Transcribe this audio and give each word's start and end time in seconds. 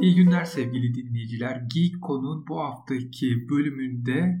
İyi 0.00 0.14
günler 0.14 0.44
sevgili 0.44 0.94
dinleyiciler. 0.94 1.62
Geek 1.74 2.02
Konu'nun 2.02 2.46
bu 2.46 2.60
haftaki 2.60 3.48
bölümünde 3.48 4.40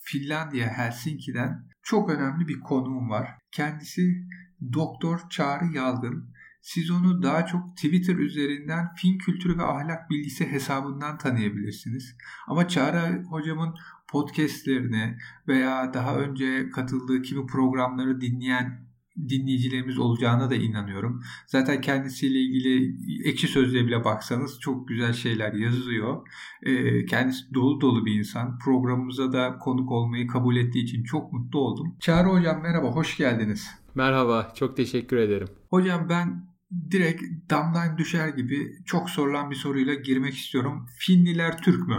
Finlandiya 0.00 0.68
Helsinki'den 0.68 1.68
çok 1.82 2.10
önemli 2.10 2.48
bir 2.48 2.60
konuğum 2.60 3.10
var. 3.10 3.28
Kendisi 3.52 4.26
Doktor 4.72 5.20
Çağrı 5.30 5.64
Yalgın. 5.74 6.34
Siz 6.62 6.90
onu 6.90 7.22
daha 7.22 7.46
çok 7.46 7.76
Twitter 7.76 8.14
üzerinden 8.14 8.94
fin 8.96 9.18
kültürü 9.18 9.58
ve 9.58 9.62
ahlak 9.62 10.10
bilgisi 10.10 10.52
hesabından 10.52 11.18
tanıyabilirsiniz. 11.18 12.16
Ama 12.46 12.68
Çağrı 12.68 13.22
hocamın 13.22 13.74
podcastlerini 14.08 15.16
veya 15.48 15.94
daha 15.94 16.16
önce 16.16 16.70
katıldığı 16.70 17.22
kimi 17.22 17.46
programları 17.46 18.20
dinleyen 18.20 18.86
dinleyicilerimiz 19.16 19.98
olacağına 19.98 20.50
da 20.50 20.54
inanıyorum. 20.54 21.22
Zaten 21.46 21.80
kendisiyle 21.80 22.38
ilgili 22.38 22.96
ekşi 23.28 23.48
sözlüğe 23.48 23.86
bile 23.86 24.04
baksanız 24.04 24.60
çok 24.60 24.88
güzel 24.88 25.12
şeyler 25.12 25.52
yazıyor. 25.52 26.28
Ee, 26.62 27.06
kendisi 27.06 27.54
dolu 27.54 27.80
dolu 27.80 28.06
bir 28.06 28.14
insan. 28.14 28.58
Programımıza 28.58 29.32
da 29.32 29.58
konuk 29.58 29.92
olmayı 29.92 30.26
kabul 30.26 30.56
ettiği 30.56 30.84
için 30.84 31.04
çok 31.04 31.32
mutlu 31.32 31.58
oldum. 31.58 31.96
Çağrı 32.00 32.28
Hocam 32.28 32.62
merhaba, 32.62 32.88
hoş 32.88 33.16
geldiniz. 33.16 33.70
Merhaba, 33.94 34.52
çok 34.56 34.76
teşekkür 34.76 35.16
ederim. 35.16 35.48
Hocam 35.70 36.08
ben 36.08 36.54
direkt 36.90 37.22
damdan 37.50 37.98
düşer 37.98 38.28
gibi 38.28 38.72
çok 38.84 39.10
sorulan 39.10 39.50
bir 39.50 39.56
soruyla 39.56 39.94
girmek 39.94 40.34
istiyorum. 40.34 40.86
Finliler 40.98 41.58
Türk 41.58 41.88
mü? 41.88 41.96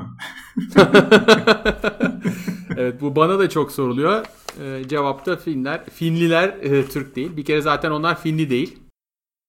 evet 2.78 3.02
bu 3.02 3.16
bana 3.16 3.40
da 3.40 3.50
çok 3.50 3.72
soruluyor. 3.72 4.26
Ee, 4.62 4.84
cevap 4.88 5.26
da 5.26 5.38
Finler. 5.38 5.86
Finliler 5.86 6.50
e, 6.50 6.86
Türk 6.86 7.16
değil. 7.16 7.38
Bir 7.38 7.46
kere 7.46 7.62
zaten 7.62 7.92
onlar 7.92 8.22
Finli 8.22 8.50
değil. 8.50 8.76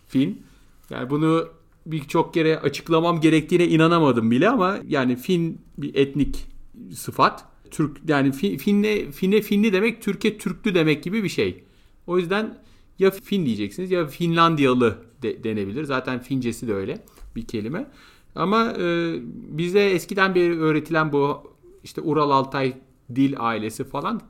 Fin. 0.09 0.43
Yani 0.91 1.11
bunu 1.11 1.49
birçok 1.87 2.35
kere 2.35 2.59
açıklamam 2.59 3.21
gerektiğine 3.21 3.69
inanamadım 3.69 4.31
bile 4.31 4.49
ama 4.49 4.79
yani 4.89 5.17
Fin 5.17 5.61
bir 5.79 5.95
etnik 5.95 6.47
sıfat. 6.95 7.45
Türk 7.71 7.97
yani 8.09 8.33
Finne 8.33 9.11
Finne 9.13 9.43
Finli 9.43 9.73
demek 9.73 10.03
Türkiye 10.03 10.39
Türklü 10.39 10.75
demek 10.75 11.03
gibi 11.03 11.25
bir 11.25 11.29
şey. 11.29 11.65
O 12.07 12.19
yüzden 12.19 12.59
ya 12.99 13.11
Fin 13.11 13.47
diyeceksiniz 13.47 13.91
ya 13.91 14.07
Finlandiyalı 14.07 14.99
de, 15.23 15.45
denebilir. 15.45 15.85
Zaten 15.85 16.23
Fincesi 16.23 16.69
de 16.69 16.75
öyle 16.75 17.05
bir 17.37 17.47
kelime. 17.47 17.91
Ama 18.35 18.73
e, 18.79 19.15
bize 19.59 19.81
eskiden 19.81 20.35
beri 20.35 20.61
öğretilen 20.61 21.13
bu 21.13 21.53
işte 21.85 22.01
Ural 22.01 22.31
Altay 22.31 22.75
dil 23.15 23.35
ailesi 23.39 23.85
falan 23.85 24.21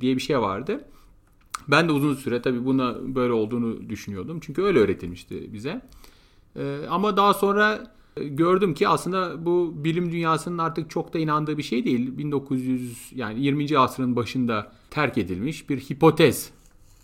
diye 0.00 0.16
bir 0.16 0.20
şey 0.20 0.40
vardı. 0.40 0.84
Ben 1.68 1.88
de 1.88 1.92
uzun 1.92 2.14
süre 2.14 2.42
tabii 2.42 2.64
buna 2.64 3.14
böyle 3.14 3.32
olduğunu 3.32 3.88
düşünüyordum. 3.88 4.40
Çünkü 4.40 4.62
öyle 4.62 4.78
öğretilmişti 4.78 5.52
bize. 5.52 5.82
Ee, 6.56 6.78
ama 6.90 7.16
daha 7.16 7.34
sonra 7.34 7.94
gördüm 8.16 8.74
ki 8.74 8.88
aslında 8.88 9.46
bu 9.46 9.74
bilim 9.76 10.12
dünyasının 10.12 10.58
artık 10.58 10.90
çok 10.90 11.14
da 11.14 11.18
inandığı 11.18 11.58
bir 11.58 11.62
şey 11.62 11.84
değil. 11.84 12.18
1900 12.18 13.12
yani 13.14 13.40
20. 13.40 13.78
asrın 13.78 14.16
başında 14.16 14.72
terk 14.90 15.18
edilmiş 15.18 15.70
bir 15.70 15.80
hipotez 15.80 16.50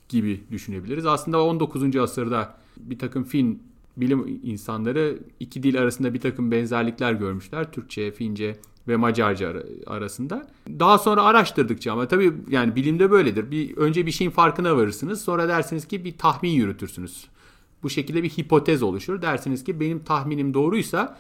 gibi 0.08 0.41
düşünebiliriz. 0.50 1.06
Aslında 1.06 1.44
19. 1.44 1.96
asırda 1.96 2.55
bir 2.77 2.98
takım 2.98 3.24
Fin 3.24 3.62
bilim 4.01 4.41
insanları 4.43 5.19
iki 5.41 5.63
dil 5.63 5.81
arasında 5.81 6.15
bir 6.15 6.21
takım 6.21 6.51
benzerlikler 6.51 7.13
görmüşler. 7.13 7.73
Türkçe, 7.73 8.13
Fince 8.13 8.57
ve 8.89 8.97
Macarca 8.97 9.63
arasında. 9.87 10.47
Daha 10.69 10.99
sonra 10.99 11.23
araştırdıkça 11.23 11.93
ama 11.93 12.09
tabii 12.09 12.33
yani 12.51 12.77
bilimde 12.77 13.11
böyledir. 13.11 13.51
Bir 13.51 13.77
önce 13.77 14.07
bir 14.07 14.11
şeyin 14.11 14.31
farkına 14.31 14.77
varırsınız. 14.77 15.21
Sonra 15.21 15.49
dersiniz 15.49 15.89
ki 15.89 16.05
bir 16.05 16.19
tahmin 16.19 16.51
yürütürsünüz. 16.51 17.27
Bu 17.83 17.91
şekilde 17.91 18.23
bir 18.23 18.29
hipotez 18.29 18.83
oluşur. 18.83 19.23
Dersiniz 19.23 19.65
ki 19.65 19.81
benim 19.81 19.99
tahminim 19.99 20.55
doğruysa 20.55 21.19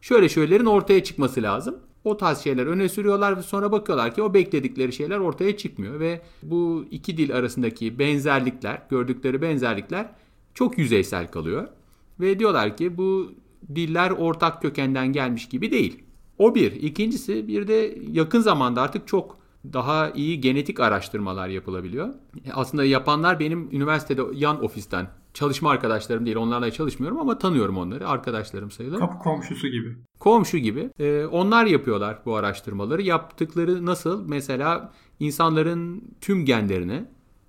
şöyle 0.00 0.28
şeylerin 0.28 0.66
ortaya 0.66 1.04
çıkması 1.04 1.42
lazım. 1.42 1.76
O 2.04 2.16
tarz 2.16 2.38
şeyler 2.38 2.66
öne 2.66 2.88
sürüyorlar 2.88 3.36
ve 3.36 3.42
sonra 3.42 3.72
bakıyorlar 3.72 4.14
ki 4.14 4.22
o 4.22 4.34
bekledikleri 4.34 4.92
şeyler 4.92 5.18
ortaya 5.18 5.56
çıkmıyor 5.56 6.00
ve 6.00 6.20
bu 6.42 6.84
iki 6.90 7.16
dil 7.16 7.36
arasındaki 7.36 7.98
benzerlikler, 7.98 8.82
gördükleri 8.90 9.42
benzerlikler 9.42 10.08
çok 10.54 10.78
yüzeysel 10.78 11.30
kalıyor. 11.30 11.68
Ve 12.20 12.38
diyorlar 12.38 12.76
ki 12.76 12.98
bu 12.98 13.32
diller 13.74 14.10
ortak 14.10 14.62
kökenden 14.62 15.12
gelmiş 15.12 15.48
gibi 15.48 15.70
değil. 15.70 16.02
O 16.38 16.54
bir. 16.54 16.72
İkincisi 16.72 17.48
bir 17.48 17.68
de 17.68 17.98
yakın 18.12 18.40
zamanda 18.40 18.82
artık 18.82 19.08
çok 19.08 19.38
daha 19.72 20.10
iyi 20.10 20.40
genetik 20.40 20.80
araştırmalar 20.80 21.48
yapılabiliyor. 21.48 22.14
Aslında 22.52 22.84
yapanlar 22.84 23.40
benim 23.40 23.68
üniversitede 23.72 24.22
yan 24.34 24.64
ofisten 24.64 25.08
çalışma 25.34 25.70
arkadaşlarım 25.70 26.26
değil. 26.26 26.36
Onlarla 26.36 26.70
çalışmıyorum 26.70 27.18
ama 27.18 27.38
tanıyorum 27.38 27.78
onları. 27.78 28.08
Arkadaşlarım 28.08 28.70
sayılır. 28.70 28.98
Kapı 28.98 29.18
komşusu 29.18 29.68
gibi. 29.68 29.96
Komşu 30.18 30.58
gibi. 30.58 30.90
Ee, 30.98 31.24
onlar 31.24 31.66
yapıyorlar 31.66 32.18
bu 32.24 32.36
araştırmaları. 32.36 33.02
Yaptıkları 33.02 33.86
nasıl? 33.86 34.28
Mesela 34.28 34.92
insanların 35.20 36.04
tüm 36.20 36.44
genlerini 36.44 37.04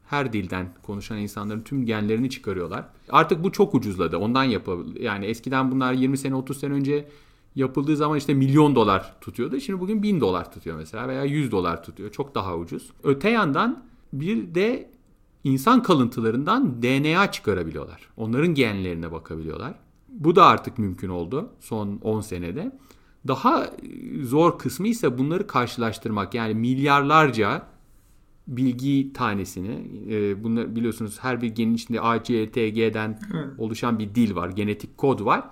her 0.07 0.33
dilden 0.33 0.73
konuşan 0.83 1.17
insanların 1.17 1.61
tüm 1.61 1.85
genlerini 1.85 2.29
çıkarıyorlar. 2.29 2.85
Artık 3.09 3.43
bu 3.43 3.51
çok 3.51 3.75
ucuzladı. 3.75 4.17
Ondan 4.17 4.43
yapabilir. 4.43 5.01
Yani 5.01 5.25
eskiden 5.25 5.71
bunlar 5.71 5.93
20 5.93 6.17
sene 6.17 6.35
30 6.35 6.59
sene 6.59 6.73
önce 6.73 7.07
yapıldığı 7.55 7.97
zaman 7.97 8.17
işte 8.17 8.33
milyon 8.33 8.75
dolar 8.75 9.19
tutuyordu. 9.21 9.59
Şimdi 9.59 9.79
bugün 9.79 10.03
bin 10.03 10.21
dolar 10.21 10.51
tutuyor 10.51 10.77
mesela 10.77 11.07
veya 11.07 11.23
100 11.23 11.51
dolar 11.51 11.83
tutuyor. 11.83 12.11
Çok 12.11 12.35
daha 12.35 12.57
ucuz. 12.57 12.89
Öte 13.03 13.29
yandan 13.29 13.83
bir 14.13 14.55
de 14.55 14.91
insan 15.43 15.83
kalıntılarından 15.83 16.81
DNA 16.81 17.31
çıkarabiliyorlar. 17.31 18.09
Onların 18.17 18.53
genlerine 18.53 19.11
bakabiliyorlar. 19.11 19.73
Bu 20.09 20.35
da 20.35 20.45
artık 20.45 20.77
mümkün 20.77 21.09
oldu 21.09 21.49
son 21.59 21.99
10 22.01 22.21
senede. 22.21 22.71
Daha 23.27 23.69
zor 24.21 24.59
kısmı 24.59 24.87
ise 24.87 25.17
bunları 25.17 25.47
karşılaştırmak. 25.47 26.33
Yani 26.33 26.53
milyarlarca 26.53 27.67
bilgi 28.47 29.13
tanesini, 29.13 29.81
e, 30.09 30.43
bunlar 30.43 30.75
biliyorsunuz 30.75 31.17
her 31.21 31.41
bir 31.41 31.47
genin 31.47 31.73
içinde 31.73 32.01
A, 32.01 32.23
C, 32.23 32.51
T, 32.51 32.69
G'den 32.69 33.19
oluşan 33.57 33.99
bir 33.99 34.15
dil 34.15 34.35
var, 34.35 34.49
genetik 34.49 34.97
kod 34.97 35.25
var. 35.25 35.43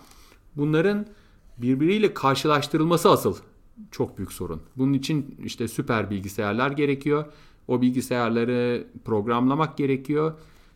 Bunların 0.57 1.07
birbiriyle 1.57 2.13
karşılaştırılması 2.13 3.09
asıl 3.09 3.35
çok 3.91 4.17
büyük 4.17 4.31
sorun. 4.31 4.61
Bunun 4.77 4.93
için 4.93 5.35
işte 5.43 5.67
süper 5.67 6.09
bilgisayarlar 6.09 6.71
gerekiyor. 6.71 7.25
O 7.67 7.81
bilgisayarları 7.81 8.87
programlamak 9.05 9.77
gerekiyor. 9.77 10.33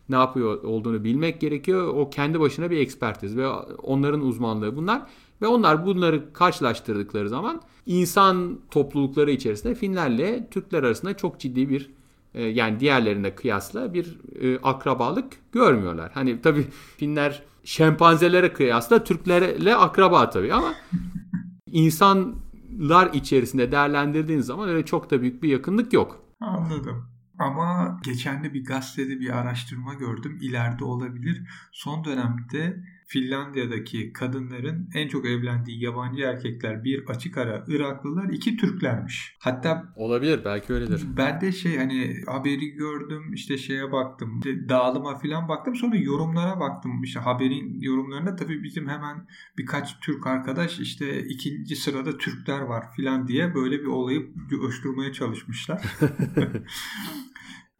Ne 0.08 0.16
yapıyor 0.16 0.62
olduğunu 0.62 1.04
bilmek 1.04 1.40
gerekiyor. 1.40 1.88
O 1.88 2.10
kendi 2.10 2.40
başına 2.40 2.70
bir 2.70 2.76
ekspertiz 2.76 3.36
ve 3.36 3.48
onların 3.82 4.20
uzmanlığı 4.20 4.76
bunlar. 4.76 5.02
Ve 5.42 5.46
onlar 5.46 5.86
bunları 5.86 6.32
karşılaştırdıkları 6.32 7.28
zaman 7.28 7.62
insan 7.86 8.58
toplulukları 8.70 9.30
içerisinde 9.30 9.74
Finlerle 9.74 10.48
Türkler 10.50 10.82
arasında 10.82 11.16
çok 11.16 11.40
ciddi 11.40 11.68
bir 11.68 11.90
e, 12.34 12.42
yani 12.42 12.80
diğerlerine 12.80 13.34
kıyasla 13.34 13.94
bir 13.94 14.18
e, 14.40 14.58
akrabalık 14.58 15.52
görmüyorlar. 15.52 16.10
Hani 16.14 16.40
tabii 16.40 16.66
Finler 16.96 17.42
şempanzelere 17.64 18.52
kıyasla 18.52 19.04
Türklerle 19.04 19.76
akraba 19.76 20.30
tabii 20.30 20.54
ama 20.54 20.74
insanlar 21.66 23.12
içerisinde 23.12 23.72
değerlendirdiğin 23.72 24.40
zaman 24.40 24.68
öyle 24.68 24.84
çok 24.84 25.10
da 25.10 25.22
büyük 25.22 25.42
bir 25.42 25.48
yakınlık 25.48 25.92
yok. 25.92 26.24
Anladım. 26.40 27.10
Ama 27.38 28.00
geçen 28.04 28.44
de 28.44 28.54
bir 28.54 28.64
gazetede 28.64 29.20
bir 29.20 29.38
araştırma 29.38 29.94
gördüm. 29.94 30.38
İleride 30.42 30.84
olabilir. 30.84 31.42
Son 31.72 32.04
dönemde 32.04 32.84
Finlandiya'daki 33.10 34.12
kadınların 34.12 34.90
en 34.94 35.08
çok 35.08 35.26
evlendiği 35.26 35.84
yabancı 35.84 36.22
erkekler 36.22 36.84
bir 36.84 37.04
açık 37.08 37.38
ara 37.38 37.64
Iraklılar 37.68 38.28
iki 38.28 38.56
Türklermiş. 38.56 39.36
Hatta 39.38 39.92
olabilir 39.96 40.40
belki 40.44 40.72
öyledir. 40.72 41.02
Ben 41.16 41.40
de 41.40 41.52
şey 41.52 41.76
hani 41.76 42.16
haberi 42.26 42.70
gördüm 42.70 43.32
işte 43.34 43.58
şeye 43.58 43.92
baktım 43.92 44.38
işte 44.38 44.68
dağılıma 44.68 45.18
falan 45.18 45.48
baktım 45.48 45.76
sonra 45.76 45.96
yorumlara 45.96 46.60
baktım 46.60 47.02
işte 47.02 47.20
haberin 47.20 47.80
yorumlarında 47.80 48.36
tabii 48.36 48.62
bizim 48.62 48.88
hemen 48.88 49.26
birkaç 49.58 50.00
Türk 50.00 50.26
arkadaş 50.26 50.80
işte 50.80 51.24
ikinci 51.26 51.76
sırada 51.76 52.18
Türkler 52.18 52.60
var 52.60 52.84
filan 52.96 53.28
diye 53.28 53.54
böyle 53.54 53.80
bir 53.80 53.86
olayı 53.86 54.30
coşturmaya 54.50 55.12
çalışmışlar. 55.12 55.82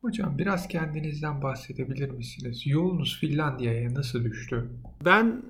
Hocam 0.02 0.38
biraz 0.38 0.68
kendinizden 0.68 1.42
bahsedebilir 1.42 2.10
misiniz? 2.10 2.66
Yolunuz 2.66 3.18
Finlandiya'ya 3.20 3.94
nasıl 3.94 4.24
düştü? 4.24 4.70
Ben 5.04 5.42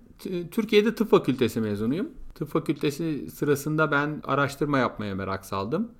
Türkiye'de 0.50 0.94
tıp 0.94 1.11
fakültesi 1.11 1.61
mezunuyum. 1.61 2.08
Tıp 2.35 2.49
fakültesi 2.49 3.31
sırasında 3.31 3.91
ben 3.91 4.20
araştırma 4.25 4.79
yapmaya 4.79 5.14
merak 5.14 5.44
saldım. 5.44 5.93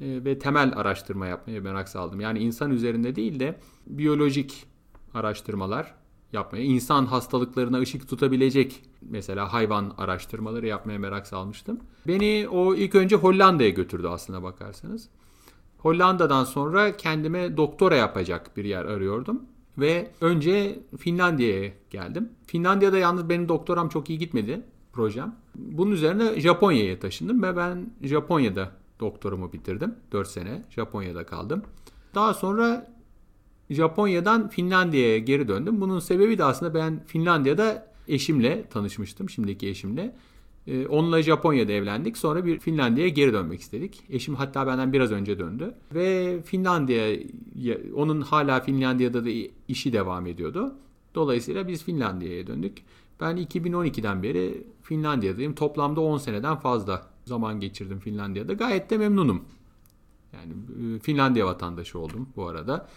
E, 0.00 0.24
ve 0.24 0.38
temel 0.38 0.72
araştırma 0.76 1.26
yapmaya 1.26 1.60
merak 1.60 1.88
saldım. 1.88 2.20
Yani 2.20 2.38
insan 2.38 2.70
üzerinde 2.70 3.16
değil 3.16 3.40
de 3.40 3.60
biyolojik 3.86 4.66
araştırmalar 5.14 5.94
yapmaya, 6.32 6.64
insan 6.64 7.06
hastalıklarına 7.06 7.78
ışık 7.78 8.08
tutabilecek 8.08 8.82
mesela 9.02 9.52
hayvan 9.52 9.94
araştırmaları 9.96 10.66
yapmaya 10.66 10.98
merak 10.98 11.26
salmıştım. 11.26 11.80
Beni 12.06 12.48
o 12.48 12.74
ilk 12.74 12.94
önce 12.94 13.16
Hollanda'ya 13.16 13.70
götürdü 13.70 14.06
aslına 14.06 14.42
bakarsanız. 14.42 15.08
Hollanda'dan 15.78 16.44
sonra 16.44 16.96
kendime 16.96 17.56
doktora 17.56 17.96
yapacak 17.96 18.56
bir 18.56 18.64
yer 18.64 18.84
arıyordum. 18.84 19.42
Ve 19.78 20.10
önce 20.20 20.78
Finlandiya'ya 20.98 21.70
geldim. 21.90 22.28
Finlandiya'da 22.46 22.98
yalnız 22.98 23.28
benim 23.28 23.48
doktoram 23.48 23.88
çok 23.88 24.10
iyi 24.10 24.18
gitmedi. 24.18 24.60
projem. 24.92 25.34
Bunun 25.54 25.90
üzerine 25.90 26.40
Japonya'ya 26.40 26.98
taşındım 26.98 27.42
ve 27.42 27.56
ben 27.56 27.90
Japonya'da 28.02 28.72
doktorumu 29.00 29.52
bitirdim. 29.52 29.94
4 30.12 30.28
sene 30.28 30.62
Japonya'da 30.70 31.26
kaldım. 31.26 31.62
Daha 32.14 32.34
sonra 32.34 32.90
Japonya'dan 33.70 34.48
Finlandiya'ya 34.48 35.18
geri 35.18 35.48
döndüm. 35.48 35.80
Bunun 35.80 35.98
sebebi 35.98 36.38
de 36.38 36.44
aslında 36.44 36.74
ben 36.74 37.04
Finlandiya'da 37.06 37.86
eşimle 38.08 38.68
tanışmıştım. 38.68 39.30
Şimdiki 39.30 39.68
eşimle. 39.68 40.14
Ee, 40.68 40.86
onunla 40.86 41.22
Japonya'da 41.22 41.72
evlendik. 41.72 42.18
Sonra 42.18 42.44
bir 42.44 42.58
Finlandiya'ya 42.58 43.10
geri 43.10 43.32
dönmek 43.32 43.60
istedik. 43.60 44.02
Eşim 44.10 44.34
hatta 44.34 44.66
benden 44.66 44.92
biraz 44.92 45.12
önce 45.12 45.38
döndü. 45.38 45.74
Ve 45.94 46.38
Finlandiya, 46.42 47.18
onun 47.94 48.20
hala 48.20 48.60
Finlandiya'da 48.60 49.24
da 49.24 49.28
işi 49.68 49.92
devam 49.92 50.26
ediyordu. 50.26 50.74
Dolayısıyla 51.14 51.68
biz 51.68 51.84
Finlandiya'ya 51.84 52.46
döndük. 52.46 52.78
Ben 53.20 53.36
2012'den 53.36 54.22
beri 54.22 54.66
Finlandiya'dayım. 54.82 55.54
Toplamda 55.54 56.00
10 56.00 56.18
seneden 56.18 56.56
fazla 56.56 57.06
zaman 57.24 57.60
geçirdim 57.60 57.98
Finlandiya'da. 57.98 58.52
Gayet 58.52 58.90
de 58.90 58.98
memnunum. 58.98 59.44
Yani 60.32 60.52
e, 60.96 60.98
Finlandiya 60.98 61.46
vatandaşı 61.46 61.98
oldum 61.98 62.28
bu 62.36 62.46
arada. 62.46 62.88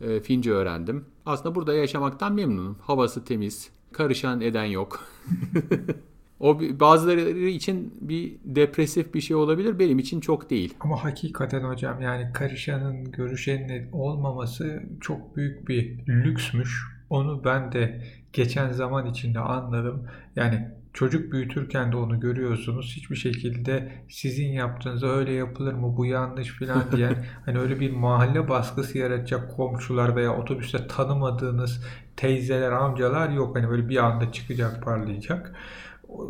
E, 0.00 0.20
Fince 0.20 0.50
öğrendim. 0.50 1.04
Aslında 1.26 1.54
burada 1.54 1.74
yaşamaktan 1.74 2.32
memnunum. 2.32 2.76
Havası 2.80 3.24
temiz, 3.24 3.70
karışan 3.92 4.40
eden 4.40 4.64
yok. 4.64 5.00
o 6.40 6.60
bazıları 6.60 7.20
için 7.38 7.94
bir 8.00 8.36
depresif 8.44 9.14
bir 9.14 9.20
şey 9.20 9.36
olabilir. 9.36 9.78
Benim 9.78 9.98
için 9.98 10.20
çok 10.20 10.50
değil. 10.50 10.74
Ama 10.80 11.04
hakikaten 11.04 11.60
hocam 11.60 12.00
yani 12.00 12.32
karışanın, 12.32 13.12
görüşenin 13.12 13.92
olmaması 13.92 14.82
çok 15.00 15.36
büyük 15.36 15.68
bir 15.68 16.06
lüksmüş. 16.08 16.96
Onu 17.10 17.44
ben 17.44 17.72
de 17.72 18.04
geçen 18.32 18.72
zaman 18.72 19.06
içinde 19.06 19.38
anladım. 19.38 20.06
Yani 20.36 20.68
çocuk 20.92 21.32
büyütürken 21.32 21.92
de 21.92 21.96
onu 21.96 22.20
görüyorsunuz. 22.20 22.92
Hiçbir 22.96 23.16
şekilde 23.16 23.92
sizin 24.08 24.48
yaptığınız 24.48 25.02
öyle 25.02 25.32
yapılır 25.32 25.72
mı 25.72 25.96
bu 25.96 26.06
yanlış 26.06 26.48
filan 26.48 26.82
diyen 26.96 27.24
hani 27.44 27.58
öyle 27.58 27.80
bir 27.80 27.90
mahalle 27.90 28.48
baskısı 28.48 28.98
yaratacak 28.98 29.56
komşular 29.56 30.16
veya 30.16 30.36
otobüste 30.36 30.86
tanımadığınız 30.86 31.84
teyzeler, 32.16 32.72
amcalar 32.72 33.30
yok. 33.30 33.56
Hani 33.56 33.68
böyle 33.68 33.88
bir 33.88 33.96
anda 33.96 34.32
çıkacak, 34.32 34.82
parlayacak. 34.82 35.54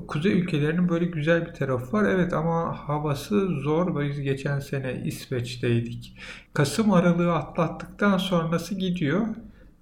Kuzey 0.09 0.33
ülkelerinin 0.41 0.89
böyle 0.89 1.05
güzel 1.05 1.47
bir 1.47 1.55
tarafı 1.55 1.93
var. 1.93 2.05
Evet 2.05 2.33
ama 2.33 2.79
havası 2.89 3.47
zor. 3.49 4.01
Biz 4.01 4.21
geçen 4.21 4.59
sene 4.61 5.03
İsveç'teydik. 5.05 6.19
Kasım 6.55 6.93
aralığı 6.93 7.35
atlattıktan 7.35 8.19
sonrası 8.19 8.75
gidiyor. 8.75 9.27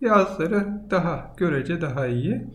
Yazları 0.00 0.66
daha 0.90 1.34
görece 1.36 1.80
daha 1.80 2.06
iyi. 2.06 2.46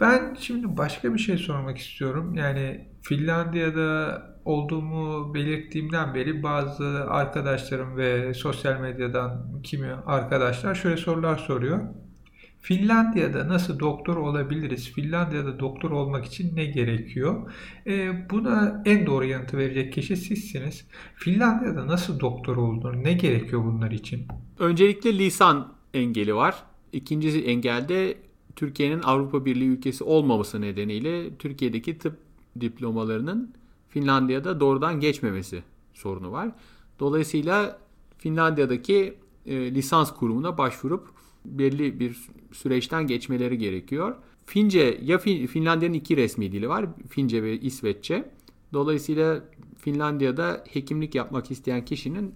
Ben 0.00 0.36
şimdi 0.40 0.76
başka 0.76 1.14
bir 1.14 1.18
şey 1.18 1.38
sormak 1.38 1.78
istiyorum. 1.78 2.34
Yani 2.34 2.88
Finlandiya'da 3.02 4.22
olduğumu 4.44 5.34
belirttiğimden 5.34 6.14
beri 6.14 6.42
bazı 6.42 6.86
arkadaşlarım 7.08 7.96
ve 7.96 8.34
sosyal 8.34 8.80
medyadan 8.80 9.60
kimi 9.62 9.92
arkadaşlar 10.06 10.74
şöyle 10.74 10.96
sorular 10.96 11.36
soruyor. 11.36 11.80
Finlandiya'da 12.60 13.48
nasıl 13.48 13.78
doktor 13.78 14.16
olabiliriz? 14.16 14.92
Finlandiya'da 14.92 15.58
doktor 15.58 15.90
olmak 15.90 16.24
için 16.24 16.56
ne 16.56 16.64
gerekiyor? 16.64 17.52
E, 17.86 18.30
buna 18.30 18.82
en 18.84 19.06
doğru 19.06 19.24
yanıtı 19.24 19.58
verecek 19.58 19.92
kişi 19.92 20.16
sizsiniz. 20.16 20.86
Finlandiya'da 21.14 21.86
nasıl 21.86 22.20
doktor 22.20 22.56
olunur? 22.56 23.04
Ne 23.04 23.12
gerekiyor 23.12 23.64
bunlar 23.64 23.90
için? 23.90 24.26
Öncelikle 24.58 25.18
lisan 25.18 25.72
engeli 25.94 26.34
var. 26.34 26.62
İkinci 26.92 27.44
engelde 27.44 28.18
Türkiye'nin 28.56 29.02
Avrupa 29.02 29.44
Birliği 29.44 29.68
ülkesi 29.68 30.04
olmaması 30.04 30.60
nedeniyle 30.60 31.36
Türkiye'deki 31.36 31.98
tıp 31.98 32.18
diplomalarının 32.60 33.54
Finlandiya'da 33.88 34.60
doğrudan 34.60 35.00
geçmemesi 35.00 35.62
sorunu 35.94 36.32
var. 36.32 36.50
Dolayısıyla 37.00 37.78
Finlandiya'daki 38.18 39.14
e, 39.46 39.74
lisans 39.74 40.14
kurumuna 40.14 40.58
başvurup 40.58 41.17
belli 41.58 42.00
bir 42.00 42.16
süreçten 42.52 43.06
geçmeleri 43.06 43.58
gerekiyor. 43.58 44.16
Fince 44.46 45.00
ya 45.02 45.18
fin, 45.18 45.46
Finlandiya'nın 45.46 45.94
iki 45.94 46.16
resmi 46.16 46.52
dili 46.52 46.68
var. 46.68 46.86
Fince 47.08 47.42
ve 47.42 47.60
İsveççe. 47.60 48.30
Dolayısıyla 48.72 49.44
Finlandiya'da 49.78 50.64
hekimlik 50.72 51.14
yapmak 51.14 51.50
isteyen 51.50 51.84
kişinin 51.84 52.34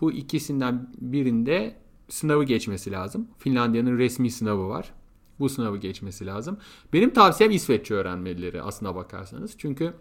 bu 0.00 0.12
ikisinden 0.12 0.92
birinde 1.00 1.76
sınavı 2.08 2.44
geçmesi 2.44 2.92
lazım. 2.92 3.28
Finlandiya'nın 3.38 3.98
resmi 3.98 4.30
sınavı 4.30 4.68
var. 4.68 4.92
Bu 5.40 5.48
sınavı 5.48 5.76
geçmesi 5.76 6.26
lazım. 6.26 6.58
Benim 6.92 7.10
tavsiyem 7.10 7.50
İsveççe 7.50 7.94
öğrenmeleri 7.94 8.62
aslına 8.62 8.94
bakarsanız. 8.94 9.54
Çünkü 9.58 9.94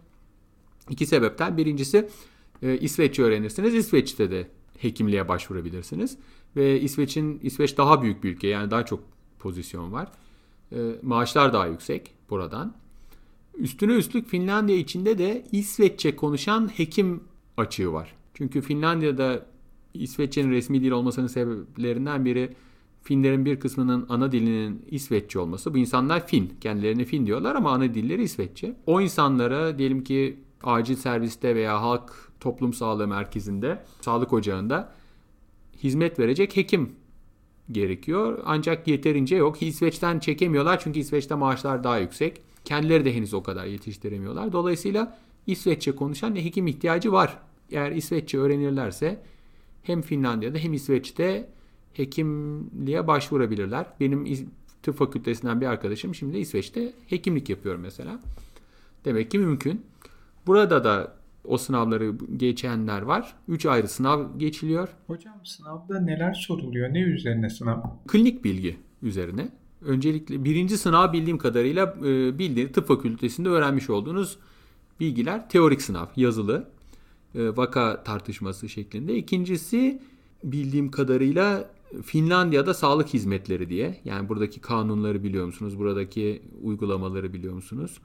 iki 0.90 1.06
sebepten. 1.06 1.58
Birincisi 1.58 2.10
e, 2.62 2.78
İsveççe 2.78 3.24
öğrenirsiniz. 3.24 3.76
İsveç'te 3.76 4.32
de 4.32 4.48
hekimliğe 4.78 5.28
başvurabilirsiniz. 5.28 6.18
Ve 6.56 6.82
İsveç'in 6.82 7.40
İsveç 7.44 7.78
daha 7.78 8.02
büyük 8.02 8.24
bir 8.24 8.30
ülke. 8.30 8.48
Yani 8.48 8.72
daha 8.72 8.86
çok 8.86 9.00
pozisyon 9.40 9.92
var. 9.92 10.08
E, 10.72 10.78
maaşlar 11.02 11.54
daha 11.54 11.68
yüksek 11.68 12.12
buradan. 12.30 12.74
Üstüne 13.58 13.94
üstlük 13.94 14.28
Finlandiya 14.28 14.78
içinde 14.78 15.18
de 15.18 15.46
İsveççe 15.52 16.16
konuşan 16.16 16.68
hekim 16.68 17.24
açığı 17.58 17.94
var. 17.94 18.16
Çünkü 18.34 18.62
Finlandiya'da 18.62 19.46
İsveççenin 19.94 20.52
resmi 20.52 20.82
dil 20.82 20.92
olmasının 20.92 21.28
sebeplerinden 21.28 22.26
biri 22.26 22.56
Finlerin 23.04 23.46
bir 23.46 23.60
kısmının 23.60 24.06
ana 24.10 24.32
dilinin 24.32 24.86
İsveççe 24.92 25.40
olması. 25.40 25.74
Bu 25.74 25.78
insanlar 25.78 26.28
Fin. 26.28 26.54
Kendilerini 26.62 27.06
Fin 27.06 27.26
diyorlar 27.26 27.56
ama 27.56 27.72
ana 27.72 27.94
dilleri 27.94 28.24
İsveççe. 28.24 28.76
O 28.86 29.02
insanlara 29.02 29.78
diyelim 29.78 30.04
ki 30.04 30.40
acil 30.64 30.96
serviste 30.96 31.56
veya 31.56 31.82
halk 31.82 32.32
toplum 32.40 32.74
sağlığı 32.74 33.08
merkezinde, 33.08 33.84
sağlık 34.02 34.34
ocağında 34.34 34.94
hizmet 35.84 36.20
verecek 36.20 36.58
hekim 36.58 36.96
gerekiyor. 37.72 38.40
Ancak 38.46 38.88
yeterince 38.88 39.36
yok. 39.36 39.62
İsveç'ten 39.62 40.20
çekemiyorlar 40.20 40.80
çünkü 40.80 41.00
İsveç'te 41.00 41.36
maaşlar 41.36 41.84
daha 41.84 41.98
yüksek. 41.98 42.42
Kendileri 42.66 43.06
de 43.06 43.16
henüz 43.16 43.34
o 43.34 43.44
kadar 43.44 43.66
yetiştiremiyorlar. 43.66 44.52
Dolayısıyla 44.52 45.18
İsveççe 45.48 45.92
konuşan 45.92 46.36
hekim 46.36 46.68
ihtiyacı 46.68 47.12
var. 47.12 47.38
Eğer 47.72 47.92
İsveççe 47.92 48.38
öğrenirlerse 48.38 49.24
hem 49.84 50.02
Finlandiya'da 50.02 50.58
hem 50.58 50.74
İsveç'te 50.74 51.50
hekimliğe 51.94 53.08
başvurabilirler. 53.08 53.86
Benim 54.00 54.50
tıp 54.84 54.98
fakültesinden 54.98 55.62
bir 55.62 55.66
arkadaşım 55.66 56.16
şimdi 56.16 56.38
İsveç'te 56.38 56.94
hekimlik 57.08 57.50
yapıyor 57.50 57.76
mesela. 57.76 58.20
Demek 59.06 59.32
ki 59.32 59.40
mümkün. 59.40 59.86
Burada 60.48 60.84
da 60.84 61.19
o 61.44 61.58
sınavları 61.58 62.16
geçenler 62.38 63.02
var. 63.02 63.36
3 63.48 63.66
ayrı 63.66 63.88
sınav 63.88 64.38
geçiliyor. 64.38 64.90
Hocam 65.08 65.46
sınavda 65.46 66.00
neler 66.00 66.34
soruluyor? 66.34 66.94
Ne 66.94 67.02
üzerine 67.02 67.50
sınav? 67.50 67.82
Klinik 68.08 68.44
bilgi 68.44 68.78
üzerine. 69.02 69.50
Öncelikle 69.82 70.44
birinci 70.44 70.78
sınav 70.78 71.14
bildiğim 71.14 71.38
kadarıyla 71.38 71.96
e, 72.00 72.40
bildiğiniz 72.40 72.74
tıp 72.74 72.88
fakültesinde 72.88 73.50
öğrenmiş 73.50 73.90
olduğunuz 73.90 74.40
bilgiler 75.00 75.50
teorik 75.50 75.82
sınav 75.82 76.06
yazılı 76.16 76.70
e, 77.36 77.58
vaka 77.58 78.04
tartışması 78.04 78.70
şeklinde. 78.70 79.16
İkincisi 79.16 80.02
bildiğim 80.44 80.92
kadarıyla 80.92 81.70
Finlandiya'da 82.04 82.74
sağlık 82.74 83.08
hizmetleri 83.08 83.70
diye. 83.70 84.02
Yani 84.06 84.30
buradaki 84.30 84.62
kanunları 84.62 85.24
biliyor 85.24 85.46
musunuz? 85.46 85.80
Buradaki 85.80 86.42
uygulamaları 86.62 87.34
biliyor 87.34 87.54
musunuz? 87.54 88.00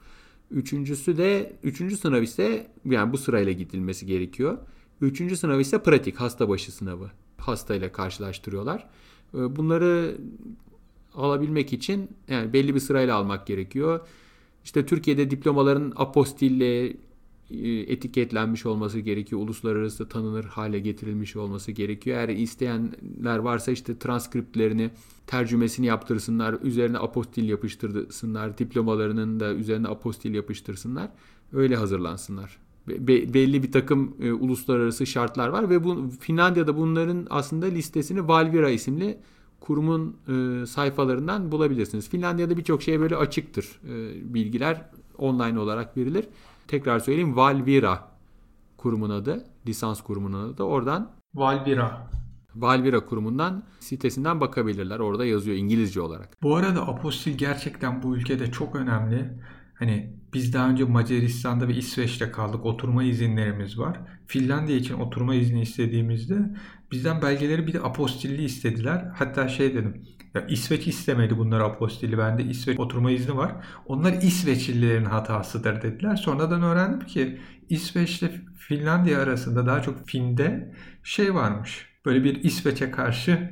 Üçüncüsü 0.51 1.17
de, 1.17 1.57
üçüncü 1.63 1.97
sınav 1.97 2.23
ise 2.23 2.71
yani 2.85 3.13
bu 3.13 3.19
sırayla 3.19 3.53
gidilmesi 3.53 4.07
gerekiyor. 4.07 4.59
Üçüncü 5.01 5.37
sınav 5.37 5.61
ise 5.61 5.83
pratik, 5.83 6.17
hasta 6.17 6.49
başı 6.49 6.73
sınavı. 6.73 7.11
Hastayla 7.39 7.93
karşılaştırıyorlar. 7.93 8.89
Ee, 9.35 9.57
bunları 9.57 10.17
alabilmek 11.15 11.73
için 11.73 12.11
yani 12.29 12.53
belli 12.53 12.75
bir 12.75 12.81
sırayla 12.81 13.17
almak 13.17 13.47
gerekiyor. 13.47 14.01
İşte 14.65 14.87
Türkiye'de 14.87 15.31
diplomaların 15.31 15.93
apostille 15.97 16.97
etiketlenmiş 17.87 18.67
olması 18.67 19.01
gerekiyor. 19.01 19.41
Uluslararası 19.41 20.09
tanınır 20.09 20.45
hale 20.45 20.79
getirilmiş 20.79 21.37
olması 21.37 21.73
gerekiyor. 21.73 22.17
Eğer 22.19 22.29
isteyenler 22.29 23.39
varsa 23.39 23.73
işte 23.73 23.99
transkriptlerini 23.99 24.91
tercümesini 25.27 25.87
yaptırsınlar. 25.87 26.57
Üzerine 26.63 26.99
apostil 26.99 27.49
yapıştırsınlar. 27.49 28.59
Diplomalarının 28.59 29.41
da 29.41 29.55
üzerine 29.55 29.89
apostil 29.89 30.35
yapıştırsınlar. 30.35 31.11
Öyle 31.53 31.77
hazırlansınlar. 31.77 32.59
Be- 32.89 33.35
belli 33.35 33.63
bir 33.63 33.73
takım 33.73 34.17
e, 34.21 34.33
uluslararası 34.33 35.07
şartlar 35.07 35.49
var 35.49 35.71
ve 35.71 35.85
bu 35.85 36.11
Finlandiya'da 36.21 36.77
bunların 36.77 37.27
aslında 37.31 37.67
listesini 37.67 38.29
Valvira 38.29 38.71
isimli 38.71 39.19
kurumun 39.61 40.17
e, 40.29 40.67
sayfalarından 40.67 41.53
bulabilirsiniz. 41.53 42.09
Finlandiya'da 42.09 42.57
birçok 42.57 42.83
şeye 42.83 43.01
böyle 43.01 43.17
açıktır 43.17 43.81
e, 43.89 44.35
bilgiler 44.35 44.91
online 45.19 45.59
olarak 45.59 45.97
verilir. 45.97 46.25
Tekrar 46.69 46.99
söyleyeyim 46.99 47.37
Valvira 47.37 48.09
kurumun 48.77 49.11
adı. 49.11 49.45
Lisans 49.67 50.03
kurumunun 50.03 50.53
adı. 50.53 50.63
Oradan 50.63 51.13
Valvira. 51.35 52.11
Valvira 52.55 53.05
kurumundan 53.05 53.65
sitesinden 53.81 54.41
bakabilirler. 54.41 54.99
Orada 54.99 55.25
yazıyor 55.25 55.57
İngilizce 55.57 56.01
olarak. 56.01 56.43
Bu 56.43 56.57
arada 56.57 56.89
apostil 56.89 57.39
gerçekten 57.39 58.03
bu 58.03 58.17
ülkede 58.17 58.51
çok 58.51 58.77
önemli. 58.77 59.39
Hani 59.75 60.17
biz 60.35 60.55
daha 60.55 60.69
önce 60.69 60.85
Macaristan'da 60.85 61.69
ve 61.69 61.75
İsveç'te 61.75 62.31
kaldık. 62.31 62.65
Oturma 62.65 63.05
izinlerimiz 63.05 63.79
var. 63.79 64.01
Finlandiya 64.27 64.79
için 64.79 64.95
oturma 64.95 65.35
izni 65.35 65.61
istediğimizde 65.63 66.55
bizden 66.93 67.23
belgeleri 67.23 67.67
bir 67.67 67.73
de 67.73 67.81
apostilli 67.81 68.45
istediler. 68.45 69.11
Hatta 69.15 69.49
şey 69.49 69.75
dedim. 69.75 70.03
Ya 70.35 70.47
İsveç 70.47 70.87
istemedi 70.87 71.39
bunları 71.39 71.65
apostilli. 71.65 72.19
Bende 72.19 72.45
İsveç 72.45 72.79
oturma 72.79 73.11
izni 73.11 73.37
var. 73.37 73.53
Onlar 73.87 74.13
İsveçlilerin 74.13 75.05
hatasıdır 75.05 75.83
dediler. 75.83 76.17
Sonradan 76.17 76.63
öğrendim 76.63 77.07
ki 77.07 77.41
İsveç 77.69 78.23
ile 78.23 78.31
Finlandiya 78.59 79.21
arasında 79.21 79.67
daha 79.67 79.83
çok 79.83 80.09
Fin'de 80.09 80.75
şey 81.03 81.35
varmış. 81.35 81.87
Böyle 82.05 82.25
bir 82.25 82.45
İsveç'e 82.45 82.91
karşı 82.91 83.51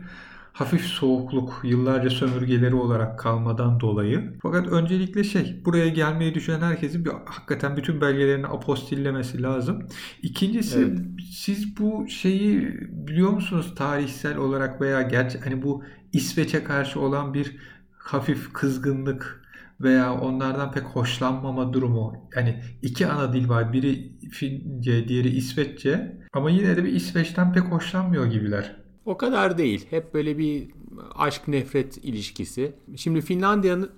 hafif 0.53 0.85
soğukluk 0.85 1.61
yıllarca 1.65 2.11
sömürgeleri 2.11 2.75
olarak 2.75 3.19
kalmadan 3.19 3.81
dolayı. 3.81 4.39
Fakat 4.43 4.67
öncelikle 4.67 5.25
şey 5.25 5.63
buraya 5.65 5.89
gelmeyi 5.89 6.35
düşünen 6.35 6.61
herkesin 6.61 7.05
bir 7.05 7.11
hakikaten 7.25 7.77
bütün 7.77 8.01
belgelerini 8.01 8.47
apostillemesi 8.47 9.43
lazım. 9.43 9.89
İkincisi 10.23 10.79
evet. 10.79 10.99
siz 11.31 11.79
bu 11.79 12.09
şeyi 12.09 12.79
biliyor 12.91 13.31
musunuz 13.31 13.75
tarihsel 13.77 14.37
olarak 14.37 14.81
veya 14.81 15.03
gerçi 15.03 15.39
hani 15.39 15.63
bu 15.63 15.85
İsveç'e 16.13 16.65
karşı 16.65 17.01
olan 17.01 17.35
bir 17.35 17.57
hafif 17.99 18.53
kızgınlık 18.53 19.43
veya 19.81 20.15
onlardan 20.15 20.73
pek 20.73 20.83
hoşlanmama 20.83 21.73
durumu. 21.73 22.29
Yani 22.37 22.63
iki 22.83 23.07
ana 23.07 23.33
dil 23.33 23.49
var. 23.49 23.73
Biri 23.73 24.13
Fince, 24.31 25.09
diğeri 25.09 25.29
İsveççe. 25.29 26.19
Ama 26.33 26.51
yine 26.51 26.77
de 26.77 26.85
bir 26.85 26.93
İsveç'ten 26.93 27.53
pek 27.53 27.63
hoşlanmıyor 27.63 28.27
gibiler. 28.27 28.82
O 29.07 29.17
kadar 29.17 29.59
değil. 29.59 29.87
Hep 29.91 30.15
böyle 30.15 30.39
bir 30.39 30.69
aşk 31.15 31.49
nefret 31.49 31.97
ilişkisi. 31.97 32.73
Şimdi 32.97 33.21
Finlandiya'nın 33.21 33.91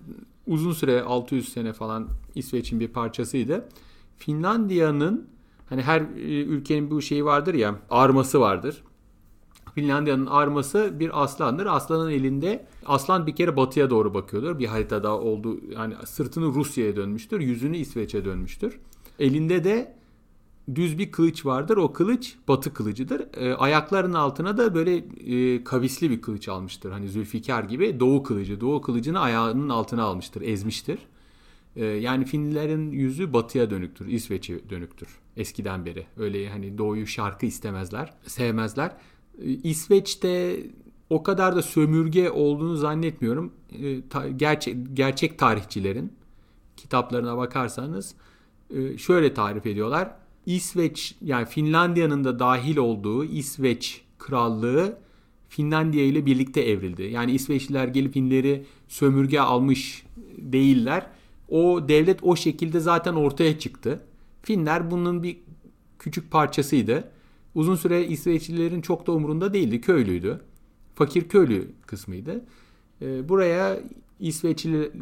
uzun 0.47 0.73
süre 0.73 1.03
600 1.03 1.53
sene 1.53 1.73
falan 1.73 2.09
İsveç'in 2.35 2.81
bir 2.81 2.89
parçasıydı. 2.89 3.69
Finlandiya'nın 4.17 5.29
hani 5.69 5.83
her 5.83 6.01
e, 6.01 6.43
ülkenin 6.43 6.91
bu 6.91 7.03
şeyi 7.03 7.25
vardır 7.25 7.55
ya 7.55 7.79
arması 7.91 8.41
vardır. 8.41 8.83
Finlandiya'nın 9.75 10.27
arması 10.27 11.01
bir 11.01 11.23
aslandır. 11.23 11.67
Aslanın 11.67 12.11
elinde 12.11 12.67
aslan 12.87 13.27
bir 13.27 13.37
kere 13.37 13.57
batıya 13.57 13.91
doğru 13.91 14.15
bakıyordur. 14.15 14.59
Bir 14.59 14.67
haritada 14.67 15.19
olduğu 15.21 15.73
yani 15.73 15.95
sırtını 16.05 16.47
Rusya'ya 16.47 16.97
dönmüştür. 16.97 17.41
Yüzünü 17.41 17.77
İsveç'e 17.77 18.25
dönmüştür. 18.25 18.81
Elinde 19.19 19.65
de 19.65 19.97
düz 20.75 20.99
bir 20.99 21.13
kılıç 21.13 21.47
vardır. 21.47 21.77
O 21.77 21.93
kılıç 21.93 22.37
batı 22.49 22.75
kılıcıdır. 22.75 23.27
E, 23.37 23.55
ayaklarının 23.55 24.15
altına 24.15 24.59
da 24.59 24.75
böyle 24.75 24.97
e, 24.97 25.65
kavisli 25.65 26.11
bir 26.11 26.23
kılıç 26.23 26.49
almıştır. 26.49 26.91
Hani 26.91 27.09
Zülfikar 27.09 27.65
gibi 27.65 28.01
doğu 28.01 28.23
kılıcı. 28.23 28.61
Doğu 28.61 28.81
kılıcını 28.81 29.21
ayağının 29.21 29.69
altına 29.69 30.03
almıştır, 30.03 30.43
ezmiştir. 30.43 30.99
E, 31.77 31.85
yani 31.85 32.25
Finlilerin 32.25 32.91
yüzü 32.91 33.33
batıya 33.33 33.71
dönüktür, 33.71 34.07
İsveç'e 34.07 34.71
dönüktür 34.71 35.09
eskiden 35.37 35.87
beri. 35.87 36.07
Öyle 36.17 36.49
hani 36.49 36.79
doğuyu 36.79 37.07
şarkı 37.07 37.47
istemezler, 37.47 38.13
sevmezler. 38.27 38.97
E, 39.39 39.45
İsveç'te 39.45 40.61
o 41.11 41.23
kadar 41.23 41.57
da 41.57 41.63
sömürge 41.63 42.31
olduğunu 42.31 42.77
zannetmiyorum. 42.77 43.53
E, 43.73 44.09
ta, 44.09 44.29
gerçek, 44.29 44.77
gerçek 44.95 45.39
tarihçilerin 45.39 46.13
kitaplarına 46.77 47.37
bakarsanız 47.37 48.15
e, 48.71 48.99
şöyle 48.99 49.35
tarif 49.35 49.67
ediyorlar 49.67 50.24
İsveç 50.47 51.15
yani 51.23 51.47
Finlandiya'nın 51.47 52.25
da 52.25 52.39
dahil 52.39 52.77
olduğu 52.77 53.25
İsveç 53.25 54.03
krallığı 54.19 54.99
Finlandiya 55.49 56.05
ile 56.05 56.27
birlikte 56.27 56.61
evrildi. 56.61 57.03
Yani 57.03 57.33
İsveçliler 57.33 57.89
gelip 57.89 58.13
Finleri 58.13 58.65
sömürge 58.89 59.41
almış 59.41 60.07
değiller. 60.39 61.07
O 61.49 61.89
devlet 61.89 62.19
o 62.23 62.37
şekilde 62.37 62.81
zaten 62.81 63.15
ortaya 63.15 63.59
çıktı. 63.59 64.01
Finler 64.43 64.91
bunun 64.91 65.23
bir 65.23 65.37
küçük 65.99 66.31
parçasıydı. 66.31 67.11
Uzun 67.55 67.77
süre 67.77 68.07
İsveçlilerin 68.07 68.81
çok 68.81 69.07
da 69.07 69.13
umurunda 69.13 69.55
değildi. 69.55 69.81
Köylüydü. 69.81 70.41
Fakir 70.95 71.29
köylü 71.29 71.69
kısmıydı. 71.87 72.45
Ee, 73.03 73.29
buraya 73.29 73.81
İsveçli 74.21 74.93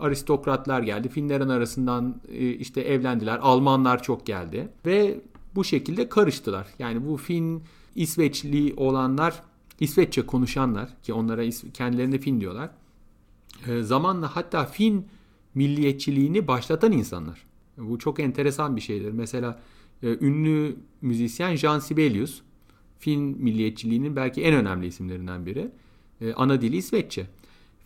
aristokratlar 0.00 0.82
geldi. 0.82 1.08
Finlerin 1.08 1.48
arasından 1.48 2.20
e, 2.28 2.50
işte 2.50 2.80
evlendiler. 2.80 3.38
Almanlar 3.42 4.02
çok 4.02 4.26
geldi 4.26 4.68
ve 4.86 5.20
bu 5.54 5.64
şekilde 5.64 6.08
karıştılar. 6.08 6.66
Yani 6.78 7.06
bu 7.06 7.16
Fin 7.16 7.62
İsveçli 7.94 8.74
olanlar 8.76 9.42
İsveççe 9.80 10.26
konuşanlar 10.26 10.88
ki 11.02 11.12
onlara 11.12 11.42
kendilerine 11.74 12.18
Fin 12.18 12.40
diyorlar. 12.40 12.70
E, 13.66 13.82
zamanla 13.82 14.36
hatta 14.36 14.64
Fin 14.64 15.06
milliyetçiliğini 15.54 16.48
başlatan 16.48 16.92
insanlar. 16.92 17.46
Bu 17.76 17.98
çok 17.98 18.20
enteresan 18.20 18.76
bir 18.76 18.80
şeydir. 18.80 19.12
Mesela 19.12 19.60
e, 20.02 20.16
ünlü 20.20 20.76
müzisyen 21.02 21.56
Jean 21.56 21.78
Sibelius 21.78 22.42
Fin 22.98 23.20
milliyetçiliğinin 23.20 24.16
belki 24.16 24.42
en 24.42 24.54
önemli 24.54 24.86
isimlerinden 24.86 25.46
biri. 25.46 25.70
Ana 26.36 26.60
dili 26.60 26.76
İsveççe. 26.76 27.26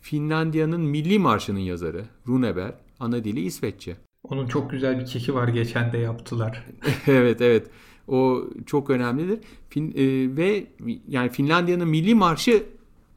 Finlandiya'nın 0.01 0.81
milli 0.81 1.19
marşının 1.19 1.59
yazarı 1.59 2.05
Runeberg. 2.27 2.73
Ana 2.99 3.23
dili 3.23 3.41
İsveççe. 3.41 3.95
Onun 4.23 4.47
çok 4.47 4.71
güzel 4.71 4.99
bir 4.99 5.05
keki 5.05 5.35
var 5.35 5.47
geçen 5.47 5.93
de 5.93 5.97
yaptılar. 5.97 6.65
evet 7.07 7.41
evet. 7.41 7.67
O 8.07 8.43
çok 8.65 8.89
önemlidir. 8.89 9.39
Fin, 9.69 9.91
e, 9.91 10.35
ve 10.37 10.67
yani 11.07 11.29
Finlandiya'nın 11.29 11.87
milli 11.87 12.15
marşı 12.15 12.63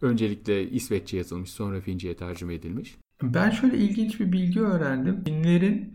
öncelikle 0.03 0.71
İsveççe 0.71 1.17
yazılmış, 1.17 1.51
sonra 1.51 1.81
Fince'ye 1.81 2.17
tercüme 2.17 2.55
edilmiş. 2.55 2.97
Ben 3.23 3.51
şöyle 3.51 3.77
ilginç 3.77 4.21
bir 4.21 4.33
bilgi 4.33 4.61
öğrendim. 4.61 5.25
Finlerin 5.25 5.93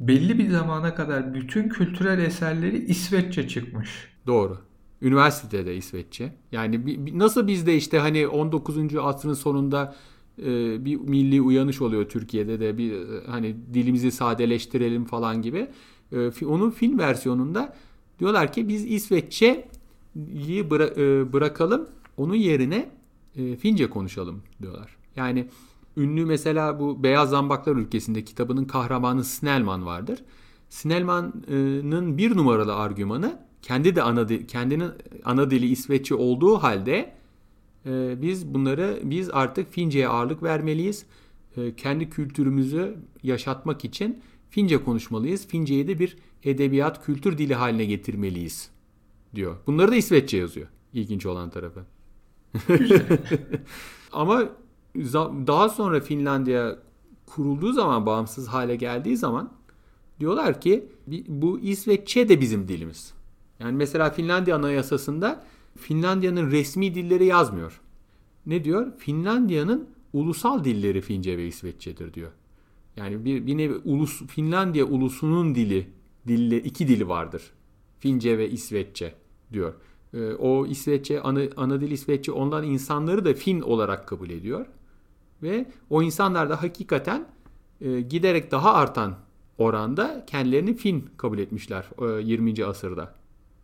belli 0.00 0.38
bir 0.38 0.50
zamana 0.50 0.94
kadar 0.94 1.34
bütün 1.34 1.68
kültürel 1.68 2.18
eserleri 2.18 2.84
İsveççe 2.84 3.48
çıkmış. 3.48 4.08
Doğru. 4.26 4.58
Üniversitede 5.02 5.76
İsveççe. 5.76 6.32
Yani 6.52 6.80
nasıl 7.18 7.46
bizde 7.46 7.76
işte 7.76 7.98
hani 7.98 8.28
19. 8.28 8.96
asrın 8.96 9.34
sonunda 9.34 9.94
e, 10.38 10.84
bir 10.84 10.96
milli 10.96 11.40
uyanış 11.40 11.80
oluyor 11.80 12.08
Türkiye'de 12.08 12.60
de 12.60 12.78
bir 12.78 12.92
e, 12.92 13.26
hani 13.26 13.56
dilimizi 13.74 14.12
sadeleştirelim 14.12 15.04
falan 15.04 15.42
gibi. 15.42 15.66
E, 16.12 16.44
onun 16.46 16.70
film 16.70 16.98
versiyonunda 16.98 17.76
diyorlar 18.18 18.52
ki 18.52 18.68
biz 18.68 18.84
İsveççeyi 18.86 19.64
bıra- 20.70 21.32
bırakalım 21.32 21.88
onun 22.16 22.34
yerine 22.34 22.90
Fince 23.60 23.90
konuşalım 23.90 24.42
diyorlar. 24.62 24.96
Yani 25.16 25.48
ünlü 25.96 26.26
mesela 26.26 26.80
bu 26.80 27.02
Beyaz 27.02 27.30
Zambaklar 27.30 27.76
ülkesinde 27.76 28.24
kitabının 28.24 28.64
kahramanı 28.64 29.24
Snellman 29.24 29.86
vardır. 29.86 30.18
Snellman'ın 30.68 32.18
bir 32.18 32.36
numaralı 32.36 32.74
argümanı 32.74 33.38
kendi 33.62 33.96
de 33.96 34.02
ana 34.02 34.26
kendinin 34.48 34.90
ana 35.24 35.50
dili 35.50 35.66
İsveççe 35.66 36.14
olduğu 36.14 36.54
halde 36.56 37.12
e, 37.86 38.22
biz 38.22 38.54
bunları 38.54 39.00
biz 39.02 39.30
artık 39.30 39.72
Fince'ye 39.72 40.08
ağırlık 40.08 40.42
vermeliyiz. 40.42 41.06
E, 41.56 41.76
kendi 41.76 42.10
kültürümüzü 42.10 42.96
yaşatmak 43.22 43.84
için 43.84 44.22
Fince 44.50 44.84
konuşmalıyız. 44.84 45.46
Fince'yi 45.46 45.88
de 45.88 45.98
bir 45.98 46.16
edebiyat 46.44 47.04
kültür 47.06 47.38
dili 47.38 47.54
haline 47.54 47.84
getirmeliyiz 47.84 48.70
diyor. 49.34 49.56
Bunları 49.66 49.90
da 49.90 49.96
İsveççe 49.96 50.36
yazıyor. 50.36 50.66
İlginç 50.92 51.26
olan 51.26 51.50
tarafı. 51.50 51.84
Ama 54.12 54.48
daha 55.46 55.68
sonra 55.68 56.00
Finlandiya 56.00 56.78
kurulduğu 57.26 57.72
zaman 57.72 58.06
bağımsız 58.06 58.48
hale 58.48 58.76
geldiği 58.76 59.16
zaman 59.16 59.52
diyorlar 60.20 60.60
ki 60.60 60.88
bu 61.28 61.60
İsveççe 61.60 62.28
de 62.28 62.40
bizim 62.40 62.68
dilimiz. 62.68 63.14
Yani 63.60 63.76
mesela 63.76 64.10
Finlandiya 64.10 64.56
Anayasası'nda 64.56 65.44
Finlandiya'nın 65.76 66.50
resmi 66.50 66.94
dilleri 66.94 67.24
yazmıyor. 67.24 67.80
Ne 68.46 68.64
diyor? 68.64 68.92
Finlandiya'nın 68.98 69.88
ulusal 70.12 70.64
dilleri 70.64 71.00
Fince 71.00 71.38
ve 71.38 71.46
İsveççedir 71.46 72.14
diyor. 72.14 72.30
Yani 72.96 73.24
bir, 73.24 73.46
bir 73.46 73.58
nevi 73.58 73.74
ulus 73.84 74.26
Finlandiya 74.26 74.84
ulusunun 74.84 75.54
dili, 75.54 75.88
dille 76.28 76.62
iki 76.62 76.88
dili 76.88 77.08
vardır. 77.08 77.42
Fince 77.98 78.38
ve 78.38 78.50
İsveççe 78.50 79.14
diyor. 79.52 79.74
Ee, 80.14 80.32
o 80.32 80.66
İsveççe 80.66 81.20
ana, 81.20 81.40
ana 81.56 81.80
dil 81.80 81.90
İsveççe 81.90 82.32
ondan 82.32 82.64
insanları 82.64 83.24
da 83.24 83.34
Fin 83.34 83.60
olarak 83.60 84.08
kabul 84.08 84.30
ediyor. 84.30 84.66
Ve 85.42 85.66
o 85.90 86.02
insanlar 86.02 86.50
da 86.50 86.62
hakikaten 86.62 87.26
e, 87.80 88.00
giderek 88.00 88.50
daha 88.50 88.74
artan 88.74 89.14
oranda 89.58 90.24
kendilerini 90.26 90.74
Fin 90.74 91.10
kabul 91.16 91.38
etmişler 91.38 91.88
e, 92.18 92.22
20. 92.22 92.64
asırda. 92.64 93.14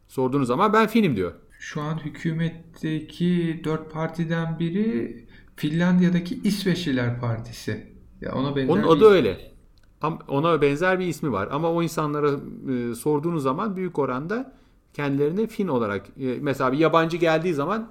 Sorduğunuz 0.08 0.46
zaman 0.48 0.72
ben 0.72 0.86
Fin'im 0.86 1.16
diyor. 1.16 1.32
Şu 1.58 1.80
an 1.80 1.98
hükümetteki 2.04 3.60
dört 3.64 3.92
partiden 3.92 4.58
biri 4.58 5.26
Finlandiya'daki 5.56 6.40
İsveçliler 6.44 7.20
Partisi. 7.20 7.92
Ya 8.20 8.34
ona 8.34 8.56
benzer 8.56 8.74
Onun 8.74 8.82
adı 8.82 9.04
öyle. 9.04 9.52
Ona 10.28 10.62
benzer 10.62 10.98
bir 10.98 11.06
ismi 11.06 11.32
var. 11.32 11.48
Ama 11.52 11.72
o 11.72 11.82
insanlara 11.82 12.30
e, 12.72 12.94
sorduğunuz 12.94 13.42
zaman 13.42 13.76
büyük 13.76 13.98
oranda 13.98 14.52
kendilerini 14.92 15.46
Fin 15.46 15.68
olarak 15.68 16.06
e, 16.20 16.38
mesela 16.40 16.72
bir 16.72 16.78
yabancı 16.78 17.16
geldiği 17.16 17.54
zaman 17.54 17.90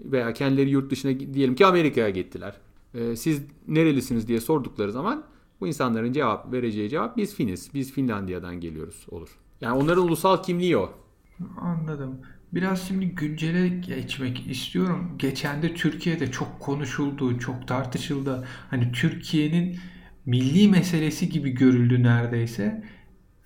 veya 0.00 0.32
kendileri 0.32 0.70
yurt 0.70 0.90
dışına 0.90 1.20
diyelim 1.34 1.54
ki 1.54 1.66
Amerika'ya 1.66 2.10
gittiler. 2.10 2.56
E, 2.94 3.16
siz 3.16 3.42
nerelisiniz 3.68 4.28
diye 4.28 4.40
sordukları 4.40 4.92
zaman 4.92 5.24
Bu 5.60 5.66
insanların 5.66 6.12
cevap 6.12 6.52
vereceği 6.52 6.90
cevap 6.90 7.16
biz 7.16 7.34
Finiz, 7.34 7.74
biz 7.74 7.92
Finlandiya'dan 7.92 8.60
geliyoruz 8.60 9.06
olur. 9.10 9.38
Yani 9.60 9.78
onların 9.78 10.04
ulusal 10.04 10.42
kimliği 10.42 10.76
o. 10.76 10.90
Anladım. 11.60 12.20
Biraz 12.52 12.88
şimdi 12.88 13.06
güncele 13.06 13.68
geçmek 13.68 14.46
istiyorum. 14.50 15.14
Geçen 15.18 15.62
de 15.62 15.74
Türkiye'de 15.74 16.30
çok 16.30 16.60
konuşuldu, 16.60 17.38
çok 17.38 17.68
tartışıldı. 17.68 18.46
Hani 18.70 18.92
Türkiye'nin 18.92 19.78
milli 20.26 20.68
meselesi 20.68 21.28
gibi 21.28 21.50
görüldü 21.50 22.02
neredeyse. 22.02 22.84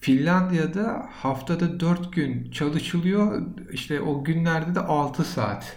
Finlandiya'da 0.00 1.08
haftada 1.10 1.80
4 1.80 2.12
gün 2.12 2.50
çalışılıyor. 2.50 3.42
İşte 3.72 4.00
o 4.00 4.24
günlerde 4.24 4.74
de 4.74 4.80
6 4.80 5.24
saat. 5.24 5.76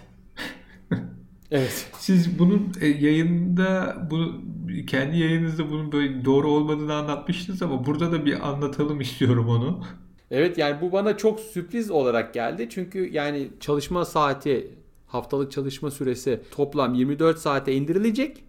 Evet. 1.50 1.90
Siz 1.98 2.38
bunun 2.38 2.72
e, 2.80 2.86
yayında 2.86 3.96
bunu 4.10 4.40
kendi 4.86 5.18
yayınınızda 5.18 5.70
bunun 5.70 5.92
böyle 5.92 6.24
doğru 6.24 6.50
olmadığını 6.50 6.94
anlatmıştınız 6.94 7.62
ama 7.62 7.86
burada 7.86 8.12
da 8.12 8.26
bir 8.26 8.48
anlatalım 8.48 9.00
istiyorum 9.00 9.48
onu. 9.48 9.84
Evet 10.30 10.58
yani 10.58 10.80
bu 10.80 10.92
bana 10.92 11.16
çok 11.16 11.40
sürpriz 11.40 11.90
olarak 11.90 12.34
geldi. 12.34 12.68
Çünkü 12.70 13.12
yani 13.12 13.48
çalışma 13.60 14.04
saati, 14.04 14.70
haftalık 15.06 15.52
çalışma 15.52 15.90
süresi 15.90 16.40
toplam 16.50 16.94
24 16.94 17.38
saate 17.38 17.72
indirilecek 17.72 18.44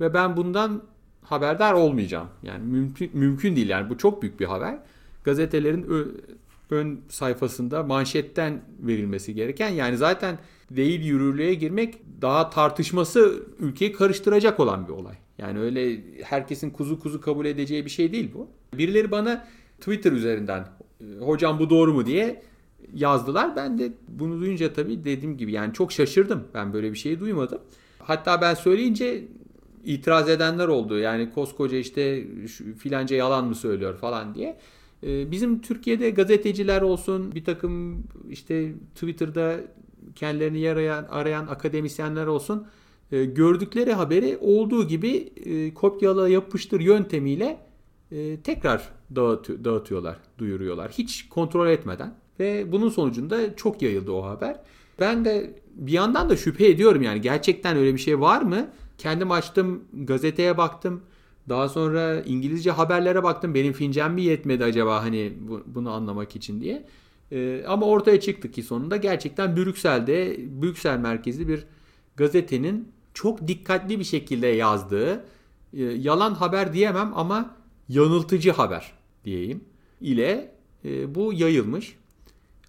ve 0.00 0.14
ben 0.14 0.36
bundan 0.36 0.82
haberdar 1.22 1.72
olmayacağım. 1.72 2.28
Yani 2.42 2.64
mümkün 2.64 3.10
mümkün 3.14 3.56
değil 3.56 3.68
yani 3.68 3.90
bu 3.90 3.98
çok 3.98 4.22
büyük 4.22 4.40
bir 4.40 4.46
haber. 4.46 4.78
Gazetelerin 5.24 5.86
ön 6.70 7.00
sayfasında 7.08 7.82
manşetten 7.82 8.62
verilmesi 8.80 9.34
gereken 9.34 9.68
yani 9.68 9.96
zaten 9.96 10.38
değil 10.70 11.00
yürürlüğe 11.04 11.54
girmek 11.54 11.94
daha 12.22 12.50
tartışması 12.50 13.42
ülkeyi 13.58 13.92
karıştıracak 13.92 14.60
olan 14.60 14.88
bir 14.88 14.92
olay. 14.92 15.14
Yani 15.38 15.58
öyle 15.58 16.00
herkesin 16.22 16.70
kuzu 16.70 17.00
kuzu 17.00 17.20
kabul 17.20 17.46
edeceği 17.46 17.84
bir 17.84 17.90
şey 17.90 18.12
değil 18.12 18.30
bu. 18.34 18.48
Birileri 18.78 19.10
bana 19.10 19.46
Twitter 19.80 20.12
üzerinden 20.12 20.66
hocam 21.20 21.58
bu 21.58 21.70
doğru 21.70 21.94
mu 21.94 22.06
diye 22.06 22.42
yazdılar. 22.94 23.56
Ben 23.56 23.78
de 23.78 23.92
bunu 24.08 24.40
duyunca 24.40 24.72
tabii 24.72 25.04
dediğim 25.04 25.36
gibi 25.36 25.52
yani 25.52 25.72
çok 25.72 25.92
şaşırdım. 25.92 26.44
Ben 26.54 26.72
böyle 26.72 26.92
bir 26.92 26.98
şeyi 26.98 27.20
duymadım. 27.20 27.60
Hatta 27.98 28.40
ben 28.40 28.54
söyleyince 28.54 29.24
itiraz 29.84 30.28
edenler 30.28 30.68
oldu. 30.68 30.98
Yani 30.98 31.30
koskoca 31.30 31.76
işte 31.76 32.26
filanca 32.78 33.16
yalan 33.16 33.44
mı 33.44 33.54
söylüyor 33.54 33.96
falan 33.96 34.34
diye. 34.34 34.58
Ee, 35.02 35.30
bizim 35.30 35.60
Türkiye'de 35.60 36.10
gazeteciler 36.10 36.82
olsun, 36.82 37.34
bir 37.34 37.44
takım 37.44 38.04
işte 38.30 38.72
Twitter'da 38.94 39.56
kendilerini 40.14 40.60
yarayan, 40.60 41.06
arayan 41.10 41.46
akademisyenler 41.46 42.26
olsun 42.26 42.66
e, 43.12 43.24
gördükleri 43.24 43.92
haberi 43.92 44.38
olduğu 44.40 44.88
gibi 44.88 45.32
e, 45.44 45.74
kopyala 45.74 46.28
yapıştır 46.28 46.80
yöntemiyle 46.80 47.67
e, 48.12 48.40
tekrar 48.40 48.88
dağıtı, 49.16 49.64
dağıtıyorlar, 49.64 50.16
duyuruyorlar. 50.38 50.90
Hiç 50.90 51.28
kontrol 51.28 51.68
etmeden 51.68 52.14
ve 52.40 52.72
bunun 52.72 52.88
sonucunda 52.88 53.56
çok 53.56 53.82
yayıldı 53.82 54.12
o 54.12 54.22
haber. 54.24 54.60
Ben 55.00 55.24
de 55.24 55.60
bir 55.74 55.92
yandan 55.92 56.30
da 56.30 56.36
şüphe 56.36 56.66
ediyorum 56.66 57.02
yani 57.02 57.20
gerçekten 57.20 57.76
öyle 57.76 57.94
bir 57.94 57.98
şey 57.98 58.20
var 58.20 58.42
mı? 58.42 58.68
Kendim 58.98 59.30
açtım, 59.30 59.84
gazeteye 59.92 60.58
baktım. 60.58 61.02
Daha 61.48 61.68
sonra 61.68 62.20
İngilizce 62.20 62.70
haberlere 62.70 63.22
baktım. 63.22 63.54
Benim 63.54 63.72
fincem 63.72 64.14
mi 64.14 64.22
yetmedi 64.22 64.64
acaba 64.64 65.02
hani 65.02 65.32
bu, 65.40 65.62
bunu 65.66 65.90
anlamak 65.90 66.36
için 66.36 66.60
diye. 66.60 66.86
Ee, 67.32 67.64
ama 67.66 67.86
ortaya 67.86 68.20
çıktı 68.20 68.50
ki 68.50 68.62
sonunda 68.62 68.96
gerçekten 68.96 69.56
Brüksel'de, 69.56 70.36
Brüksel 70.62 70.98
merkezli 70.98 71.48
bir 71.48 71.64
gazetenin 72.16 72.88
çok 73.14 73.48
dikkatli 73.48 73.98
bir 73.98 74.04
şekilde 74.04 74.46
yazdığı, 74.46 75.24
e, 75.72 75.82
yalan 75.82 76.34
haber 76.34 76.72
diyemem 76.72 77.12
ama 77.14 77.54
yanıltıcı 77.88 78.52
haber 78.52 78.92
diyeyim 79.24 79.64
ile 80.00 80.54
e, 80.84 81.14
bu 81.14 81.32
yayılmış. 81.32 81.96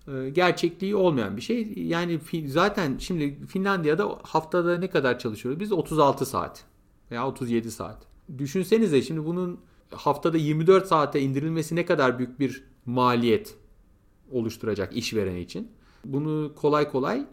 E, 0.08 0.30
gerçekliği 0.30 0.96
olmayan 0.96 1.38
bir 1.38 1.41
şey. 1.41 1.74
Yani 1.76 2.20
zaten 2.46 2.98
şimdi 2.98 3.46
Finlandiya'da 3.48 4.20
haftada 4.24 4.78
ne 4.78 4.89
kadar 4.89 5.20
çalışıyoruz? 5.20 5.60
Biz 5.60 5.72
36 5.72 6.26
saat 6.26 6.65
veya 7.12 7.28
37 7.28 7.72
saat. 7.72 8.08
Düşünsenize 8.38 9.02
şimdi 9.02 9.26
bunun 9.26 9.60
haftada 9.91 10.38
24 10.38 10.88
saate 10.88 11.22
indirilmesi 11.22 11.76
ne 11.76 11.86
kadar 11.86 12.17
büyük 12.20 12.39
bir 12.39 12.63
maliyet 12.86 13.56
oluşturacak 14.32 14.98
işveren 14.98 15.36
için. 15.36 15.72
Bunu 16.06 16.52
kolay 16.56 16.91
kolay 16.91 17.26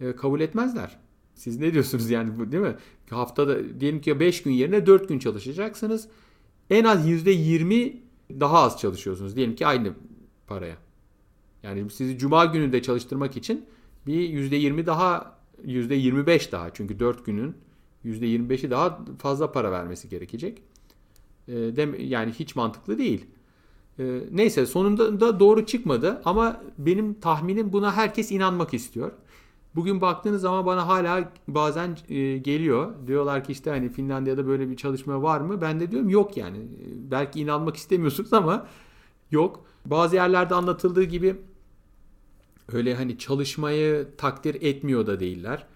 e, 0.00 0.16
kabul 0.16 0.40
etmezler. 0.40 0.98
Siz 1.34 1.58
ne 1.58 1.72
diyorsunuz 1.72 2.10
yani 2.10 2.38
bu 2.38 2.52
değil 2.52 2.62
mi? 2.62 2.76
Haftada 3.10 3.80
diyelim 3.80 4.00
ki 4.00 4.20
5 4.20 4.42
gün 4.42 4.52
yerine 4.52 4.86
4 4.86 5.08
gün 5.08 5.18
çalışacaksınız. 5.18 6.08
En 6.70 6.84
az 6.84 7.08
%20 7.08 7.96
daha 8.30 8.58
az 8.58 8.80
çalışıyorsunuz. 8.80 9.36
Diyelim 9.36 9.56
ki 9.56 9.66
aynı 9.66 9.92
paraya. 10.46 10.76
Yani 11.62 11.90
sizi 11.90 12.18
cuma 12.18 12.44
günü 12.44 12.72
de 12.72 12.82
çalıştırmak 12.82 13.36
için 13.36 13.66
bir 14.06 14.28
%20 14.28 14.86
daha 14.86 15.38
%25 15.66 16.52
daha. 16.52 16.74
Çünkü 16.74 17.00
4 17.00 17.26
günün 17.26 17.54
%25'i 18.04 18.70
daha 18.70 19.04
fazla 19.18 19.52
para 19.52 19.72
vermesi 19.72 20.08
gerekecek. 20.08 20.62
E, 21.48 21.54
yani 21.98 22.32
hiç 22.32 22.56
mantıklı 22.56 22.98
değil. 22.98 23.26
E, 23.98 24.20
neyse 24.30 24.66
sonunda 24.66 25.20
da 25.20 25.40
doğru 25.40 25.66
çıkmadı 25.66 26.22
ama 26.24 26.62
benim 26.78 27.14
tahminim 27.14 27.72
buna 27.72 27.96
herkes 27.96 28.32
inanmak 28.32 28.74
istiyor. 28.74 29.12
Bugün 29.76 30.00
baktığınız 30.00 30.42
zaman 30.42 30.66
bana 30.66 30.88
hala 30.88 31.32
bazen 31.48 31.98
e, 32.08 32.38
geliyor. 32.38 33.06
Diyorlar 33.06 33.44
ki 33.44 33.52
işte 33.52 33.70
hani 33.70 33.88
Finlandiya'da 33.88 34.46
böyle 34.46 34.70
bir 34.70 34.76
çalışma 34.76 35.22
var 35.22 35.40
mı? 35.40 35.60
Ben 35.60 35.80
de 35.80 35.90
diyorum 35.90 36.08
yok 36.08 36.36
yani. 36.36 36.58
Belki 37.10 37.40
inanmak 37.40 37.76
istemiyorsunuz 37.76 38.32
ama 38.32 38.66
yok. 39.30 39.64
Bazı 39.86 40.16
yerlerde 40.16 40.54
anlatıldığı 40.54 41.02
gibi 41.04 41.36
öyle 42.72 42.94
hani 42.94 43.18
çalışmayı 43.18 44.08
takdir 44.18 44.62
etmiyor 44.62 45.06
da 45.06 45.20
değiller. 45.20 45.66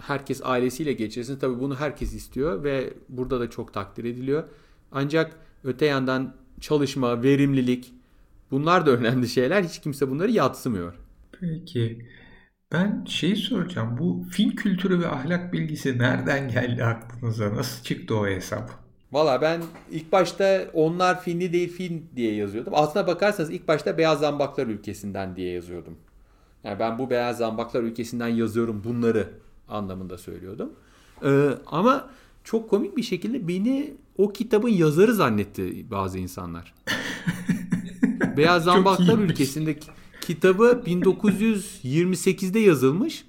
Herkes 0.00 0.40
ailesiyle 0.44 0.92
geçirsin. 0.92 1.38
Tabii 1.38 1.60
bunu 1.60 1.74
herkes 1.74 2.14
istiyor 2.14 2.64
ve 2.64 2.94
burada 3.08 3.40
da 3.40 3.50
çok 3.50 3.74
takdir 3.74 4.04
ediliyor. 4.04 4.44
Ancak 4.92 5.36
öte 5.64 5.86
yandan 5.86 6.34
çalışma, 6.60 7.22
verimlilik 7.22 7.92
bunlar 8.50 8.86
da 8.86 8.90
önemli 8.90 9.28
şeyler. 9.28 9.62
Hiç 9.62 9.80
kimse 9.80 10.10
bunları 10.10 10.30
yatsımıyor. 10.30 10.94
Peki. 11.40 12.06
Ben 12.74 13.04
şeyi 13.04 13.36
soracağım. 13.36 13.96
Bu 13.98 14.24
fin 14.30 14.50
kültürü 14.50 15.00
ve 15.00 15.08
ahlak 15.08 15.52
bilgisi 15.52 15.98
nereden 15.98 16.48
geldi 16.48 16.84
aklınıza? 16.84 17.56
Nasıl 17.56 17.84
çıktı 17.84 18.16
o 18.16 18.26
hesap? 18.26 18.70
Valla 19.12 19.42
ben 19.42 19.62
ilk 19.90 20.12
başta 20.12 20.64
onlar 20.72 21.22
Finli 21.22 21.52
değil 21.52 21.72
Fin 21.72 22.06
diye 22.16 22.34
yazıyordum. 22.34 22.72
Aslına 22.76 23.06
bakarsanız 23.06 23.50
ilk 23.50 23.68
başta 23.68 23.98
Beyaz 23.98 24.20
Zambaklar 24.20 24.66
ülkesinden 24.66 25.36
diye 25.36 25.52
yazıyordum. 25.52 25.96
Yani 26.64 26.78
ben 26.78 26.98
bu 26.98 27.10
Beyaz 27.10 27.38
Zambaklar 27.38 27.82
ülkesinden 27.82 28.28
yazıyorum 28.28 28.84
bunları 28.84 29.28
anlamında 29.68 30.18
söylüyordum. 30.18 30.72
Ee, 31.24 31.50
ama 31.66 32.10
çok 32.44 32.70
komik 32.70 32.96
bir 32.96 33.02
şekilde 33.02 33.48
beni 33.48 33.94
o 34.18 34.32
kitabın 34.32 34.68
yazarı 34.68 35.14
zannetti 35.14 35.90
bazı 35.90 36.18
insanlar. 36.18 36.74
Beyaz 38.36 38.64
Zambaklar 38.64 39.18
ülkesindeki 39.18 39.86
kitabı 40.26 40.82
1928'de 40.86 42.58
yazılmış. 42.58 43.24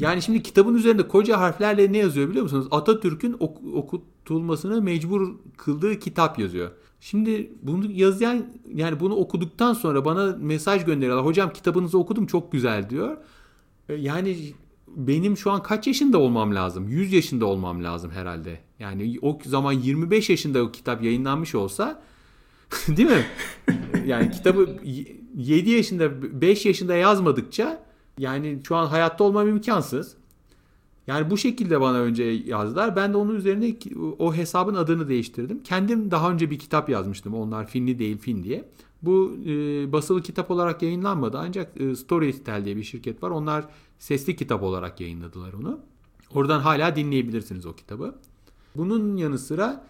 Yani 0.00 0.22
şimdi 0.22 0.42
kitabın 0.42 0.74
üzerinde 0.74 1.08
koca 1.08 1.40
harflerle 1.40 1.92
ne 1.92 1.98
yazıyor 1.98 2.28
biliyor 2.28 2.42
musunuz? 2.42 2.66
Atatürk'ün 2.70 3.36
ok- 3.40 3.74
okutulmasını 3.74 4.82
mecbur 4.82 5.34
kıldığı 5.56 5.98
kitap 5.98 6.38
yazıyor. 6.38 6.70
Şimdi 7.00 7.52
bunu 7.62 7.92
yazan 7.92 8.46
yani 8.74 9.00
bunu 9.00 9.14
okuduktan 9.14 9.72
sonra 9.72 10.04
bana 10.04 10.36
mesaj 10.40 10.84
gönderiyorlar. 10.84 11.26
Hocam 11.26 11.52
kitabınızı 11.52 11.98
okudum 11.98 12.26
çok 12.26 12.52
güzel 12.52 12.90
diyor. 12.90 13.16
E, 13.88 13.94
yani 13.94 14.36
benim 14.96 15.36
şu 15.36 15.50
an 15.50 15.62
kaç 15.62 15.86
yaşında 15.86 16.18
olmam 16.18 16.54
lazım? 16.54 16.88
100 16.88 17.12
yaşında 17.12 17.46
olmam 17.46 17.84
lazım 17.84 18.10
herhalde. 18.10 18.60
Yani 18.78 19.18
o 19.22 19.38
zaman 19.44 19.72
25 19.72 20.30
yaşında 20.30 20.62
o 20.62 20.72
kitap 20.72 21.02
yayınlanmış 21.02 21.54
olsa 21.54 22.02
değil 22.88 23.08
mi? 23.08 23.24
Yani 24.06 24.30
kitabı 24.30 24.68
7 25.36 25.70
yaşında 25.70 26.40
5 26.40 26.66
yaşında 26.66 26.94
yazmadıkça 26.94 27.84
yani 28.18 28.60
şu 28.68 28.76
an 28.76 28.86
hayatta 28.86 29.24
olmam 29.24 29.48
imkansız. 29.48 30.16
Yani 31.06 31.30
bu 31.30 31.38
şekilde 31.38 31.80
bana 31.80 31.98
önce 31.98 32.24
yazdılar. 32.24 32.96
Ben 32.96 33.12
de 33.12 33.16
onun 33.16 33.34
üzerine 33.34 33.76
o 34.18 34.34
hesabın 34.34 34.74
adını 34.74 35.08
değiştirdim. 35.08 35.62
Kendim 35.62 36.10
daha 36.10 36.30
önce 36.30 36.50
bir 36.50 36.58
kitap 36.58 36.88
yazmıştım. 36.88 37.34
Onlar 37.34 37.66
Finli 37.66 37.98
değil 37.98 38.18
Fin 38.18 38.44
diye. 38.44 38.68
Bu 39.02 39.36
e, 39.46 39.92
basılı 39.92 40.22
kitap 40.22 40.50
olarak 40.50 40.82
yayınlanmadı. 40.82 41.38
Ancak 41.38 41.80
e, 41.80 41.96
Storytel 41.96 42.64
diye 42.64 42.76
bir 42.76 42.82
şirket 42.82 43.22
var. 43.22 43.30
Onlar 43.30 43.64
sesli 43.98 44.36
kitap 44.36 44.62
olarak 44.62 45.00
yayınladılar 45.00 45.52
onu. 45.52 45.80
Oradan 46.34 46.60
hala 46.60 46.96
dinleyebilirsiniz 46.96 47.66
o 47.66 47.72
kitabı. 47.72 48.14
Bunun 48.76 49.16
yanı 49.16 49.38
sıra 49.38 49.84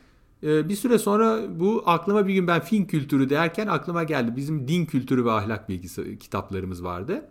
bir 0.45 0.77
süre 0.77 0.99
sonra 0.99 1.41
bu 1.61 1.83
aklıma 1.87 2.27
bir 2.27 2.35
gün 2.35 2.47
ben 2.47 2.61
Fin 2.61 2.85
kültürü 2.85 3.31
derken 3.31 3.67
aklıma 3.67 4.05
geldi. 4.05 4.37
Bizim 4.37 4.69
din 4.69 4.87
kültürü 4.87 5.25
ve 5.25 5.33
ahlak 5.33 5.69
bilgisi 5.69 6.19
kitaplarımız 6.19 6.85
vardı. 6.85 7.25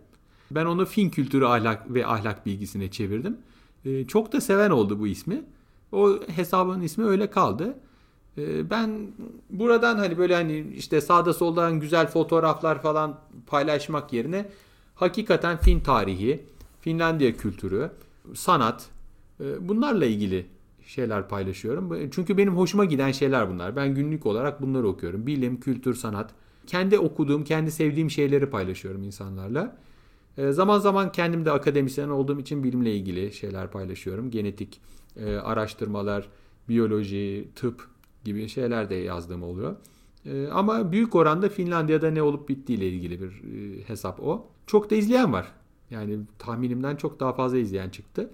Ben 0.50 0.64
onu 0.64 0.86
Fin 0.86 1.10
kültürü 1.10 1.44
ahlak 1.44 1.94
ve 1.94 2.06
ahlak 2.06 2.46
bilgisine 2.46 2.90
çevirdim. 2.90 3.38
E, 3.84 4.06
çok 4.06 4.32
da 4.32 4.40
seven 4.40 4.70
oldu 4.70 5.00
bu 5.00 5.06
ismi. 5.06 5.44
O 5.92 6.18
hesabın 6.26 6.80
ismi 6.80 7.04
öyle 7.04 7.30
kaldı. 7.30 7.78
E, 8.38 8.70
ben 8.70 9.08
buradan 9.50 9.96
hani 9.96 10.18
böyle 10.18 10.34
hani 10.34 10.66
işte 10.76 11.00
sağda 11.00 11.32
soldan 11.32 11.80
güzel 11.80 12.06
fotoğraflar 12.06 12.82
falan 12.82 13.20
paylaşmak 13.46 14.12
yerine 14.12 14.50
hakikaten 14.94 15.56
Fin 15.56 15.80
tarihi, 15.80 16.44
Finlandiya 16.80 17.36
kültürü, 17.36 17.90
sanat 18.34 18.88
e, 19.40 19.68
bunlarla 19.68 20.04
ilgili 20.04 20.46
şeyler 20.86 21.28
paylaşıyorum. 21.28 22.10
Çünkü 22.10 22.36
benim 22.36 22.56
hoşuma 22.56 22.84
giden 22.84 23.12
şeyler 23.12 23.50
bunlar. 23.50 23.76
Ben 23.76 23.94
günlük 23.94 24.26
olarak 24.26 24.62
bunları 24.62 24.88
okuyorum. 24.88 25.26
Bilim, 25.26 25.60
kültür, 25.60 25.94
sanat. 25.94 26.30
Kendi 26.66 26.98
okuduğum, 26.98 27.44
kendi 27.44 27.70
sevdiğim 27.70 28.10
şeyleri 28.10 28.50
paylaşıyorum 28.50 29.02
insanlarla. 29.02 29.76
E, 30.38 30.52
zaman 30.52 30.78
zaman 30.78 31.12
kendim 31.12 31.44
de 31.44 31.50
akademisyen 31.50 32.08
olduğum 32.08 32.40
için 32.40 32.64
bilimle 32.64 32.94
ilgili 32.94 33.32
şeyler 33.32 33.70
paylaşıyorum. 33.70 34.30
Genetik 34.30 34.80
e, 35.16 35.36
araştırmalar, 35.36 36.28
biyoloji, 36.68 37.48
tıp 37.56 37.88
gibi 38.24 38.48
şeyler 38.48 38.90
de 38.90 38.94
yazdığım 38.94 39.42
oluyor. 39.42 39.76
E, 40.26 40.46
ama 40.48 40.92
büyük 40.92 41.14
oranda 41.14 41.48
Finlandiya'da 41.48 42.10
ne 42.10 42.22
olup 42.22 42.48
bittiğiyle 42.48 42.88
ilgili 42.88 43.20
bir 43.20 43.32
hesap 43.82 44.20
o. 44.20 44.46
Çok 44.66 44.90
da 44.90 44.94
izleyen 44.94 45.32
var. 45.32 45.52
Yani 45.90 46.18
tahminimden 46.38 46.96
çok 46.96 47.20
daha 47.20 47.32
fazla 47.32 47.58
izleyen 47.58 47.90
çıktı. 47.90 48.30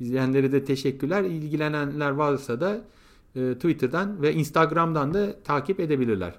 İzleyenlere 0.00 0.52
de 0.52 0.64
teşekkürler. 0.64 1.22
İlgilenenler 1.22 2.10
varsa 2.10 2.60
da 2.60 2.80
Twitter'dan 3.34 4.22
ve 4.22 4.34
Instagram'dan 4.34 5.14
da 5.14 5.42
takip 5.42 5.80
edebilirler. 5.80 6.34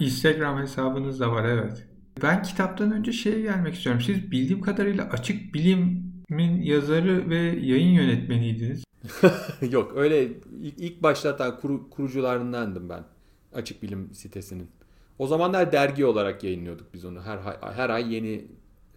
Instagram 0.00 0.58
hesabınız 0.58 1.20
da 1.20 1.32
var 1.32 1.44
evet. 1.44 1.86
Ben 2.22 2.42
kitaptan 2.42 2.92
önce 2.92 3.12
şeye 3.12 3.40
gelmek 3.40 3.74
istiyorum. 3.74 4.02
Siz 4.06 4.30
bildiğim 4.30 4.60
kadarıyla 4.60 5.04
Açık 5.04 5.54
Bilim'in 5.54 6.62
yazarı 6.62 7.30
ve 7.30 7.36
yayın 7.38 7.90
yönetmeniydiniz. 7.90 8.84
Yok 9.70 9.92
öyle 9.96 10.28
ilk, 10.62 11.02
başlatan 11.02 11.60
kuru, 11.60 11.90
kurucularındandım 11.90 12.88
ben. 12.88 13.04
Açık 13.54 13.82
Bilim 13.82 14.14
sitesinin. 14.14 14.68
O 15.18 15.26
zamanlar 15.26 15.72
dergi 15.72 16.04
olarak 16.04 16.44
yayınlıyorduk 16.44 16.94
biz 16.94 17.04
onu. 17.04 17.22
Her 17.22 17.38
her 17.74 17.90
ay 17.90 18.14
yeni 18.14 18.44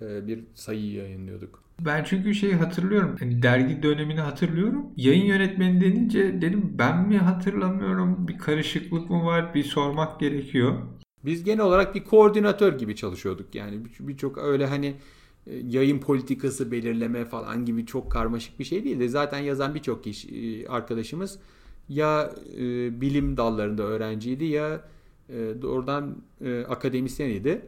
e, 0.02 0.28
bir 0.28 0.44
sayı 0.54 0.92
yayınlıyorduk. 0.92 1.65
Ben 1.80 2.04
çünkü 2.04 2.36
şeyi 2.36 2.56
hatırlıyorum. 2.56 3.16
Yani 3.22 3.42
dergi 3.42 3.84
dönemini 3.84 4.20
hatırlıyorum. 4.20 4.86
Yayın 4.98 5.26
yönetmeni 5.26 5.82
denince 5.82 6.42
dedim 6.42 6.76
ben 6.78 7.08
mi 7.08 7.18
hatırlamıyorum? 7.18 8.28
Bir 8.28 8.38
karışıklık 8.38 9.10
mı 9.10 9.26
var? 9.26 9.54
Bir 9.54 9.64
sormak 9.64 10.20
gerekiyor. 10.20 10.74
Biz 11.26 11.44
genel 11.44 11.66
olarak 11.66 11.96
bir 11.96 12.04
koordinatör 12.04 12.78
gibi 12.78 12.96
çalışıyorduk. 12.96 13.56
Yani 13.56 13.80
birçok 14.00 14.38
öyle 14.38 14.66
hani 14.66 14.96
e, 15.48 15.56
yayın 15.56 16.00
politikası 16.00 16.72
belirleme 16.72 17.26
falan 17.26 17.66
gibi 17.66 17.86
çok 17.86 18.12
karmaşık 18.12 18.60
bir 18.60 18.64
şey 18.64 18.84
değildi. 18.84 19.10
Zaten 19.10 19.40
yazan 19.40 19.76
birçok 19.76 20.04
kişi 20.04 20.28
e, 20.28 20.68
arkadaşımız 20.68 21.40
ya 21.90 22.34
e, 22.58 22.62
bilim 23.02 23.38
dallarında 23.38 23.84
öğrenciydi 23.84 24.46
ya 24.46 24.82
e, 25.30 25.62
doğrudan 25.62 26.16
e, 26.42 26.60
akademisyeniydi. 26.60 27.62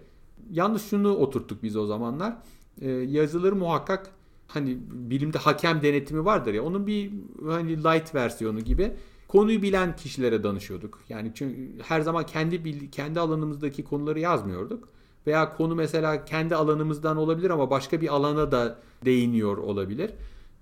Yalnız 0.51 0.89
şunu 0.89 1.15
oturttuk 1.15 1.63
biz 1.63 1.75
o 1.75 1.85
zamanlar. 1.85 2.37
E, 2.81 2.89
yazıları 2.89 3.55
muhakkak 3.55 4.11
hani 4.47 4.77
bilimde 4.89 5.37
hakem 5.37 5.81
denetimi 5.81 6.25
vardır 6.25 6.53
ya 6.53 6.63
onun 6.63 6.87
bir 6.87 7.11
hani 7.47 7.77
light 7.77 8.15
versiyonu 8.15 8.59
gibi 8.59 8.93
konuyu 9.27 9.61
bilen 9.61 9.95
kişilere 9.95 10.43
danışıyorduk. 10.43 10.99
Yani 11.09 11.31
çünkü 11.35 11.83
her 11.83 12.01
zaman 12.01 12.25
kendi 12.25 12.91
kendi 12.91 13.19
alanımızdaki 13.19 13.83
konuları 13.83 14.19
yazmıyorduk. 14.19 14.89
Veya 15.27 15.57
konu 15.57 15.75
mesela 15.75 16.25
kendi 16.25 16.55
alanımızdan 16.55 17.17
olabilir 17.17 17.49
ama 17.49 17.69
başka 17.69 18.01
bir 18.01 18.15
alana 18.15 18.51
da 18.51 18.79
değiniyor 19.05 19.57
olabilir. 19.57 20.11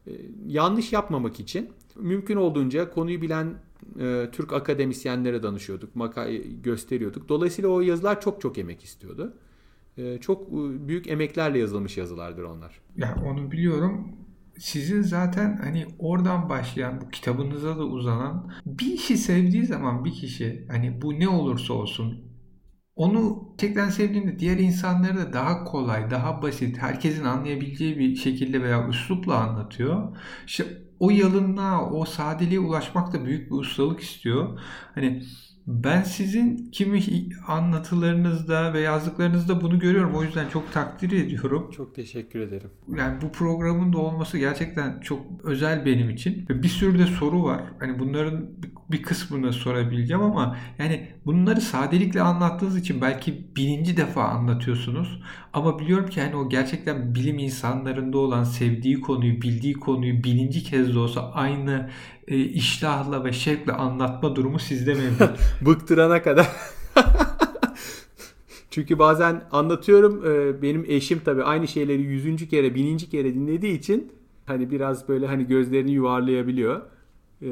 Ee, 0.08 0.12
yanlış 0.48 0.94
yapmamak 0.94 1.40
için 1.40 1.70
mümkün 1.96 2.36
olduğunca 2.36 2.92
konuyu 2.92 3.22
bilen 3.22 3.54
e, 4.00 4.30
Türk 4.32 4.54
akademisyenlere 4.54 5.44
danışıyorduk, 5.44 5.96
makale 5.96 6.38
gösteriyorduk. 6.38 7.30
Dolayısıyla 7.30 7.70
o 7.70 7.82
yazılar 7.82 8.22
çok 8.22 8.42
çok 8.42 8.58
emek 8.58 8.84
istiyordu. 8.84 9.34
E, 9.98 10.18
çok 10.20 10.48
e, 10.48 10.88
büyük 10.88 11.08
emeklerle 11.08 11.60
yazılmış 11.60 11.98
yazılardır 11.98 12.44
onlar. 12.44 12.82
Yani 12.98 13.24
onu 13.24 13.52
biliyorum 13.52 14.16
sizin 14.58 15.02
zaten 15.02 15.58
hani 15.64 15.86
oradan 16.00 16.50
başlayan 16.50 17.02
bu 17.02 17.10
kitabınıza 17.10 17.78
da 17.78 17.84
uzanan 17.84 18.52
bir 18.66 18.94
işi 18.94 19.18
sevdiği 19.18 19.66
zaman 19.66 20.06
bir 20.06 20.12
kişi 20.12 20.66
hani 20.72 21.02
bu 21.02 21.20
ne 21.20 21.30
olursa 21.30 21.74
olsun 21.74 22.26
onu 22.96 23.50
gerçekten 23.58 23.90
sevdiğinde 23.90 24.40
diğer 24.40 24.58
insanları 24.58 25.18
da 25.18 25.34
daha 25.34 25.64
kolay, 25.64 26.12
daha 26.12 26.42
basit, 26.42 26.78
herkesin 26.78 27.24
anlayabileceği 27.26 28.00
bir 28.00 28.16
şekilde 28.16 28.64
veya 28.64 28.88
üslupla 28.88 29.36
anlatıyor. 29.38 30.18
İşte 30.48 30.66
o 31.00 31.10
yalınlığa, 31.10 31.92
o 31.92 32.06
sadeliğe 32.06 32.60
ulaşmak 32.60 33.14
da 33.14 33.26
büyük 33.26 33.52
bir 33.52 33.56
ustalık 33.56 34.00
istiyor. 34.00 34.60
Hani 34.96 35.24
ben 35.68 36.04
sizin 36.04 36.72
kimi 36.72 37.04
anlatılarınızda 37.48 38.74
ve 38.74 38.80
yazdıklarınızda 38.80 39.62
bunu 39.62 39.80
görüyorum. 39.80 40.16
O 40.16 40.24
yüzden 40.24 40.50
çok 40.50 40.74
takdir 40.74 41.12
ediyorum. 41.12 41.72
Çok 41.72 41.96
teşekkür 41.96 42.40
ederim. 42.40 42.70
Yani 42.98 43.22
bu 43.22 43.32
programın 43.32 43.94
da 43.94 43.98
olması 43.98 44.38
gerçekten 44.38 45.00
çok 45.00 45.22
özel 45.44 45.86
benim 45.86 46.10
için. 46.10 46.46
Ve 46.50 46.64
bir 46.64 46.68
sürü 46.68 47.00
de 47.00 47.06
soru 47.06 47.44
var. 47.44 47.64
Hani 47.80 48.00
bunların 48.00 48.50
bir 48.92 49.04
kısmını 49.04 49.54
sorabileceğim 49.54 50.24
ama 50.24 50.58
yani 50.80 51.08
bunları 51.26 51.62
sadelikle 51.62 52.22
anlattığınız 52.22 52.78
için 52.78 53.02
belki 53.02 53.48
birinci 53.56 53.98
defa 53.98 54.24
anlatıyorsunuz. 54.24 55.22
Ama 55.54 55.80
biliyorum 55.80 56.10
ki 56.10 56.22
hani 56.22 56.36
o 56.36 56.50
gerçekten 56.50 57.16
bilim 57.16 57.40
insanlarında 57.40 58.18
olan 58.18 58.44
sevdiği 58.44 59.02
konuyu, 59.02 59.42
bildiği 59.42 59.74
konuyu 59.74 60.24
bininci 60.24 60.64
kez 60.64 60.96
de 60.96 61.00
olsa 61.00 61.32
aynı 61.32 61.90
e, 62.28 62.38
iştahla 62.38 63.24
ve 63.24 63.34
şevkle 63.34 63.74
anlatma 63.74 64.36
durumu 64.36 64.60
sizde 64.60 64.94
mevcut. 64.94 65.40
Bıktırana 65.62 66.22
kadar. 66.22 66.48
Çünkü 68.72 69.00
bazen 69.00 69.44
anlatıyorum 69.52 70.26
e, 70.26 70.62
benim 70.62 70.86
eşim 70.88 71.22
tabii 71.26 71.44
aynı 71.44 71.68
şeyleri 71.68 72.02
yüzüncü 72.02 72.50
kere, 72.50 72.76
bininci 72.76 73.10
kere 73.10 73.34
dinlediği 73.34 73.80
için 73.80 74.12
hani 74.46 74.72
biraz 74.72 75.10
böyle 75.10 75.28
hani 75.28 75.48
gözlerini 75.48 75.92
yuvarlayabiliyor. 75.92 76.82
E, 77.42 77.48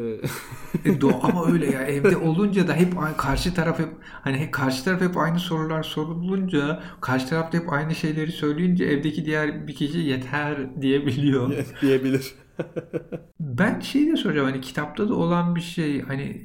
e 0.86 1.00
ama 1.22 1.52
öyle 1.52 1.72
ya 1.72 1.82
evde 1.82 2.18
olunca 2.18 2.68
da 2.68 2.74
hep 2.74 2.94
karşı 3.18 3.54
taraf 3.54 3.80
hep 3.80 3.90
hani 4.02 4.52
karşı 4.52 4.84
taraf 4.84 5.02
hep 5.02 5.18
aynı 5.18 5.40
sorular 5.40 5.84
sorulunca 5.84 6.84
karşı 7.02 7.28
taraf 7.28 7.54
da 7.54 7.58
hep 7.58 7.74
aynı 7.74 7.96
şeyleri 7.96 8.32
söyleyince 8.32 8.86
evdeki 8.86 9.26
diğer 9.26 9.68
bir 9.68 9.76
kişi 9.76 9.98
yeter 9.98 10.82
diyebiliyor. 10.82 11.52
diyebilir. 11.82 12.43
ben 13.40 13.80
şeyi 13.80 14.12
de 14.12 14.16
soracağım 14.16 14.48
hani 14.52 14.62
kitapta 14.62 15.10
da 15.10 15.14
olan 15.16 15.56
bir 15.56 15.62
şey 15.62 16.02
hani 16.02 16.42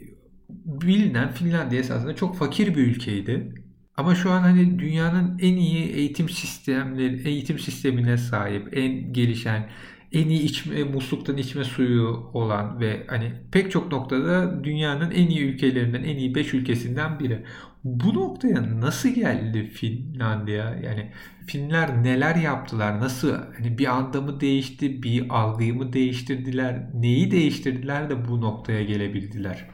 bilinen 0.49 1.33
Finlandiya 1.33 1.81
esasında 1.81 2.16
çok 2.16 2.37
fakir 2.37 2.75
bir 2.75 2.87
ülkeydi. 2.87 3.55
Ama 3.97 4.14
şu 4.14 4.31
an 4.31 4.40
hani 4.40 4.79
dünyanın 4.79 5.38
en 5.38 5.57
iyi 5.57 5.88
eğitim 5.92 6.29
sistemleri, 6.29 7.29
eğitim 7.29 7.59
sistemine 7.59 8.16
sahip, 8.18 8.77
en 8.77 9.12
gelişen, 9.12 9.71
en 10.12 10.29
iyi 10.29 10.42
içme, 10.42 10.85
musluktan 10.85 11.37
içme 11.37 11.64
suyu 11.64 12.31
olan 12.33 12.81
ve 12.81 13.07
hani 13.09 13.33
pek 13.53 13.71
çok 13.71 13.92
noktada 13.92 14.64
dünyanın 14.64 15.11
en 15.11 15.27
iyi 15.29 15.40
ülkelerinden, 15.40 16.03
en 16.03 16.16
iyi 16.16 16.35
5 16.35 16.55
ülkesinden 16.55 17.21
biri. 17.21 17.44
Bu 17.85 18.14
noktaya 18.14 18.81
nasıl 18.81 19.09
geldi 19.09 19.67
Finlandiya? 19.67 20.81
Yani 20.85 21.12
Finler 21.47 22.03
neler 22.03 22.37
yaptılar? 22.37 23.01
Nasıl? 23.01 23.33
Hani 23.33 23.79
bir 23.79 23.87
anda 23.87 24.21
mı 24.21 24.41
değişti? 24.41 25.03
Bir 25.03 25.27
algıyı 25.31 25.75
mı 25.75 25.93
değiştirdiler? 25.93 26.91
Neyi 26.95 27.31
değiştirdiler 27.31 28.11
de 28.11 28.29
bu 28.29 28.41
noktaya 28.41 28.85
gelebildiler? 28.85 29.69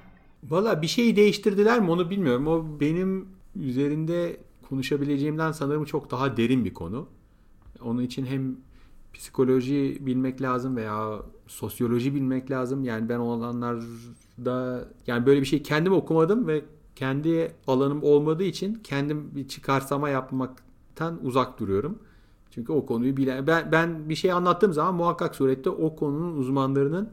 Valla 0.45 0.83
bir 0.83 0.87
şeyi 0.87 1.17
değiştirdiler 1.17 1.81
mi 1.81 1.91
onu 1.91 2.11
bilmiyorum. 2.11 2.47
O 2.47 2.81
benim 2.81 3.29
üzerinde 3.57 4.37
konuşabileceğimden 4.69 5.53
sanırım 5.53 5.85
çok 5.85 6.11
daha 6.11 6.37
derin 6.37 6.65
bir 6.65 6.75
konu. 6.75 7.09
Onun 7.83 8.03
için 8.03 8.27
hem 8.27 8.57
psikoloji 9.15 9.99
bilmek 10.01 10.43
lazım 10.43 10.77
veya 10.77 11.23
sosyoloji 11.47 12.15
bilmek 12.15 12.51
lazım. 12.51 12.85
Yani 12.85 13.09
ben 13.09 13.19
olanlarda 13.19 14.89
yani 15.07 15.27
böyle 15.27 15.41
bir 15.41 15.47
şey 15.47 15.63
kendim 15.63 15.93
okumadım 15.93 16.47
ve 16.47 16.65
kendi 16.97 17.53
alanım 17.67 18.03
olmadığı 18.03 18.45
için 18.45 18.75
kendim 18.75 19.31
bir 19.35 19.49
çıkarsama 19.49 20.09
yapmaktan 20.09 21.19
uzak 21.23 21.61
duruyorum. 21.61 21.99
Çünkü 22.51 22.73
o 22.73 22.87
konuyu 22.87 23.17
bilen 23.17 23.47
ben 23.47 23.73
ben 23.73 24.09
bir 24.09 24.15
şey 24.15 24.33
anlattığım 24.33 24.73
zaman 24.73 24.95
muhakkak 24.95 25.35
surette 25.35 25.71
o 25.71 25.97
konunun 25.97 26.37
uzmanlarının 26.37 27.11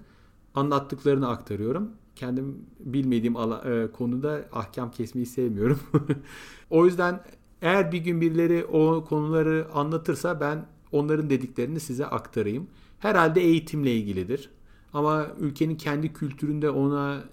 anlattıklarını 0.56 1.30
aktarıyorum. 1.30 1.92
Kendim 2.16 2.66
bilmediğim 2.80 3.36
ala, 3.36 3.62
e, 3.72 3.92
konuda 3.92 4.46
ahkam 4.54 4.92
kesmeyi 4.92 5.26
sevmiyorum. 5.26 5.80
o 6.70 6.86
yüzden 6.86 7.24
eğer 7.62 7.92
bir 7.92 7.98
gün 7.98 8.22
birileri 8.22 8.66
o 8.66 9.06
konuları 9.06 9.68
anlatırsa 9.74 10.40
ben 10.40 10.66
onların 10.92 11.30
dediklerini 11.30 11.80
size 11.80 12.06
aktarayım. 12.06 12.68
Herhalde 13.00 13.42
eğitimle 13.42 13.96
ilgilidir. 13.96 14.50
Ama 14.94 15.28
ülkenin 15.40 15.76
kendi 15.76 16.14
kültüründe 16.14 16.70
ona 16.70 17.24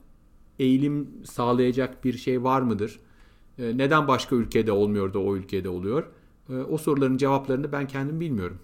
eğilim 0.59 1.09
sağlayacak 1.25 2.05
bir 2.05 2.13
şey 2.13 2.45
var 2.45 2.63
mıdır? 2.63 3.01
Ee, 3.59 3.79
neden 3.79 4.09
başka 4.09 4.37
ülkede 4.37 4.73
olmuyor 4.73 5.15
da 5.15 5.19
o 5.19 5.37
ülkede 5.37 5.69
oluyor? 5.69 6.05
Ee, 6.51 6.55
o 6.57 6.79
soruların 6.79 7.17
cevaplarını 7.17 7.73
ben 7.73 7.87
kendim 7.87 8.21
bilmiyorum. 8.21 8.59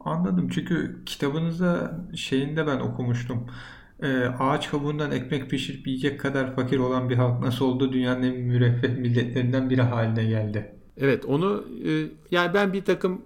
Anladım. 0.00 0.48
Çünkü 0.48 1.02
kitabınızda 1.06 2.00
şeyinde 2.14 2.66
ben 2.66 2.80
okumuştum. 2.80 3.46
e, 4.02 4.24
ağaç 4.24 4.70
kabuğundan 4.70 5.10
ekmek 5.10 5.50
pişirip 5.50 5.86
yiyecek 5.86 6.20
kadar 6.20 6.54
fakir 6.56 6.78
olan 6.78 7.10
bir 7.10 7.16
halk 7.16 7.40
nasıl 7.42 7.64
oldu 7.64 7.92
dünyanın 7.92 8.22
en 8.22 8.36
müreffeh 8.40 8.96
milletlerinden 8.98 9.70
biri 9.70 9.82
haline 9.82 10.24
geldi. 10.24 10.74
Evet 10.96 11.24
onu 11.24 11.64
e, 11.86 11.90
yani 12.30 12.54
ben 12.54 12.72
bir 12.72 12.84
takım 12.84 13.22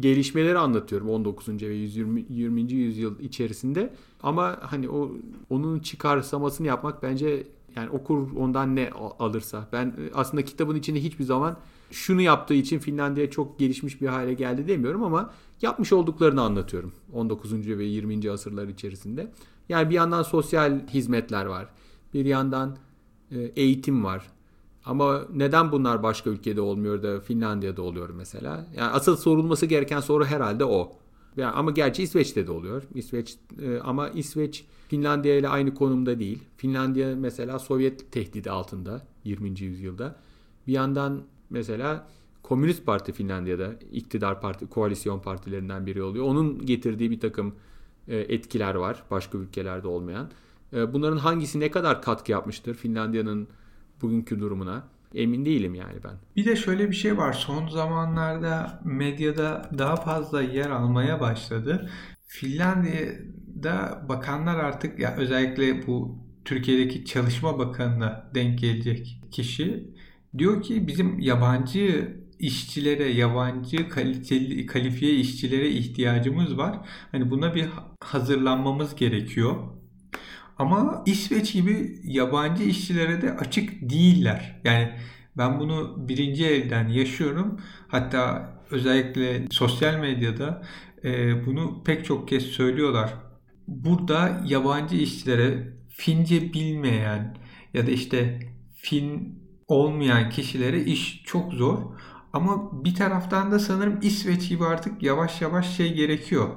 gelişmeleri 0.00 0.58
anlatıyorum 0.58 1.10
19. 1.10 1.62
ve 1.62 1.74
120. 1.74 2.26
20. 2.30 2.72
yüzyıl 2.72 3.18
içerisinde 3.20 3.94
ama 4.22 4.58
hani 4.60 4.88
o 4.88 5.10
onun 5.50 5.78
çıkarsamasını 5.78 6.66
yapmak 6.66 7.02
bence 7.02 7.46
yani 7.76 7.90
okur 7.90 8.36
ondan 8.36 8.76
ne 8.76 8.90
alırsa 9.18 9.68
ben 9.72 9.86
e, 9.86 10.14
aslında 10.14 10.44
kitabın 10.44 10.76
içinde 10.76 11.02
hiçbir 11.02 11.24
zaman 11.24 11.56
şunu 11.90 12.20
yaptığı 12.20 12.54
için 12.54 12.78
Finlandiya 12.78 13.30
çok 13.30 13.58
gelişmiş 13.58 14.00
bir 14.00 14.06
hale 14.06 14.34
geldi 14.34 14.68
demiyorum 14.68 15.02
ama 15.02 15.30
yapmış 15.62 15.92
olduklarını 15.92 16.42
anlatıyorum 16.42 16.92
19. 17.12 17.52
ve 17.68 17.84
20. 17.84 18.30
asırlar 18.30 18.68
içerisinde. 18.68 19.32
Yani 19.68 19.90
bir 19.90 19.94
yandan 19.94 20.22
sosyal 20.22 20.86
hizmetler 20.86 21.46
var. 21.46 21.68
Bir 22.14 22.24
yandan 22.24 22.76
e, 23.30 23.38
eğitim 23.40 24.04
var. 24.04 24.26
Ama 24.88 25.24
neden 25.34 25.72
bunlar 25.72 26.02
başka 26.02 26.30
ülkede 26.30 26.60
olmuyor 26.60 27.02
da 27.02 27.20
Finlandiya'da 27.20 27.82
oluyor 27.82 28.10
mesela? 28.10 28.66
Yani 28.76 28.90
asıl 28.90 29.16
sorulması 29.16 29.66
gereken 29.66 30.00
soru 30.00 30.24
herhalde 30.24 30.64
o. 30.64 30.92
Yani 31.36 31.52
ama 31.52 31.70
gerçi 31.70 32.02
İsveç'te 32.02 32.46
de 32.46 32.50
oluyor. 32.50 32.82
İsveç 32.94 33.36
e, 33.62 33.78
ama 33.78 34.08
İsveç 34.08 34.64
Finlandiya 34.88 35.36
ile 35.36 35.48
aynı 35.48 35.74
konumda 35.74 36.18
değil. 36.20 36.38
Finlandiya 36.56 37.16
mesela 37.16 37.58
Sovyet 37.58 38.12
tehdidi 38.12 38.50
altında 38.50 39.06
20. 39.24 39.60
yüzyılda. 39.60 40.16
Bir 40.66 40.72
yandan 40.72 41.22
mesela 41.50 42.08
Komünist 42.42 42.86
Parti 42.86 43.12
Finlandiya'da 43.12 43.72
iktidar 43.92 44.40
parti, 44.40 44.66
koalisyon 44.66 45.20
partilerinden 45.20 45.86
biri 45.86 46.02
oluyor. 46.02 46.24
Onun 46.24 46.66
getirdiği 46.66 47.10
bir 47.10 47.20
takım 47.20 47.54
e, 48.08 48.16
etkiler 48.16 48.74
var 48.74 49.02
başka 49.10 49.38
ülkelerde 49.38 49.88
olmayan. 49.88 50.30
E, 50.72 50.92
bunların 50.92 51.18
hangisi 51.18 51.60
ne 51.60 51.70
kadar 51.70 52.02
katkı 52.02 52.32
yapmıştır 52.32 52.74
Finlandiya'nın 52.74 53.48
bugünkü 54.02 54.40
durumuna? 54.40 54.88
Emin 55.14 55.44
değilim 55.44 55.74
yani 55.74 55.98
ben. 56.04 56.14
Bir 56.36 56.44
de 56.44 56.56
şöyle 56.56 56.90
bir 56.90 56.96
şey 56.96 57.16
var. 57.16 57.32
Son 57.32 57.68
zamanlarda 57.68 58.80
medyada 58.84 59.70
daha 59.78 59.96
fazla 59.96 60.42
yer 60.42 60.70
almaya 60.70 61.20
başladı. 61.20 61.90
Finlandiya'da 62.26 64.06
bakanlar 64.08 64.56
artık 64.56 64.98
ya 64.98 65.16
özellikle 65.16 65.86
bu 65.86 66.18
Türkiye'deki 66.44 67.04
Çalışma 67.04 67.58
Bakanı'na 67.58 68.30
denk 68.34 68.58
gelecek 68.58 69.20
kişi 69.30 69.90
diyor 70.38 70.62
ki 70.62 70.86
bizim 70.86 71.18
yabancı 71.18 72.16
işçilere, 72.38 73.08
yabancı 73.08 73.88
kaliteli, 73.88 74.66
kalifiye 74.66 75.14
işçilere 75.14 75.68
ihtiyacımız 75.68 76.58
var. 76.58 76.78
Hani 77.12 77.30
buna 77.30 77.54
bir 77.54 77.66
hazırlanmamız 78.00 78.94
gerekiyor. 78.96 79.56
Ama 80.58 81.02
İsveç 81.06 81.52
gibi 81.52 82.00
yabancı 82.04 82.62
işçilere 82.62 83.22
de 83.22 83.32
açık 83.32 83.90
değiller. 83.90 84.60
Yani 84.64 84.90
ben 85.36 85.60
bunu 85.60 86.08
birinci 86.08 86.46
elden 86.46 86.88
yaşıyorum. 86.88 87.60
Hatta 87.88 88.52
özellikle 88.70 89.46
sosyal 89.50 89.94
medyada 89.94 90.62
e, 91.04 91.46
bunu 91.46 91.82
pek 91.84 92.04
çok 92.04 92.28
kez 92.28 92.42
söylüyorlar. 92.42 93.14
Burada 93.68 94.42
yabancı 94.46 94.96
işçilere 94.96 95.78
Fince 95.88 96.52
bilmeyen 96.52 97.36
ya 97.74 97.86
da 97.86 97.90
işte 97.90 98.40
Fin 98.74 99.38
olmayan 99.68 100.30
kişilere 100.30 100.84
iş 100.84 101.22
çok 101.24 101.52
zor. 101.52 101.78
Ama 102.32 102.84
bir 102.84 102.94
taraftan 102.94 103.52
da 103.52 103.58
sanırım 103.58 103.98
İsveç 104.02 104.48
gibi 104.48 104.64
artık 104.64 105.02
yavaş 105.02 105.42
yavaş 105.42 105.76
şey 105.76 105.94
gerekiyor. 105.94 106.48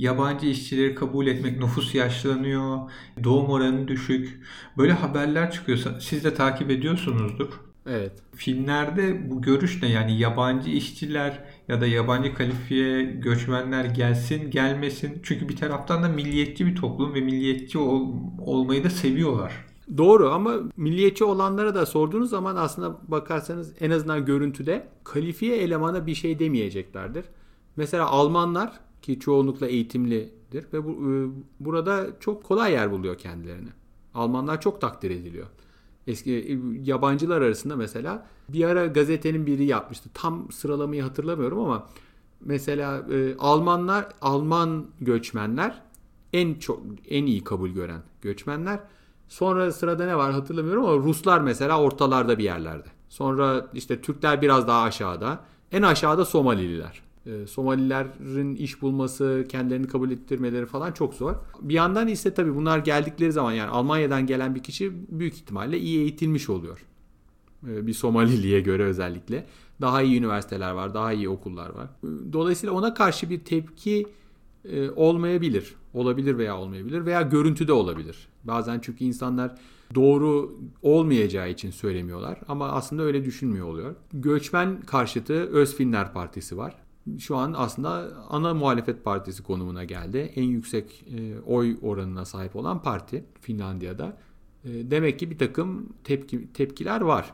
Yabancı 0.00 0.46
işçileri 0.46 0.94
kabul 0.94 1.26
etmek, 1.26 1.58
nüfus 1.60 1.94
yaşlanıyor, 1.94 2.78
doğum 3.24 3.50
oranı 3.50 3.88
düşük. 3.88 4.40
Böyle 4.78 4.92
haberler 4.92 5.50
çıkıyor. 5.50 5.78
Siz 6.00 6.24
de 6.24 6.34
takip 6.34 6.70
ediyorsunuzdur. 6.70 7.60
Evet. 7.86 8.12
Filmlerde 8.34 9.30
bu 9.30 9.42
görüş 9.42 9.82
ne? 9.82 9.88
Yani 9.88 10.18
yabancı 10.18 10.70
işçiler 10.70 11.44
ya 11.68 11.80
da 11.80 11.86
yabancı 11.86 12.34
kalifiye 12.34 13.02
göçmenler 13.02 13.84
gelsin 13.84 14.50
gelmesin. 14.50 15.20
Çünkü 15.22 15.48
bir 15.48 15.56
taraftan 15.56 16.02
da 16.02 16.08
milliyetçi 16.08 16.66
bir 16.66 16.76
toplum 16.76 17.14
ve 17.14 17.20
milliyetçi 17.20 17.78
ol, 17.78 18.08
olmayı 18.46 18.84
da 18.84 18.90
seviyorlar. 18.90 19.52
Doğru 19.96 20.30
ama 20.30 20.54
milliyetçi 20.76 21.24
olanlara 21.24 21.74
da 21.74 21.86
sorduğunuz 21.86 22.30
zaman 22.30 22.56
aslında 22.56 22.98
bakarsanız 23.08 23.74
en 23.80 23.90
azından 23.90 24.24
görüntüde 24.24 24.88
kalifiye 25.04 25.56
elemana 25.56 26.06
bir 26.06 26.14
şey 26.14 26.38
demeyeceklerdir. 26.38 27.24
Mesela 27.76 28.06
Almanlar 28.06 28.72
ki 29.02 29.20
çoğunlukla 29.20 29.66
eğitimlidir 29.66 30.66
ve 30.72 30.84
bu, 30.84 30.90
e, 30.90 31.10
burada 31.60 32.06
çok 32.20 32.44
kolay 32.44 32.72
yer 32.72 32.92
buluyor 32.92 33.18
kendilerini. 33.18 33.68
Almanlar 34.14 34.60
çok 34.60 34.80
takdir 34.80 35.10
ediliyor. 35.10 35.46
Eski 36.06 36.32
e, 36.32 36.58
yabancılar 36.84 37.42
arasında 37.42 37.76
mesela 37.76 38.26
bir 38.48 38.64
ara 38.64 38.86
gazetenin 38.86 39.46
biri 39.46 39.64
yapmıştı. 39.64 40.10
Tam 40.14 40.52
sıralamayı 40.52 41.02
hatırlamıyorum 41.02 41.58
ama 41.58 41.86
mesela 42.40 43.06
e, 43.12 43.36
Almanlar, 43.38 44.08
Alman 44.20 44.86
göçmenler 45.00 45.82
en 46.32 46.54
çok 46.54 46.82
en 47.08 47.26
iyi 47.26 47.44
kabul 47.44 47.70
gören 47.70 48.02
göçmenler 48.22 48.80
Sonra 49.30 49.72
sırada 49.72 50.06
ne 50.06 50.16
var 50.16 50.32
hatırlamıyorum 50.32 50.84
ama 50.84 50.96
Ruslar 50.96 51.40
mesela 51.40 51.80
ortalarda 51.80 52.38
bir 52.38 52.44
yerlerde. 52.44 52.88
Sonra 53.08 53.66
işte 53.74 54.00
Türkler 54.00 54.42
biraz 54.42 54.68
daha 54.68 54.82
aşağıda. 54.82 55.40
En 55.72 55.82
aşağıda 55.82 56.24
Somalililer. 56.24 57.02
E, 57.26 57.46
Somalilerin 57.46 58.56
iş 58.56 58.82
bulması, 58.82 59.44
kendilerini 59.48 59.86
kabul 59.86 60.10
ettirmeleri 60.10 60.66
falan 60.66 60.92
çok 60.92 61.14
zor. 61.14 61.34
Bir 61.60 61.74
yandan 61.74 62.08
ise 62.08 62.34
tabii 62.34 62.54
bunlar 62.54 62.78
geldikleri 62.78 63.32
zaman 63.32 63.52
yani 63.52 63.70
Almanya'dan 63.70 64.26
gelen 64.26 64.54
bir 64.54 64.62
kişi 64.62 64.92
büyük 65.18 65.34
ihtimalle 65.34 65.78
iyi 65.78 65.98
eğitilmiş 65.98 66.50
oluyor. 66.50 66.86
E, 67.68 67.86
bir 67.86 67.92
Somaliliye 67.92 68.60
göre 68.60 68.84
özellikle. 68.84 69.46
Daha 69.80 70.02
iyi 70.02 70.18
üniversiteler 70.18 70.70
var, 70.70 70.94
daha 70.94 71.12
iyi 71.12 71.28
okullar 71.28 71.70
var. 71.70 71.88
Dolayısıyla 72.32 72.74
ona 72.74 72.94
karşı 72.94 73.30
bir 73.30 73.40
tepki 73.40 74.06
e, 74.64 74.90
olmayabilir. 74.90 75.74
Olabilir 75.94 76.38
veya 76.38 76.58
olmayabilir 76.58 77.06
veya 77.06 77.22
görüntüde 77.22 77.72
olabilir. 77.72 78.28
Bazen 78.44 78.80
çünkü 78.82 79.04
insanlar 79.04 79.54
doğru 79.94 80.58
olmayacağı 80.82 81.50
için 81.50 81.70
söylemiyorlar 81.70 82.38
ama 82.48 82.68
aslında 82.68 83.02
öyle 83.02 83.24
düşünmüyor 83.24 83.66
oluyor. 83.66 83.94
Göçmen 84.12 84.80
karşıtı 84.80 85.34
Özfinler 85.34 86.12
Partisi 86.12 86.56
var. 86.56 86.74
Şu 87.18 87.36
an 87.36 87.54
aslında 87.56 88.10
ana 88.28 88.54
muhalefet 88.54 89.04
partisi 89.04 89.42
konumuna 89.42 89.84
geldi. 89.84 90.32
En 90.36 90.42
yüksek 90.42 91.04
e, 91.16 91.40
oy 91.40 91.76
oranına 91.82 92.24
sahip 92.24 92.56
olan 92.56 92.82
parti 92.82 93.24
Finlandiya'da. 93.40 94.16
E, 94.64 94.90
demek 94.90 95.18
ki 95.18 95.30
bir 95.30 95.38
takım 95.38 95.88
tepki, 96.04 96.52
tepkiler 96.52 97.00
var. 97.00 97.32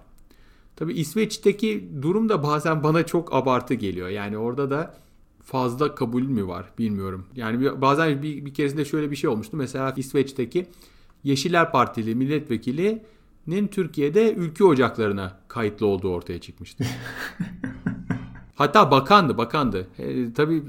Tabi 0.76 0.92
İsveç'teki 0.92 1.90
durum 2.02 2.28
da 2.28 2.42
bazen 2.42 2.82
bana 2.82 3.06
çok 3.06 3.34
abartı 3.34 3.74
geliyor. 3.74 4.08
Yani 4.08 4.38
orada 4.38 4.70
da 4.70 4.94
fazla 5.42 5.94
kabul 5.94 6.22
mü 6.22 6.46
var 6.46 6.72
bilmiyorum. 6.78 7.26
Yani 7.36 7.80
bazen 7.80 8.22
bir, 8.22 8.44
bir 8.44 8.54
keresinde 8.54 8.84
şöyle 8.84 9.10
bir 9.10 9.16
şey 9.16 9.30
olmuştu. 9.30 9.56
Mesela 9.56 9.94
İsveç'teki 9.96 10.66
Yeşiller 11.24 11.72
Partili 11.72 12.14
milletvekilinin 12.14 13.66
Türkiye'de 13.66 14.34
ülke 14.34 14.64
ocaklarına 14.64 15.40
kayıtlı 15.48 15.86
olduğu 15.86 16.10
ortaya 16.10 16.40
çıkmıştı. 16.40 16.84
Hatta 18.56 18.90
bakandı, 18.90 19.38
bakandı. 19.38 19.88
E, 19.98 20.32
tabii 20.32 20.62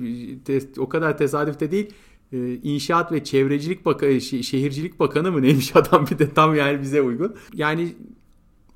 te, 0.46 0.60
o 0.78 0.90
kadar 0.90 1.18
tesadüfte 1.18 1.72
değil. 1.72 1.94
E, 2.32 2.54
İnşaat 2.56 3.12
ve 3.12 3.24
Çevrecilik 3.24 3.86
Bakanı, 3.86 4.22
Şehircilik 4.22 5.00
Bakanı 5.00 5.32
mı 5.32 5.42
neymiş 5.42 5.76
adam 5.76 6.08
bir 6.12 6.20
de 6.20 6.34
tam 6.34 6.56
yani 6.56 6.82
bize 6.82 7.02
uygun. 7.02 7.36
Yani 7.54 7.96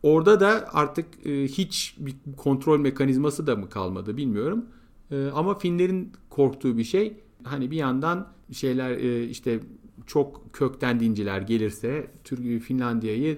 orada 0.04 0.39
da 0.39 0.69
artık 0.74 1.06
e, 1.26 1.43
hiç 1.43 1.95
bir 2.00 2.15
kontrol 2.38 2.80
mekanizması 2.80 3.47
da 3.47 3.56
mı 3.56 3.69
kalmadı 3.69 4.17
bilmiyorum. 4.17 4.65
E, 5.12 5.28
ama 5.36 5.58
Finlerin 5.58 6.12
korktuğu 6.30 6.78
bir 6.78 6.84
şey 6.84 7.13
hani 7.43 7.71
bir 7.71 7.78
yandan 7.78 8.28
şeyler 8.52 8.91
e, 8.91 9.24
işte 9.24 9.60
çok 10.08 10.54
kökten 10.54 11.00
dinciler 11.00 11.41
gelirse 11.41 12.08
Türkiye 12.24 12.60
Finlandiya'yı 12.60 13.38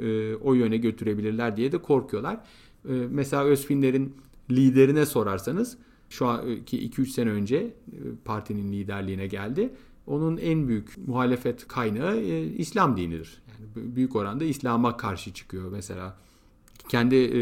e, 0.00 0.34
o 0.34 0.54
yöne 0.54 0.76
götürebilirler 0.76 1.56
diye 1.56 1.72
de 1.72 1.78
korkuyorlar. 1.78 2.34
E, 2.88 2.92
mesela 3.10 3.44
Özfinlerin 3.44 4.14
liderine 4.50 5.06
sorarsanız 5.06 5.78
şu 6.08 6.26
anki 6.26 6.90
2-3 6.90 7.06
sene 7.06 7.30
önce 7.30 7.56
e, 7.56 7.72
partinin 8.24 8.72
liderliğine 8.72 9.26
geldi. 9.26 9.70
Onun 10.06 10.36
en 10.36 10.68
büyük 10.68 11.08
muhalefet 11.08 11.68
kaynağı 11.68 12.16
e, 12.16 12.44
İslam 12.44 12.96
dinidir. 12.96 13.42
Yani 13.48 13.96
büyük 13.96 14.16
oranda 14.16 14.44
İslam'a 14.44 14.96
karşı 14.96 15.32
çıkıyor 15.32 15.72
mesela 15.72 16.18
kendi 16.88 17.16
e, 17.16 17.38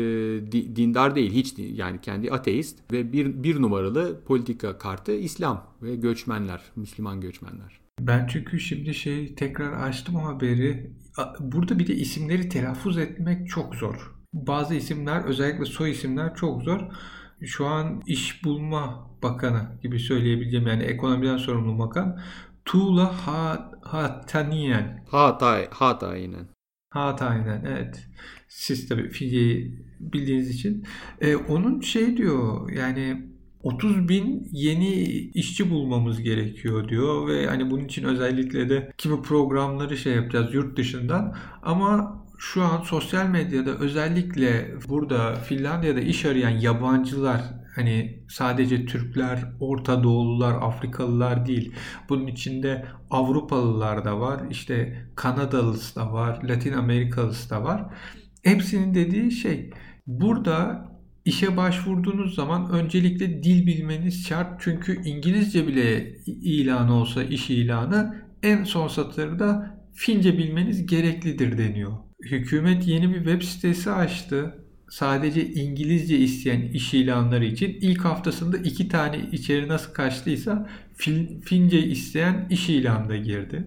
dindar 0.52 1.14
değil 1.14 1.32
hiç 1.32 1.54
yani 1.58 2.00
kendi 2.00 2.30
ateist 2.30 2.92
ve 2.92 3.12
bir, 3.12 3.42
bir 3.42 3.62
numaralı 3.62 4.20
politika 4.26 4.78
kartı 4.78 5.12
İslam 5.12 5.66
ve 5.82 5.96
göçmenler, 5.96 6.62
Müslüman 6.76 7.20
göçmenler. 7.20 7.80
Ben 8.00 8.26
çünkü 8.26 8.60
şimdi 8.60 8.94
şey 8.94 9.34
tekrar 9.34 9.88
açtım 9.88 10.14
haberi. 10.14 10.90
Burada 11.40 11.78
bir 11.78 11.86
de 11.86 11.94
isimleri 11.94 12.48
telaffuz 12.48 12.98
etmek 12.98 13.48
çok 13.48 13.74
zor. 13.74 14.17
Bazı 14.32 14.74
isimler 14.74 15.24
özellikle 15.24 15.64
soy 15.64 15.90
isimler 15.90 16.34
çok 16.34 16.62
zor. 16.62 16.80
Şu 17.44 17.66
an 17.66 18.02
iş 18.06 18.44
bulma 18.44 19.10
bakanı 19.22 19.78
gibi 19.82 19.98
söyleyebileceğim 19.98 20.66
yani 20.66 20.82
ekonomiden 20.82 21.36
sorumlu 21.36 21.78
bakan 21.78 22.20
Tuğla 22.64 23.26
ha, 23.26 23.70
Hataniyen. 23.82 25.04
Hatay, 25.10 25.68
Hatayinen. 25.70 26.48
Hatayinen 26.90 27.64
evet. 27.64 28.06
Siz 28.48 28.88
tabii 28.88 29.10
Fince'yi 29.10 29.84
bildiğiniz 30.00 30.50
için. 30.50 30.84
E, 31.20 31.36
onun 31.36 31.80
şey 31.80 32.16
diyor 32.16 32.70
yani 32.70 33.28
30 33.62 34.08
bin 34.08 34.48
yeni 34.52 35.02
işçi 35.34 35.70
bulmamız 35.70 36.22
gerekiyor 36.22 36.88
diyor 36.88 37.28
ve 37.28 37.46
hani 37.46 37.70
bunun 37.70 37.84
için 37.84 38.04
özellikle 38.04 38.68
de 38.68 38.92
kimi 38.98 39.22
programları 39.22 39.96
şey 39.96 40.14
yapacağız 40.14 40.54
yurt 40.54 40.76
dışından 40.76 41.36
ama 41.62 42.18
şu 42.38 42.62
an 42.62 42.82
sosyal 42.82 43.26
medyada 43.26 43.70
özellikle 43.70 44.74
burada 44.88 45.34
Finlandiya'da 45.34 46.00
iş 46.00 46.24
arayan 46.24 46.50
yabancılar 46.50 47.42
hani 47.74 48.22
sadece 48.28 48.86
Türkler, 48.86 49.52
Orta 49.60 50.02
Doğulular, 50.02 50.54
Afrikalılar 50.62 51.46
değil. 51.46 51.72
Bunun 52.08 52.26
içinde 52.26 52.86
Avrupalılar 53.10 54.04
da 54.04 54.20
var, 54.20 54.40
işte 54.50 55.04
Kanadalısı 55.16 55.96
da 55.96 56.12
var, 56.12 56.42
Latin 56.42 56.72
Amerikalısı 56.72 57.50
da 57.50 57.64
var. 57.64 57.86
Hepsinin 58.42 58.94
dediği 58.94 59.30
şey 59.30 59.70
burada 60.06 60.88
işe 61.24 61.56
başvurduğunuz 61.56 62.34
zaman 62.34 62.70
öncelikle 62.70 63.42
dil 63.42 63.66
bilmeniz 63.66 64.26
şart. 64.26 64.60
Çünkü 64.60 65.02
İngilizce 65.04 65.66
bile 65.66 66.16
ilanı 66.26 66.94
olsa 66.94 67.22
iş 67.22 67.50
ilanı 67.50 68.24
en 68.42 68.64
son 68.64 68.88
satırda 68.88 69.78
Fince 69.94 70.38
bilmeniz 70.38 70.86
gereklidir 70.86 71.58
deniyor. 71.58 72.07
Hükümet 72.22 72.86
yeni 72.86 73.10
bir 73.10 73.16
web 73.24 73.42
sitesi 73.42 73.90
açtı. 73.90 74.64
Sadece 74.90 75.52
İngilizce 75.52 76.18
isteyen 76.18 76.60
iş 76.60 76.94
ilanları 76.94 77.44
için 77.44 77.78
ilk 77.80 78.04
haftasında 78.04 78.56
iki 78.56 78.88
tane 78.88 79.20
içeri 79.32 79.68
nasıl 79.68 79.92
kaçtıysa 79.92 80.68
Fince 81.44 81.82
isteyen 81.82 82.46
iş 82.50 82.68
ilanı 82.68 83.08
da 83.08 83.16
girdi. 83.16 83.66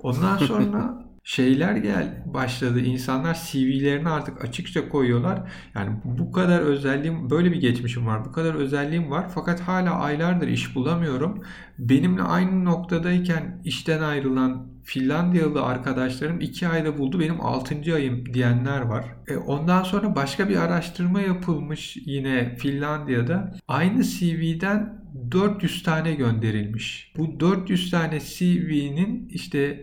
Ondan 0.00 0.36
sonra 0.38 1.03
şeyler 1.24 1.76
gel 1.76 2.22
başladı. 2.26 2.80
İnsanlar 2.80 3.38
CV'lerini 3.50 4.08
artık 4.08 4.44
açıkça 4.44 4.88
koyuyorlar. 4.88 5.52
Yani 5.74 5.90
bu 6.04 6.32
kadar 6.32 6.60
özelliğim, 6.60 7.30
böyle 7.30 7.52
bir 7.52 7.60
geçmişim 7.60 8.06
var. 8.06 8.24
Bu 8.24 8.32
kadar 8.32 8.54
özelliğim 8.54 9.10
var. 9.10 9.26
Fakat 9.34 9.60
hala 9.60 9.94
aylardır 9.94 10.48
iş 10.48 10.74
bulamıyorum. 10.74 11.42
Benimle 11.78 12.22
aynı 12.22 12.64
noktadayken 12.64 13.60
işten 13.64 14.02
ayrılan 14.02 14.74
Finlandiyalı 14.84 15.62
arkadaşlarım 15.62 16.40
2 16.40 16.68
ayda 16.68 16.98
buldu 16.98 17.20
benim 17.20 17.40
6. 17.40 17.94
ayım 17.94 18.34
diyenler 18.34 18.80
var. 18.80 19.04
E 19.28 19.36
ondan 19.36 19.82
sonra 19.82 20.16
başka 20.16 20.48
bir 20.48 20.56
araştırma 20.56 21.20
yapılmış 21.20 21.96
yine 21.96 22.56
Finlandiya'da. 22.56 23.54
Aynı 23.68 24.02
CV'den 24.04 25.04
400 25.30 25.82
tane 25.82 26.14
gönderilmiş. 26.14 27.12
Bu 27.16 27.40
400 27.40 27.90
tane 27.90 28.20
CV'nin 28.20 29.28
işte 29.28 29.82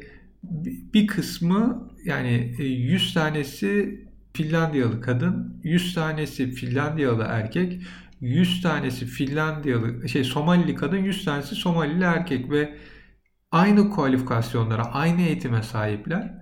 bir 0.93 1.07
kısmı 1.07 1.91
yani 2.05 2.55
100 2.59 3.11
e, 3.11 3.13
tanesi 3.13 3.99
Finlandiyalı 4.33 5.01
kadın, 5.01 5.61
100 5.63 5.93
tanesi 5.93 6.51
Finlandiyalı 6.51 7.25
erkek, 7.29 7.81
100 8.21 8.61
tanesi 8.61 9.05
Finlandiyalı 9.05 10.09
şey 10.09 10.23
Somalili 10.23 10.75
kadın, 10.75 10.97
100 10.97 11.25
tanesi 11.25 11.55
Somalili 11.55 12.03
erkek 12.03 12.51
ve 12.51 12.77
aynı 13.51 13.89
kualifikasyonlara, 13.89 14.85
aynı 14.85 15.21
eğitime 15.21 15.63
sahipler. 15.63 16.33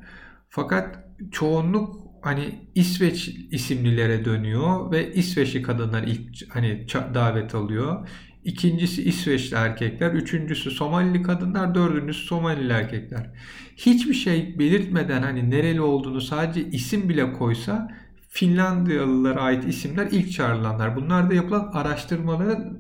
Fakat 0.49 0.99
çoğunluk 1.31 2.09
hani 2.21 2.69
İsveç 2.75 3.27
isimlilere 3.51 4.25
dönüyor 4.25 4.91
ve 4.91 5.13
İsveçli 5.13 5.61
kadınlar 5.61 6.03
ilk 6.03 6.55
hani 6.55 6.87
davet 7.13 7.55
alıyor. 7.55 8.09
İkincisi 8.43 9.03
İsveçli 9.03 9.55
erkekler, 9.57 10.13
üçüncüsü 10.13 10.71
Somalili 10.71 11.21
kadınlar, 11.23 11.75
dördüncüsü 11.75 12.25
Somalili 12.25 12.73
erkekler. 12.73 13.31
Hiçbir 13.77 14.13
şey 14.13 14.59
belirtmeden 14.59 15.21
hani 15.21 15.49
nereli 15.49 15.81
olduğunu 15.81 16.21
sadece 16.21 16.65
isim 16.69 17.09
bile 17.09 17.33
koysa 17.33 17.91
Finlandiyalılara 18.29 19.41
ait 19.41 19.67
isimler 19.67 20.07
ilk 20.11 20.31
çağrılanlar. 20.31 20.95
Bunlar 20.95 21.29
da 21.29 21.33
yapılan 21.33 21.71
araştırmaların 21.73 22.77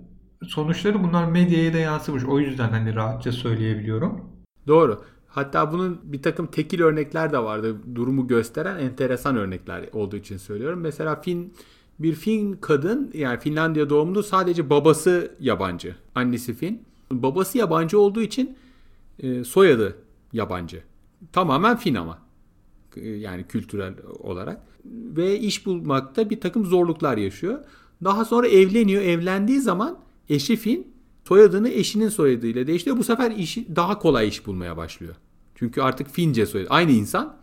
sonuçları 0.47 1.03
bunlar 1.03 1.25
medyaya 1.25 1.73
da 1.73 1.77
yansımış. 1.77 2.23
O 2.25 2.39
yüzden 2.39 2.69
hani 2.69 2.95
rahatça 2.95 3.31
söyleyebiliyorum. 3.31 4.29
Doğru. 4.67 5.03
Hatta 5.27 5.71
bunun 5.71 5.99
bir 6.03 6.21
takım 6.21 6.47
tekil 6.47 6.81
örnekler 6.81 7.31
de 7.31 7.39
vardı. 7.39 7.95
Durumu 7.95 8.27
gösteren 8.27 8.79
enteresan 8.79 9.35
örnekler 9.35 9.89
olduğu 9.93 10.15
için 10.15 10.37
söylüyorum. 10.37 10.79
Mesela 10.79 11.21
Fin 11.21 11.53
bir 11.99 12.15
Fin 12.15 12.53
kadın 12.53 13.11
yani 13.13 13.39
Finlandiya 13.39 13.89
doğumlu 13.89 14.23
sadece 14.23 14.69
babası 14.69 15.35
yabancı. 15.39 15.95
Annesi 16.15 16.53
Fin. 16.53 16.83
Babası 17.11 17.57
yabancı 17.57 17.99
olduğu 17.99 18.21
için 18.21 18.57
e, 19.19 19.43
soyadı 19.43 19.97
yabancı. 20.33 20.83
Tamamen 21.33 21.77
Fin 21.77 21.95
ama. 21.95 22.19
E, 22.95 23.09
yani 23.09 23.43
kültürel 23.47 23.93
olarak. 24.19 24.61
Ve 24.85 25.39
iş 25.39 25.65
bulmakta 25.65 26.29
bir 26.29 26.41
takım 26.41 26.65
zorluklar 26.65 27.17
yaşıyor. 27.17 27.59
Daha 28.03 28.25
sonra 28.25 28.47
evleniyor. 28.47 29.01
Evlendiği 29.01 29.59
zaman 29.59 29.99
eşi 30.29 30.55
Fin 30.55 30.87
soyadını 31.27 31.69
eşinin 31.69 32.09
soyadıyla 32.09 32.67
değiştiriyor. 32.67 32.97
Bu 32.97 33.03
sefer 33.03 33.31
işi 33.31 33.75
daha 33.75 33.99
kolay 33.99 34.27
iş 34.27 34.45
bulmaya 34.45 34.77
başlıyor. 34.77 35.15
Çünkü 35.55 35.81
artık 35.81 36.09
Fince 36.09 36.45
soyadı. 36.45 36.69
Aynı 36.69 36.91
insan 36.91 37.37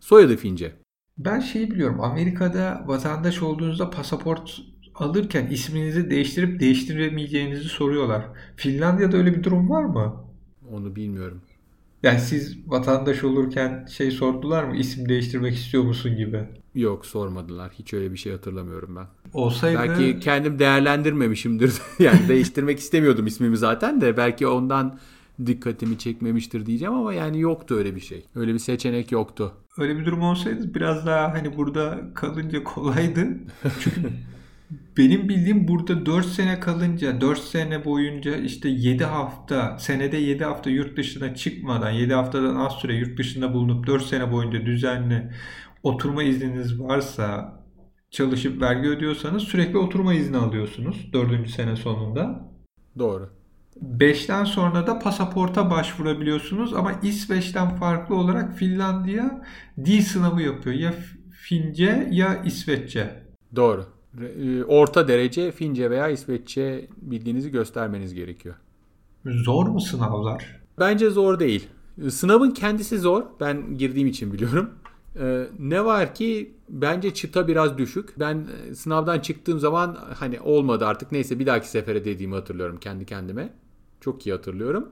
soyadı 0.00 0.36
Fince. 0.36 0.83
Ben 1.18 1.40
şeyi 1.40 1.70
biliyorum. 1.70 2.00
Amerika'da 2.00 2.84
vatandaş 2.86 3.42
olduğunuzda 3.42 3.90
pasaport 3.90 4.60
alırken 4.94 5.46
isminizi 5.46 6.10
değiştirip 6.10 6.60
değiştiremeyeceğinizi 6.60 7.64
soruyorlar. 7.64 8.24
Finlandiya'da 8.56 9.16
öyle 9.16 9.34
bir 9.34 9.42
durum 9.42 9.70
var 9.70 9.84
mı? 9.84 10.24
Onu 10.72 10.96
bilmiyorum. 10.96 11.40
Yani 12.02 12.20
siz 12.20 12.58
vatandaş 12.66 13.24
olurken 13.24 13.86
şey 13.90 14.10
sordular 14.10 14.64
mı? 14.64 14.76
İsim 14.76 15.08
değiştirmek 15.08 15.54
istiyor 15.54 15.84
musun 15.84 16.16
gibi? 16.16 16.44
Yok 16.74 17.06
sormadılar. 17.06 17.72
Hiç 17.78 17.94
öyle 17.94 18.12
bir 18.12 18.16
şey 18.16 18.32
hatırlamıyorum 18.32 18.96
ben. 18.96 19.06
Olsaydı... 19.32 19.78
Belki 19.78 20.20
kendim 20.20 20.58
değerlendirmemişimdir. 20.58 21.72
yani 21.98 22.20
değiştirmek 22.28 22.78
istemiyordum 22.78 23.26
ismimi 23.26 23.56
zaten 23.56 24.00
de. 24.00 24.16
Belki 24.16 24.46
ondan 24.46 24.98
dikkatimi 25.46 25.98
çekmemiştir 25.98 26.66
diyeceğim 26.66 26.94
ama 26.94 27.14
yani 27.14 27.40
yoktu 27.40 27.74
öyle 27.74 27.94
bir 27.94 28.00
şey. 28.00 28.24
Öyle 28.34 28.54
bir 28.54 28.58
seçenek 28.58 29.12
yoktu. 29.12 29.52
Öyle 29.78 29.96
bir 29.98 30.06
durum 30.06 30.22
olsaydı 30.22 30.74
biraz 30.74 31.06
daha 31.06 31.32
hani 31.32 31.56
burada 31.56 32.00
kalınca 32.14 32.64
kolaydı. 32.64 33.26
Çünkü 33.80 34.00
benim 34.96 35.28
bildiğim 35.28 35.68
burada 35.68 36.06
4 36.06 36.26
sene 36.26 36.60
kalınca 36.60 37.20
4 37.20 37.38
sene 37.38 37.84
boyunca 37.84 38.36
işte 38.36 38.68
7 38.68 39.04
hafta 39.04 39.78
senede 39.78 40.16
7 40.16 40.44
hafta 40.44 40.70
yurt 40.70 40.96
dışına 40.96 41.34
çıkmadan 41.34 41.90
7 41.90 42.14
haftadan 42.14 42.56
az 42.56 42.72
süre 42.72 42.94
yurt 42.94 43.18
dışında 43.18 43.54
bulunup 43.54 43.86
4 43.86 44.02
sene 44.02 44.32
boyunca 44.32 44.66
düzenli 44.66 45.30
oturma 45.82 46.22
izniniz 46.22 46.80
varsa 46.80 47.60
çalışıp 48.10 48.62
vergi 48.62 48.88
ödüyorsanız 48.88 49.42
sürekli 49.42 49.78
oturma 49.78 50.14
izni 50.14 50.36
alıyorsunuz 50.36 51.12
4. 51.12 51.50
sene 51.50 51.76
sonunda. 51.76 52.50
Doğru. 52.98 53.43
5'ten 53.82 54.44
sonra 54.44 54.86
da 54.86 54.98
pasaporta 54.98 55.70
başvurabiliyorsunuz 55.70 56.74
ama 56.74 56.92
İsveç'ten 57.02 57.76
farklı 57.76 58.14
olarak 58.14 58.56
Finlandiya 58.56 59.44
dil 59.84 60.02
sınavı 60.02 60.42
yapıyor. 60.42 60.76
Ya 60.76 60.94
Fince 61.30 62.08
ya 62.10 62.42
İsveççe. 62.44 63.22
Doğru. 63.56 63.86
E, 64.20 64.64
orta 64.64 65.08
derece 65.08 65.52
Fince 65.52 65.90
veya 65.90 66.08
İsveççe 66.08 66.88
bildiğinizi 66.96 67.50
göstermeniz 67.50 68.14
gerekiyor. 68.14 68.54
Zor 69.26 69.66
mu 69.66 69.80
sınavlar? 69.80 70.60
Bence 70.78 71.10
zor 71.10 71.40
değil. 71.40 71.68
E, 72.04 72.10
sınavın 72.10 72.50
kendisi 72.50 72.98
zor. 72.98 73.22
Ben 73.40 73.78
girdiğim 73.78 74.08
için 74.08 74.32
biliyorum. 74.32 74.70
Ee, 75.20 75.46
ne 75.58 75.84
var 75.84 76.14
ki 76.14 76.54
bence 76.68 77.14
çıta 77.14 77.48
biraz 77.48 77.78
düşük. 77.78 78.20
Ben 78.20 78.46
sınavdan 78.74 79.20
çıktığım 79.20 79.58
zaman 79.58 79.98
hani 80.14 80.40
olmadı 80.40 80.86
artık 80.86 81.12
neyse 81.12 81.38
bir 81.38 81.46
dahaki 81.46 81.68
sefere 81.68 82.04
dediğimi 82.04 82.34
hatırlıyorum 82.34 82.76
kendi 82.80 83.06
kendime. 83.06 83.52
Çok 84.00 84.26
iyi 84.26 84.32
hatırlıyorum. 84.32 84.88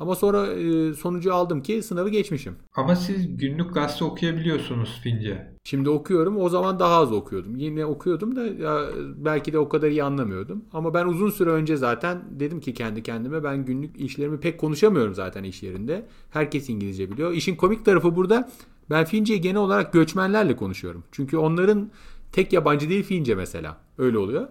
Ama 0.00 0.14
sonra 0.14 0.46
e, 0.46 0.94
sonucu 0.94 1.34
aldım 1.34 1.62
ki 1.62 1.82
sınavı 1.82 2.08
geçmişim. 2.08 2.56
Ama 2.74 2.96
siz 2.96 3.36
günlük 3.36 3.74
gazete 3.74 4.04
okuyabiliyorsunuz 4.04 5.00
Fince. 5.02 5.54
Şimdi 5.64 5.90
okuyorum. 5.90 6.36
O 6.36 6.48
zaman 6.48 6.78
daha 6.78 6.94
az 6.94 7.12
okuyordum. 7.12 7.56
Yine 7.56 7.86
okuyordum 7.86 8.36
da 8.36 8.46
ya, 8.46 8.88
belki 9.16 9.52
de 9.52 9.58
o 9.58 9.68
kadar 9.68 9.88
iyi 9.88 10.04
anlamıyordum. 10.04 10.64
Ama 10.72 10.94
ben 10.94 11.06
uzun 11.06 11.30
süre 11.30 11.50
önce 11.50 11.76
zaten 11.76 12.22
dedim 12.30 12.60
ki 12.60 12.74
kendi 12.74 13.02
kendime 13.02 13.44
ben 13.44 13.64
günlük 13.64 14.00
işlerimi 14.00 14.40
pek 14.40 14.60
konuşamıyorum 14.60 15.14
zaten 15.14 15.44
iş 15.44 15.62
yerinde. 15.62 16.06
Herkes 16.30 16.68
İngilizce 16.68 17.10
biliyor. 17.10 17.32
İşin 17.32 17.56
komik 17.56 17.84
tarafı 17.84 18.16
burada 18.16 18.50
ben 18.90 19.04
Fince'yi 19.04 19.40
genel 19.40 19.60
olarak 19.60 19.92
göçmenlerle 19.92 20.56
konuşuyorum. 20.56 21.04
Çünkü 21.12 21.36
onların 21.36 21.90
tek 22.34 22.52
yabancı 22.52 22.88
değil 22.88 23.02
Fince 23.02 23.34
mesela. 23.34 23.80
Öyle 23.98 24.18
oluyor. 24.18 24.48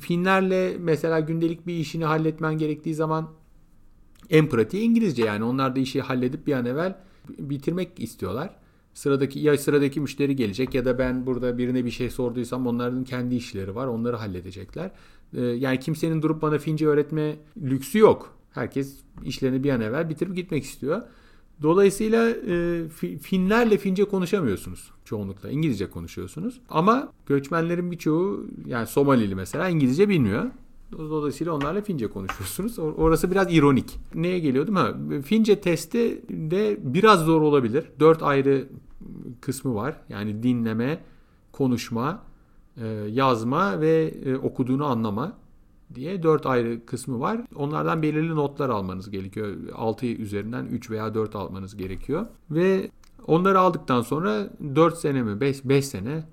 Finlerle 0.00 0.76
mesela 0.78 1.20
gündelik 1.20 1.66
bir 1.66 1.74
işini 1.74 2.04
halletmen 2.04 2.58
gerektiği 2.58 2.94
zaman 2.94 3.30
en 4.30 4.48
pratiği 4.48 4.82
İngilizce 4.82 5.24
yani. 5.24 5.44
Onlar 5.44 5.76
da 5.76 5.80
işi 5.80 6.00
halledip 6.00 6.46
bir 6.46 6.52
an 6.52 6.66
evvel 6.66 6.98
bitirmek 7.28 8.00
istiyorlar. 8.00 8.50
Sıradaki 8.94 9.38
ya 9.38 9.58
sıradaki 9.58 10.00
müşteri 10.00 10.36
gelecek 10.36 10.74
ya 10.74 10.84
da 10.84 10.98
ben 10.98 11.26
burada 11.26 11.58
birine 11.58 11.84
bir 11.84 11.90
şey 11.90 12.10
sorduysam 12.10 12.66
onların 12.66 13.04
kendi 13.04 13.34
işleri 13.34 13.74
var. 13.74 13.86
Onları 13.86 14.16
halledecekler. 14.16 14.90
Ee, 15.34 15.40
yani 15.40 15.80
kimsenin 15.80 16.22
durup 16.22 16.42
bana 16.42 16.58
Fince 16.58 16.86
öğretme 16.86 17.36
lüksü 17.62 17.98
yok. 17.98 18.36
Herkes 18.50 18.96
işlerini 19.24 19.64
bir 19.64 19.70
an 19.70 19.80
evvel 19.80 20.08
bitirip 20.08 20.36
gitmek 20.36 20.64
istiyor. 20.64 21.02
Dolayısıyla 21.62 22.30
e, 22.30 22.88
Finlerle 23.22 23.78
Fince 23.78 24.04
konuşamıyorsunuz 24.04 24.90
çoğunlukla. 25.04 25.50
İngilizce 25.50 25.90
konuşuyorsunuz. 25.90 26.60
Ama 26.68 27.12
göçmenlerin 27.26 27.90
birçoğu 27.90 28.46
yani 28.66 28.86
Somalili 28.86 29.34
mesela 29.34 29.68
İngilizce 29.68 30.08
bilmiyor. 30.08 30.44
Dolayısıyla 30.92 31.52
onlarla 31.52 31.80
Fince 31.80 32.06
konuşuyorsunuz. 32.06 32.78
Orası 32.78 33.30
biraz 33.30 33.54
ironik. 33.54 33.98
Neye 34.14 34.38
geliyordum? 34.38 34.76
Ha, 34.76 34.94
Fince 35.24 35.60
testi 35.60 36.22
de 36.28 36.78
biraz 36.82 37.20
zor 37.20 37.42
olabilir. 37.42 37.84
Dört 38.00 38.22
ayrı 38.22 38.68
kısmı 39.40 39.74
var. 39.74 39.96
Yani 40.08 40.42
dinleme, 40.42 41.00
konuşma, 41.52 42.22
e, 42.76 42.86
yazma 43.10 43.80
ve 43.80 44.14
e, 44.24 44.36
okuduğunu 44.36 44.84
anlama 44.84 45.39
diye 45.94 46.22
dört 46.22 46.46
ayrı 46.46 46.86
kısmı 46.86 47.20
var. 47.20 47.40
Onlardan 47.54 48.02
belirli 48.02 48.34
notlar 48.34 48.68
almanız 48.68 49.10
gerekiyor. 49.10 49.56
6 49.74 50.06
üzerinden 50.06 50.66
3 50.66 50.90
veya 50.90 51.14
4 51.14 51.36
almanız 51.36 51.76
gerekiyor. 51.76 52.26
Ve 52.50 52.90
onları 53.26 53.58
aldıktan 53.58 54.02
sonra 54.02 54.50
4 54.74 54.98
sene 54.98 55.22
mi 55.22 55.40
5, 55.40 55.64
5 55.64 55.86
sene 55.86 56.24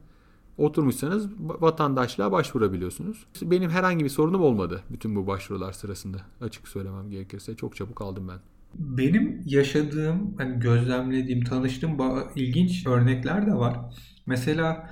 oturmuşsanız 0.57 1.29
vatandaşlığa 1.39 2.31
başvurabiliyorsunuz. 2.31 3.25
Benim 3.41 3.69
herhangi 3.69 4.05
bir 4.05 4.09
sorunum 4.09 4.41
olmadı 4.41 4.81
bütün 4.89 5.15
bu 5.15 5.27
başvurular 5.27 5.71
sırasında. 5.71 6.17
Açık 6.41 6.67
söylemem 6.67 7.09
gerekirse 7.11 7.55
çok 7.55 7.75
çabuk 7.75 8.01
aldım 8.01 8.27
ben. 8.27 8.39
Benim 8.75 9.41
yaşadığım, 9.45 10.33
hani 10.37 10.59
gözlemlediğim, 10.59 11.43
tanıştığım 11.43 11.97
ilginç 12.35 12.87
örnekler 12.87 13.47
de 13.47 13.53
var. 13.53 13.77
Mesela 14.25 14.89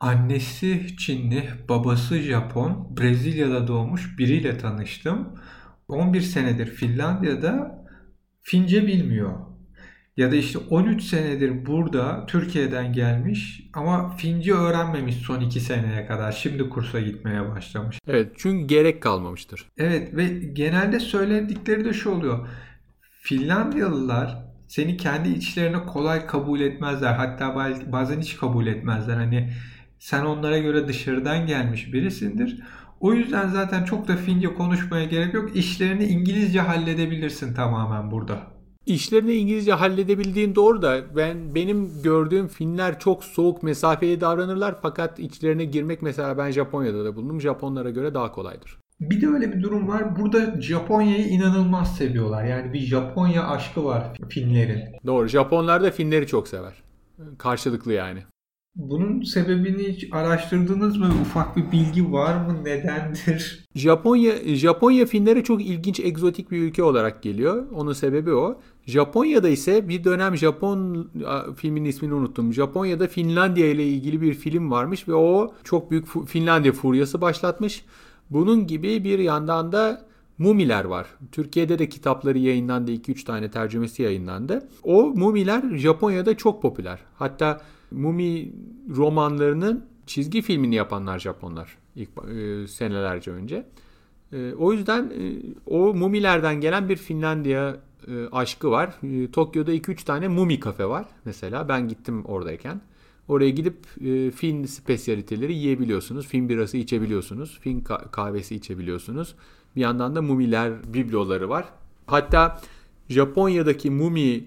annesi 0.00 0.96
Çinli, 0.96 1.48
babası 1.68 2.18
Japon, 2.18 2.96
Brezilya'da 3.00 3.66
doğmuş 3.66 4.18
biriyle 4.18 4.58
tanıştım. 4.58 5.28
11 5.88 6.20
senedir 6.20 6.66
Finlandiya'da 6.66 7.84
Fince 8.42 8.86
bilmiyor. 8.86 9.32
Ya 10.16 10.32
da 10.32 10.36
işte 10.36 10.58
13 10.58 11.02
senedir 11.02 11.66
burada 11.66 12.26
Türkiye'den 12.26 12.92
gelmiş 12.92 13.70
ama 13.74 14.16
Fince 14.16 14.52
öğrenmemiş 14.52 15.14
son 15.14 15.40
2 15.40 15.60
seneye 15.60 16.06
kadar. 16.06 16.32
Şimdi 16.32 16.68
kursa 16.68 17.00
gitmeye 17.00 17.48
başlamış. 17.48 17.98
Evet 18.06 18.32
çünkü 18.36 18.66
gerek 18.66 19.02
kalmamıştır. 19.02 19.68
Evet 19.78 20.16
ve 20.16 20.28
genelde 20.52 21.00
söyledikleri 21.00 21.84
de 21.84 21.92
şu 21.92 22.10
oluyor. 22.10 22.48
Finlandiyalılar 23.22 24.44
seni 24.68 24.96
kendi 24.96 25.28
içlerine 25.28 25.82
kolay 25.86 26.26
kabul 26.26 26.60
etmezler. 26.60 27.12
Hatta 27.12 27.54
bazen 27.92 28.20
hiç 28.20 28.36
kabul 28.36 28.66
etmezler. 28.66 29.14
Hani 29.14 29.52
sen 29.98 30.24
onlara 30.24 30.58
göre 30.58 30.88
dışarıdan 30.88 31.46
gelmiş 31.46 31.92
birisindir. 31.92 32.62
O 33.00 33.14
yüzden 33.14 33.48
zaten 33.48 33.84
çok 33.84 34.08
da 34.08 34.16
Fince 34.16 34.54
konuşmaya 34.54 35.04
gerek 35.04 35.34
yok. 35.34 35.56
İşlerini 35.56 36.04
İngilizce 36.04 36.60
halledebilirsin 36.60 37.54
tamamen 37.54 38.10
burada. 38.10 38.58
İşlerini 38.86 39.32
İngilizce 39.32 39.72
halledebildiğin 39.72 40.54
doğru 40.54 40.82
da 40.82 41.16
ben 41.16 41.54
benim 41.54 42.02
gördüğüm 42.02 42.48
Finler 42.48 42.98
çok 42.98 43.24
soğuk 43.24 43.62
mesafeli 43.62 44.20
davranırlar 44.20 44.74
fakat 44.82 45.18
içlerine 45.18 45.64
girmek 45.64 46.02
mesela 46.02 46.38
ben 46.38 46.50
Japonya'da 46.50 47.04
da 47.04 47.16
bulundum. 47.16 47.40
Japonlara 47.40 47.90
göre 47.90 48.14
daha 48.14 48.32
kolaydır. 48.32 48.78
Bir 49.00 49.20
de 49.20 49.28
öyle 49.28 49.52
bir 49.52 49.62
durum 49.62 49.88
var. 49.88 50.16
Burada 50.18 50.60
Japonya'yı 50.60 51.26
inanılmaz 51.26 51.96
seviyorlar. 51.96 52.44
Yani 52.44 52.72
bir 52.72 52.78
Japonya 52.80 53.48
aşkı 53.48 53.84
var 53.84 54.12
Finlerin. 54.28 54.80
Doğru. 55.06 55.28
Japonlar 55.28 55.82
da 55.82 55.90
Finleri 55.90 56.26
çok 56.26 56.48
sever. 56.48 56.82
Karşılıklı 57.38 57.92
yani. 57.92 58.20
Bunun 58.78 59.22
sebebini 59.22 59.88
hiç 59.88 60.08
araştırdınız 60.12 60.96
mı? 60.96 61.10
Ufak 61.22 61.56
bir 61.56 61.72
bilgi 61.72 62.12
var 62.12 62.46
mı? 62.46 62.64
Nedendir? 62.64 63.64
Japonya 63.74 64.34
Japonya 64.44 65.06
Finlere 65.06 65.44
çok 65.44 65.62
ilginç 65.62 66.00
egzotik 66.00 66.50
bir 66.50 66.62
ülke 66.62 66.82
olarak 66.82 67.22
geliyor. 67.22 67.66
Onun 67.74 67.92
sebebi 67.92 68.32
o. 68.32 68.60
Japonya'da 68.86 69.48
ise 69.48 69.88
bir 69.88 70.04
dönem 70.04 70.36
Japon 70.36 71.10
filmin 71.56 71.84
ismini 71.84 72.14
unuttum. 72.14 72.52
Japonya'da 72.52 73.06
Finlandiya 73.06 73.66
ile 73.66 73.86
ilgili 73.86 74.20
bir 74.20 74.34
film 74.34 74.70
varmış 74.70 75.08
ve 75.08 75.14
o 75.14 75.54
çok 75.64 75.90
büyük 75.90 76.26
Finlandiya 76.26 76.72
furyası 76.72 77.20
başlatmış. 77.20 77.84
Bunun 78.30 78.66
gibi 78.66 79.04
bir 79.04 79.18
yandan 79.18 79.72
da 79.72 80.07
Mumiler 80.38 80.84
var. 80.84 81.06
Türkiye'de 81.32 81.78
de 81.78 81.88
kitapları 81.88 82.38
yayınlandı. 82.38 82.90
2-3 82.92 83.24
tane 83.24 83.50
tercümesi 83.50 84.02
yayınlandı. 84.02 84.68
O 84.82 85.06
Mumiler 85.06 85.76
Japonya'da 85.76 86.36
çok 86.36 86.62
popüler. 86.62 86.98
Hatta 87.14 87.60
Mumi 87.90 88.52
romanlarının 88.96 89.84
çizgi 90.06 90.42
filmini 90.42 90.74
yapanlar 90.74 91.18
Japonlar 91.18 91.78
ilk 91.96 92.08
e, 92.08 92.66
senelerce 92.66 93.30
önce. 93.30 93.66
E, 94.32 94.52
o 94.54 94.72
yüzden 94.72 95.02
e, 95.02 95.36
o 95.66 95.94
Mumilerden 95.94 96.60
gelen 96.60 96.88
bir 96.88 96.96
Finlandiya 96.96 97.76
e, 98.08 98.26
aşkı 98.32 98.70
var. 98.70 98.94
E, 99.02 99.30
Tokyo'da 99.30 99.74
2-3 99.74 100.04
tane 100.04 100.28
Mumi 100.28 100.60
kafe 100.60 100.86
var 100.86 101.06
mesela. 101.24 101.68
Ben 101.68 101.88
gittim 101.88 102.24
oradayken. 102.24 102.80
Oraya 103.28 103.50
gidip 103.50 103.76
e, 104.04 104.30
Fin 104.30 104.64
spesiyaliteleri 104.64 105.54
yiyebiliyorsunuz. 105.54 106.26
Fin 106.26 106.48
birası 106.48 106.76
içebiliyorsunuz. 106.76 107.58
Fin 107.60 107.80
kahvesi 108.12 108.54
içebiliyorsunuz. 108.54 109.34
Bir 109.78 109.82
yandan 109.82 110.16
da 110.16 110.22
mumiler 110.22 110.94
bibloları 110.94 111.48
var. 111.48 111.64
Hatta 112.06 112.60
Japonya'daki 113.08 113.90
mumi 113.90 114.44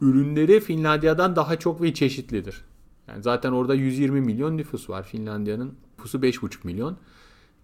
ürünleri 0.00 0.60
Finlandiya'dan 0.60 1.36
daha 1.36 1.58
çok 1.58 1.82
ve 1.82 1.94
çeşitlidir. 1.94 2.64
Yani 3.08 3.22
zaten 3.22 3.52
orada 3.52 3.74
120 3.74 4.20
milyon 4.20 4.56
nüfus 4.56 4.90
var. 4.90 5.02
Finlandiya'nın 5.02 5.74
nüfusu 5.98 6.18
5,5 6.18 6.56
milyon. 6.64 6.96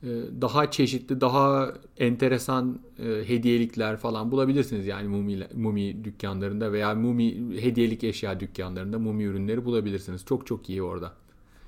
Ee, 0.03 0.07
daha 0.41 0.71
çeşitli, 0.71 1.21
daha 1.21 1.73
enteresan 1.99 2.79
e, 2.99 3.29
hediyelikler 3.29 3.97
falan 3.97 4.31
bulabilirsiniz. 4.31 4.87
Yani 4.87 5.09
mumi, 5.09 5.39
mumi 5.55 6.05
dükkanlarında 6.05 6.73
veya 6.73 6.95
mumi 6.95 7.35
hediyelik 7.61 8.05
eşya 8.05 8.41
dükkanlarında 8.41 8.99
mumi 8.99 9.25
ürünleri 9.25 9.65
bulabilirsiniz. 9.65 10.25
Çok 10.25 10.47
çok 10.47 10.71
iyi 10.71 10.83
orada. 10.83 11.13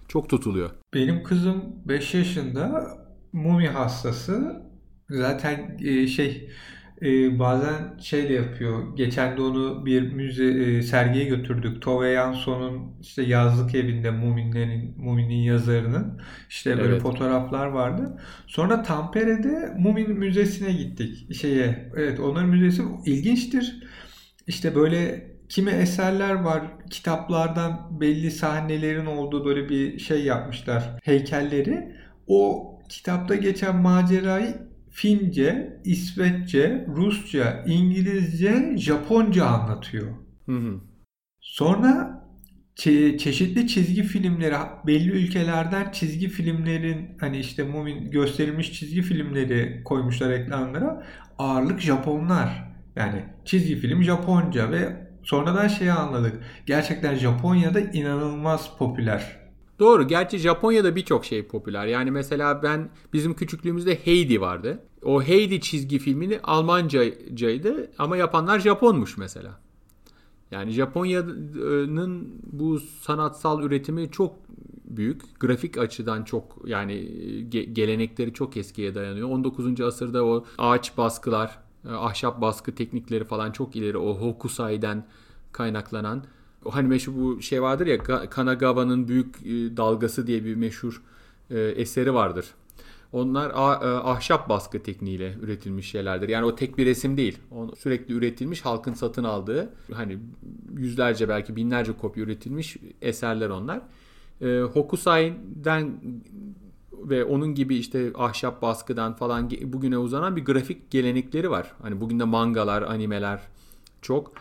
Çok 0.09 0.29
tutuluyor. 0.29 0.71
Benim 0.95 1.23
kızım 1.23 1.65
5 1.87 2.15
yaşında 2.15 2.99
mumi 3.33 3.69
hastası. 3.69 4.68
Zaten 5.11 5.79
e, 5.85 6.07
şey 6.07 6.51
e, 7.03 7.39
bazen 7.39 7.99
şey 7.99 8.29
de 8.29 8.33
yapıyor. 8.33 8.97
Geçen 8.97 9.37
de 9.37 9.43
onu 9.43 9.87
bir 9.87 10.13
müze 10.13 10.45
e, 10.45 10.83
sergiye 10.83 11.25
götürdük. 11.25 11.83
Tove 11.83 12.15
Jansson'un 12.15 12.93
işte 13.01 13.23
yazlık 13.23 13.75
evinde 13.75 14.11
Muminlerin 14.11 14.95
Mumin'in 14.99 15.43
yazarının 15.43 16.21
işte 16.49 16.79
böyle 16.79 16.93
evet. 16.93 17.03
fotoğraflar 17.03 17.67
vardı. 17.67 18.21
Sonra 18.47 18.83
Tampere'de 18.83 19.75
Mumin 19.79 20.11
Müzesi'ne 20.11 20.73
gittik. 20.73 21.35
Şeye 21.35 21.91
evet 21.97 22.21
onların 22.21 22.49
müzesi 22.49 22.83
ilginçtir. 23.07 23.83
İşte 24.47 24.75
böyle 24.75 25.31
kimi 25.49 25.71
eserler 25.71 26.35
var. 26.35 26.63
Kitaplardan 26.91 28.01
belli 28.01 28.31
sahnelerin 28.31 29.07
olduğu 29.07 29.45
böyle 29.45 29.69
bir 29.69 29.99
şey 29.99 30.25
yapmışlar. 30.25 30.99
Heykelleri. 31.03 31.97
O 32.27 32.69
kitapta 32.89 33.35
geçen 33.35 33.77
macerayı 33.77 34.68
Fince, 34.99 35.81
İsveççe, 35.85 36.87
Rusça, 36.89 37.65
İngilizce, 37.67 38.75
Japonca 38.77 39.47
anlatıyor. 39.47 40.07
Hı 40.47 40.53
hı. 40.53 40.81
Sonra 41.41 42.25
çe- 42.77 43.19
çeşitli 43.19 43.69
çizgi 43.69 44.03
filmleri 44.03 44.55
belli 44.87 45.11
ülkelerden 45.11 45.91
çizgi 45.93 46.29
filmlerin 46.29 47.17
hani 47.21 47.39
işte 47.39 47.63
Mumin 47.63 48.11
gösterilmiş 48.11 48.73
çizgi 48.73 49.03
filmleri 49.03 49.83
koymuşlar 49.85 50.31
ekranlara. 50.31 51.07
Ağırlık 51.39 51.81
Japonlar. 51.81 52.69
Yani 52.97 53.25
çizgi 53.45 53.77
film 53.77 54.03
Japonca 54.03 54.71
ve 54.71 55.09
sonradan 55.23 55.69
şeyi 55.69 55.93
anladık. 55.93 56.43
Gerçekten 56.67 57.15
Japonya'da 57.15 57.81
inanılmaz 57.81 58.77
popüler 58.79 59.39
Doğru. 59.79 60.09
Gerçi 60.09 60.39
Japonya'da 60.39 60.97
birçok 60.97 61.25
şey 61.25 61.47
popüler. 61.47 61.87
Yani 61.87 62.11
mesela 62.11 62.63
ben 62.63 62.91
bizim 63.13 63.35
küçüklüğümüzde 63.35 63.95
Heidi 63.95 64.41
vardı. 64.41 64.88
O 65.05 65.23
Heidi 65.23 65.61
çizgi 65.61 65.99
filmini 65.99 66.41
Almancaydı 66.43 67.91
ama 67.99 68.17
yapanlar 68.17 68.59
Japonmuş 68.59 69.19
mesela. 69.19 69.61
Yani 70.51 70.71
Japonya'nın 70.71 72.41
bu 72.53 72.79
sanatsal 72.81 73.63
üretimi 73.63 74.11
çok 74.11 74.35
büyük. 74.85 75.41
Grafik 75.41 75.79
açıdan 75.79 76.25
çok 76.25 76.59
yani 76.67 76.93
ge- 77.51 77.73
gelenekleri 77.73 78.33
çok 78.33 78.57
eskiye 78.57 78.95
dayanıyor. 78.95 79.29
19. 79.29 79.81
asırda 79.81 80.25
o 80.25 80.45
ağaç 80.59 80.97
baskılar, 80.97 81.59
ahşap 81.89 82.41
baskı 82.41 82.75
teknikleri 82.75 83.25
falan 83.25 83.53
çok 83.53 83.77
ileri. 83.77 83.99
O 83.99 84.15
Hokusai'den 84.15 85.07
kaynaklanan 85.53 86.25
hani 86.71 86.89
meşhur 86.89 87.13
bu 87.15 87.43
şey 87.43 87.63
vardır 87.63 87.87
ya 87.87 87.99
Kanagawa'nın 88.31 89.09
büyük 89.09 89.37
e, 89.47 89.77
dalgası 89.77 90.27
diye 90.27 90.45
bir 90.45 90.55
meşhur 90.55 91.03
e, 91.51 91.61
eseri 91.61 92.15
vardır. 92.15 92.47
Onlar 93.13 93.51
e, 93.51 93.55
ahşap 93.87 94.49
baskı 94.49 94.83
tekniğiyle 94.83 95.35
üretilmiş 95.43 95.91
şeylerdir. 95.91 96.29
Yani 96.29 96.45
o 96.45 96.55
tek 96.55 96.79
bir 96.79 96.87
resim 96.87 97.17
değil. 97.17 97.39
O 97.51 97.75
sürekli 97.77 98.15
üretilmiş, 98.15 98.65
halkın 98.65 98.95
satın 98.95 99.25
aldığı, 99.25 99.71
hani 99.93 100.19
yüzlerce 100.77 101.29
belki 101.29 101.57
binlerce 101.57 101.93
kopya 101.93 102.25
üretilmiş 102.25 102.77
eserler 103.03 103.49
onlar. 103.49 103.81
Hokusai'den 104.73 106.01
ve 106.93 107.25
onun 107.25 107.55
gibi 107.55 107.77
işte 107.77 108.11
ahşap 108.15 108.63
baskıdan 108.63 109.15
falan 109.15 109.51
bugüne 109.51 109.99
uzanan 109.99 110.37
bir 110.37 110.45
grafik 110.45 110.91
gelenekleri 110.91 111.51
var. 111.51 111.73
Hani 111.83 112.01
bugün 112.01 112.21
de 112.21 112.25
mangalar, 112.25 112.83
animeler 112.83 113.41
çok 114.03 114.33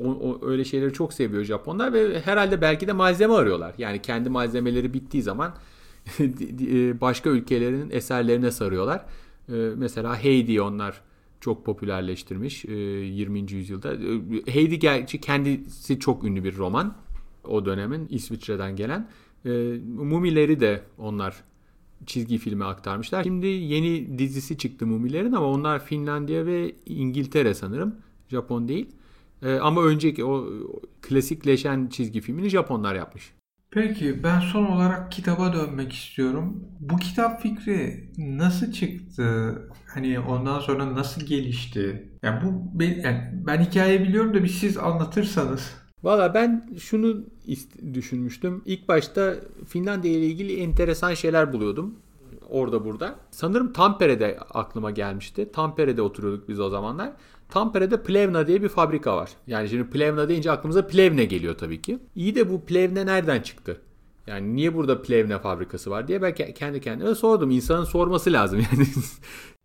o, 0.00 0.04
o, 0.04 0.46
öyle 0.46 0.64
şeyleri 0.64 0.92
çok 0.92 1.12
seviyor 1.12 1.44
Japonlar 1.44 1.92
ve 1.92 2.20
herhalde 2.20 2.60
belki 2.60 2.88
de 2.88 2.92
malzeme 2.92 3.34
arıyorlar. 3.34 3.74
Yani 3.78 4.02
kendi 4.02 4.28
malzemeleri 4.30 4.94
bittiği 4.94 5.22
zaman 5.22 5.50
e, 5.50 5.54
başka 7.00 7.30
ülkelerin 7.30 7.90
eserlerine 7.90 8.50
sarıyorlar. 8.50 9.04
E, 9.48 9.52
mesela 9.76 10.24
Heidi 10.24 10.62
onlar 10.62 11.00
çok 11.40 11.64
popülerleştirmiş 11.66 12.64
20. 12.64 13.38
E, 13.38 13.56
yüzyılda. 13.56 13.96
Heidi 14.46 14.78
gerçi 14.78 15.20
kendisi 15.20 15.98
çok 15.98 16.24
ünlü 16.24 16.44
bir 16.44 16.56
roman. 16.56 16.96
O 17.44 17.64
dönemin 17.64 18.06
İsviçre'den 18.10 18.76
gelen. 18.76 19.08
Mumileri 19.84 20.60
de 20.60 20.82
onlar 20.98 21.44
çizgi 22.06 22.38
filme 22.38 22.64
aktarmışlar. 22.64 23.24
Şimdi 23.24 23.46
yeni 23.46 24.18
dizisi 24.18 24.58
çıktı 24.58 24.86
Mumilerin 24.86 25.32
ama 25.32 25.46
onlar 25.46 25.84
Finlandiya 25.84 26.46
ve 26.46 26.74
İngiltere 26.86 27.54
sanırım. 27.54 27.94
Japon 28.28 28.68
değil. 28.68 28.86
Ama 29.60 29.82
önceki 29.82 30.24
o 30.24 30.48
klasikleşen 31.02 31.86
çizgi 31.86 32.20
filmini 32.20 32.48
Japonlar 32.48 32.94
yapmış. 32.94 33.32
Peki 33.70 34.22
ben 34.22 34.40
son 34.40 34.64
olarak 34.64 35.12
kitaba 35.12 35.52
dönmek 35.52 35.92
istiyorum. 35.92 36.64
Bu 36.80 36.96
kitap 36.96 37.42
fikri 37.42 38.10
nasıl 38.18 38.72
çıktı? 38.72 39.58
Hani 39.94 40.20
ondan 40.20 40.60
sonra 40.60 40.94
nasıl 40.94 41.26
gelişti? 41.26 42.08
Yani 42.22 42.44
bu 42.44 42.78
ben, 42.80 43.00
yani 43.04 43.30
ben 43.46 43.60
hikaye 43.60 44.02
biliyorum 44.02 44.34
da 44.34 44.42
bir 44.42 44.48
siz 44.48 44.78
anlatırsanız. 44.78 45.74
Valla 46.02 46.34
ben 46.34 46.70
şunu 46.78 47.24
düşünmüştüm. 47.94 48.62
İlk 48.66 48.88
başta 48.88 49.34
Finlandiya 49.66 50.14
ile 50.14 50.26
ilgili 50.26 50.60
enteresan 50.60 51.14
şeyler 51.14 51.52
buluyordum. 51.52 51.94
Orada 52.48 52.84
burada. 52.84 53.14
Sanırım 53.30 53.72
Tampere'de 53.72 54.38
aklıma 54.54 54.90
gelmişti. 54.90 55.52
Tampere'de 55.52 56.02
oturuyorduk 56.02 56.48
biz 56.48 56.60
o 56.60 56.68
zamanlar. 56.68 57.12
Tampere'de 57.48 58.02
Plevna 58.02 58.46
diye 58.46 58.62
bir 58.62 58.68
fabrika 58.68 59.16
var. 59.16 59.30
Yani 59.46 59.68
şimdi 59.68 59.90
Plevna 59.90 60.28
deyince 60.28 60.50
aklımıza 60.50 60.86
Plevne 60.86 61.24
geliyor 61.24 61.58
tabii 61.58 61.82
ki. 61.82 61.98
İyi 62.14 62.34
de 62.34 62.50
bu 62.50 62.60
Plevne 62.64 63.06
nereden 63.06 63.40
çıktı? 63.40 63.80
Yani 64.26 64.56
niye 64.56 64.74
burada 64.74 65.02
Plevne 65.02 65.38
fabrikası 65.38 65.90
var 65.90 66.08
diye 66.08 66.22
ben 66.22 66.34
kendi 66.34 66.80
kendime 66.80 67.14
sordum. 67.14 67.50
İnsanın 67.50 67.84
sorması 67.84 68.32
lazım 68.32 68.58
yani. 68.72 68.88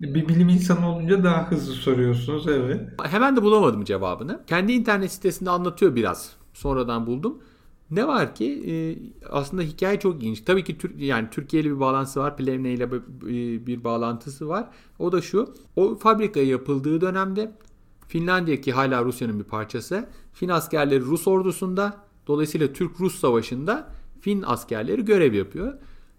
Bir 0.01 0.27
bilim 0.27 0.49
insanı 0.49 0.95
olunca 0.95 1.23
daha 1.23 1.51
hızlı 1.51 1.73
soruyorsunuz 1.73 2.47
evet. 2.47 2.81
Hemen 3.03 3.36
de 3.36 3.41
bulamadım 3.41 3.84
cevabını. 3.84 4.39
Kendi 4.47 4.71
internet 4.71 5.11
sitesinde 5.11 5.49
anlatıyor 5.49 5.95
biraz. 5.95 6.36
Sonradan 6.53 7.07
buldum. 7.07 7.38
Ne 7.91 8.07
var 8.07 8.36
ki 8.36 8.63
e, 8.67 8.73
aslında 9.29 9.61
hikaye 9.61 9.99
çok 9.99 10.15
ilginç. 10.15 10.41
Tabii 10.41 10.63
ki 10.63 10.77
yani 10.97 11.27
Türkiye 11.31 11.63
ile 11.63 11.69
bir 11.69 11.79
bağlantısı 11.79 12.19
var. 12.19 12.38
Plevne 12.38 12.73
ile 12.73 12.91
bir 13.67 13.84
bağlantısı 13.84 14.49
var. 14.49 14.69
O 14.99 15.11
da 15.11 15.21
şu. 15.21 15.53
O 15.75 15.95
fabrika 15.95 16.39
yapıldığı 16.39 17.01
dönemde 17.01 17.51
Finlandiya 18.14 18.61
ki 18.61 18.72
hala 18.72 19.05
Rusya'nın 19.05 19.39
bir 19.39 19.43
parçası. 19.43 20.09
Fin 20.34 20.49
askerleri 20.49 21.01
Rus 21.01 21.28
ordusunda 21.28 21.97
dolayısıyla 22.28 22.74
Türk-Rus 22.74 23.20
savaşında 23.20 23.91
Fin 24.22 24.43
askerleri 24.45 25.05
görev 25.05 25.34
yapıyor. 25.34 25.74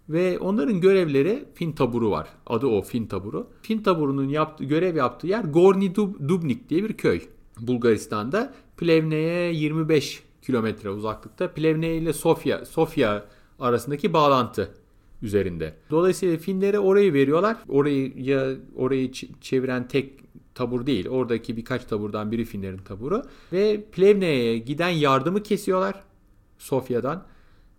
Ve 0.09 0.39
onların 0.39 0.81
görevleri 0.81 1.45
Fin 1.53 1.71
taburu 1.71 2.11
var. 2.11 2.27
Adı 2.47 2.67
o 2.67 2.81
Fin 2.81 3.05
taburu. 3.05 3.47
Fin 3.61 3.83
taburunun 3.83 4.29
yaptığı, 4.29 4.63
görev 4.63 4.95
yaptığı 4.95 5.27
yer 5.27 5.43
Gorni 5.43 5.95
Dubnik 5.95 6.69
diye 6.69 6.83
bir 6.83 6.93
köy. 6.93 7.21
Bulgaristan'da 7.59 8.53
Plevne'ye 8.77 9.53
25 9.53 10.23
kilometre 10.41 10.89
uzaklıkta. 10.89 11.53
Plevne 11.53 11.95
ile 11.95 12.13
Sofya, 12.13 12.65
Sofya 12.65 13.25
arasındaki 13.59 14.13
bağlantı 14.13 14.71
üzerinde. 15.21 15.73
Dolayısıyla 15.89 16.37
Finlere 16.37 16.79
orayı 16.79 17.13
veriyorlar. 17.13 17.57
Orayı 17.67 18.13
ya 18.17 18.47
orayı 18.75 19.11
çeviren 19.41 19.87
tek 19.87 20.24
tabur 20.55 20.85
değil. 20.85 21.07
Oradaki 21.07 21.57
birkaç 21.57 21.85
taburdan 21.85 22.31
biri 22.31 22.45
Finlerin 22.45 22.77
taburu. 22.77 23.23
Ve 23.53 23.83
Plevne'ye 23.91 24.57
giden 24.57 24.89
yardımı 24.89 25.43
kesiyorlar 25.43 26.03
Sofya'dan. 26.57 27.23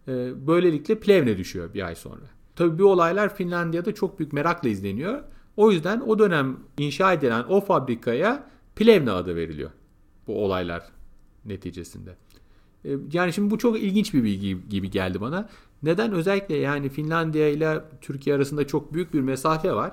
Ee, 0.09 0.47
böylelikle 0.47 1.01
Plevne 1.01 1.39
düşüyor 1.39 1.74
bir 1.74 1.87
ay 1.87 1.95
sonra. 1.95 2.24
Tabii 2.57 2.79
bu 2.79 2.85
olaylar 2.85 3.37
Finlandiya'da 3.37 3.95
çok 3.95 4.18
büyük 4.18 4.33
merakla 4.33 4.68
izleniyor. 4.68 5.22
O 5.57 5.70
yüzden 5.72 6.01
o 6.01 6.18
dönem 6.18 6.57
inşa 6.79 7.12
edilen 7.12 7.45
o 7.49 7.61
fabrikaya 7.61 8.47
Plevne 8.77 9.11
adı 9.11 9.37
veriliyor. 9.37 9.70
Bu 10.27 10.45
olaylar 10.45 10.83
neticesinde. 11.45 12.16
Ee, 12.85 12.91
yani 13.12 13.33
şimdi 13.33 13.51
bu 13.51 13.59
çok 13.59 13.83
ilginç 13.83 14.14
bir 14.14 14.24
bilgi 14.24 14.68
gibi 14.68 14.91
geldi 14.91 15.20
bana. 15.20 15.49
Neden? 15.83 16.12
Özellikle 16.12 16.57
yani 16.57 16.89
Finlandiya 16.89 17.49
ile 17.49 17.85
Türkiye 18.01 18.37
arasında 18.37 18.66
çok 18.66 18.93
büyük 18.93 19.14
bir 19.14 19.20
mesafe 19.20 19.72
var. 19.72 19.93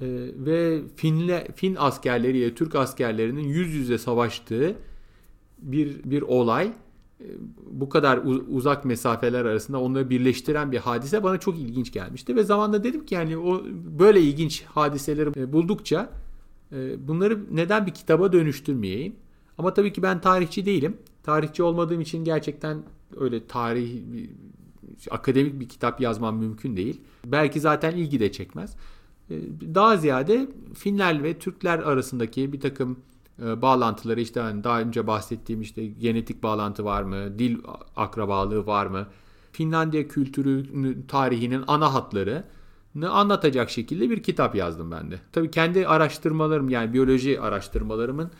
Ee, 0.00 0.06
ve 0.36 0.80
Finle, 0.96 1.48
Fin 1.54 1.76
askerleriyle 1.78 2.54
Türk 2.54 2.74
askerlerinin 2.74 3.48
yüz 3.48 3.74
yüze 3.74 3.98
savaştığı 3.98 4.76
bir 5.58 6.04
bir 6.04 6.22
olay 6.22 6.72
ee, 7.20 7.24
bu 7.70 7.88
kadar 7.88 8.20
uzak 8.48 8.84
mesafeler 8.84 9.44
arasında 9.44 9.80
onları 9.80 10.10
birleştiren 10.10 10.72
bir 10.72 10.78
hadise 10.78 11.22
bana 11.22 11.38
çok 11.38 11.58
ilginç 11.58 11.92
gelmişti 11.92 12.36
ve 12.36 12.42
zamanla 12.42 12.84
dedim 12.84 13.06
ki 13.06 13.14
yani 13.14 13.38
o 13.38 13.64
böyle 13.98 14.20
ilginç 14.20 14.64
hadiseleri 14.64 15.40
e, 15.40 15.52
buldukça 15.52 16.10
e, 16.72 17.08
bunları 17.08 17.56
neden 17.56 17.86
bir 17.86 17.94
kitaba 17.94 18.32
dönüştürmeyeyim? 18.32 19.16
Ama 19.58 19.74
tabii 19.74 19.92
ki 19.92 20.02
ben 20.02 20.20
tarihçi 20.20 20.66
değilim. 20.66 20.96
Tarihçi 21.22 21.62
olmadığım 21.62 22.00
için 22.00 22.24
gerçekten 22.24 22.82
öyle 23.16 23.46
tarih 23.46 24.02
akademik 25.10 25.60
bir 25.60 25.68
kitap 25.68 26.00
yazmam 26.00 26.38
mümkün 26.38 26.76
değil. 26.76 27.00
Belki 27.26 27.60
zaten 27.60 27.96
ilgi 27.96 28.20
de 28.20 28.32
çekmez. 28.32 28.76
Ee, 29.30 29.40
daha 29.74 29.96
ziyade 29.96 30.48
Finler 30.74 31.22
ve 31.22 31.38
Türkler 31.38 31.78
arasındaki 31.78 32.52
bir 32.52 32.60
takım 32.60 32.98
e, 33.42 33.62
bağlantıları 33.62 34.20
işte 34.20 34.40
hani 34.40 34.64
daha 34.64 34.80
önce 34.80 35.06
bahsettiğim 35.06 35.60
işte 35.60 35.86
genetik 35.86 36.42
bağlantı 36.42 36.84
var 36.84 37.02
mı, 37.02 37.38
dil 37.38 37.58
akrabalığı 37.96 38.66
var 38.66 38.86
mı, 38.86 39.06
Finlandiya 39.52 40.08
kültürü 40.08 40.66
tarihinin 41.06 41.64
ana 41.66 41.94
hatları 41.94 42.44
anlatacak 43.06 43.70
şekilde 43.70 44.10
bir 44.10 44.22
kitap 44.22 44.54
yazdım 44.54 44.90
ben 44.90 45.10
de. 45.10 45.20
Tabii 45.32 45.50
kendi 45.50 45.86
araştırmalarım 45.86 46.68
yani 46.68 46.92
biyoloji 46.92 47.40
araştırmalarımın 47.40 48.30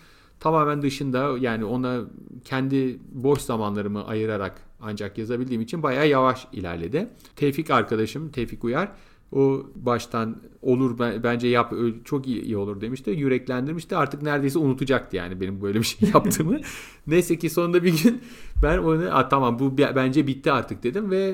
tamamen 0.41 0.83
dışında 0.83 1.39
yani 1.41 1.65
ona 1.65 2.01
kendi 2.45 2.99
boş 3.13 3.41
zamanlarımı 3.41 4.07
ayırarak 4.07 4.63
ancak 4.81 5.19
yazabildiğim 5.19 5.63
için 5.63 5.83
bayağı 5.83 6.09
yavaş 6.09 6.47
ilerledi. 6.53 7.09
Tevfik 7.37 7.71
arkadaşım 7.71 8.31
Tevfik 8.31 8.65
Uyar 8.65 8.93
o 9.33 9.67
baştan 9.75 10.43
olur 10.63 10.99
bence 10.99 11.49
yap 11.49 11.75
çok 12.05 12.27
iyi, 12.27 12.57
olur 12.57 12.81
demişti. 12.81 13.11
Yüreklendirmişti. 13.11 13.97
Artık 13.97 14.23
neredeyse 14.23 14.59
unutacaktı 14.59 15.17
yani 15.17 15.41
benim 15.41 15.63
böyle 15.63 15.79
bir 15.79 15.85
şey 15.85 16.09
yaptığımı. 16.15 16.61
Neyse 17.07 17.39
ki 17.39 17.51
sonunda 17.51 17.85
bir 17.85 18.03
gün 18.03 18.21
ben 18.63 18.79
onu 18.79 19.29
tamam 19.31 19.59
bu 19.59 19.79
bence 19.79 20.27
bitti 20.27 20.53
artık 20.53 20.83
dedim 20.83 21.11
ve 21.11 21.29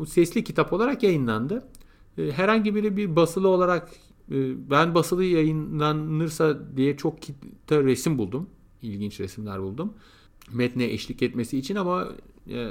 e, 0.00 0.06
sesli 0.06 0.44
kitap 0.44 0.72
olarak 0.72 1.02
yayınlandı. 1.02 1.68
E, 2.18 2.32
herhangi 2.32 2.74
biri 2.74 2.96
bir 2.96 3.16
basılı 3.16 3.48
olarak 3.48 3.90
e, 4.30 4.70
ben 4.70 4.94
basılı 4.94 5.24
yayınlanırsa 5.24 6.76
diye 6.76 6.96
çok 6.96 7.14
resim 7.70 8.18
buldum. 8.18 8.46
İlginç 8.82 9.20
resimler 9.20 9.62
buldum. 9.62 9.92
Metne 10.52 10.84
eşlik 10.84 11.22
etmesi 11.22 11.58
için 11.58 11.76
ama 11.76 12.08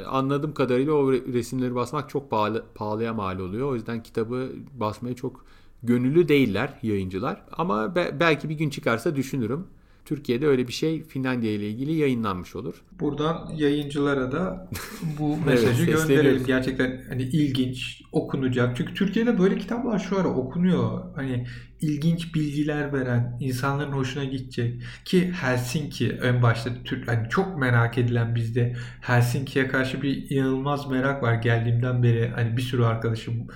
anladığım 0.08 0.54
kadarıyla 0.54 0.94
o 0.94 1.12
resimleri 1.12 1.76
basmak 1.76 2.10
çok 2.10 2.32
pahalı, 2.32 2.64
pahalıya 2.76 3.14
mal 3.14 3.40
oluyor. 3.40 3.70
O 3.72 3.76
yüzden 3.76 4.04
kitabı 4.04 4.52
basmaya 4.74 5.16
çok 5.16 5.46
gönüllü 5.84 6.28
değiller 6.28 6.80
yayıncılar. 6.84 7.42
Ama 7.52 7.96
be, 7.96 8.18
belki 8.20 8.50
bir 8.50 8.56
gün 8.56 8.70
çıkarsa 8.70 9.16
düşünürüm. 9.16 9.68
Türkiye'de 10.06 10.48
öyle 10.48 10.68
bir 10.68 10.74
şey 10.74 11.04
Finlandiya 11.04 11.54
ile 11.54 11.70
ilgili 11.70 11.94
yayınlanmış 11.94 12.56
olur. 12.56 12.84
Buradan 13.00 13.52
yayıncılara 13.56 14.32
da 14.32 14.70
bu 15.20 15.38
mesajı 15.38 15.84
evet, 15.84 16.08
gönderelim. 16.08 16.44
Gerçekten 16.48 17.06
hani 17.10 17.22
ilginç, 17.22 18.02
okunacak. 18.12 18.78
Çünkü 18.78 18.94
Türkiye'de 18.94 19.40
böyle 19.40 19.58
kitaplar 19.58 20.00
şu 20.00 20.20
ara 20.20 20.28
okunuyor. 20.28 21.16
Hani 21.16 21.46
ilginç 21.82 22.36
bilgiler 22.36 22.94
veren, 22.94 23.38
insanların 23.40 23.92
hoşuna 23.92 24.24
gidecek. 24.24 24.82
Ki 25.06 25.32
Helsinki 25.32 26.10
en 26.24 26.42
başta 26.42 26.70
Türk 26.84 27.08
hani 27.08 27.30
çok 27.30 27.58
merak 27.58 27.98
edilen 27.98 28.36
bizde 28.36 28.76
Helsinki'ye 29.02 29.68
karşı 29.68 30.02
bir 30.02 30.30
inanılmaz 30.30 30.90
merak 30.90 31.24
var 31.24 31.34
geldiğimden 31.34 32.04
beri. 32.04 32.32
Hani 32.36 32.58
bir 32.58 32.62
sürü 32.62 32.84
arkadaşım 32.84 33.48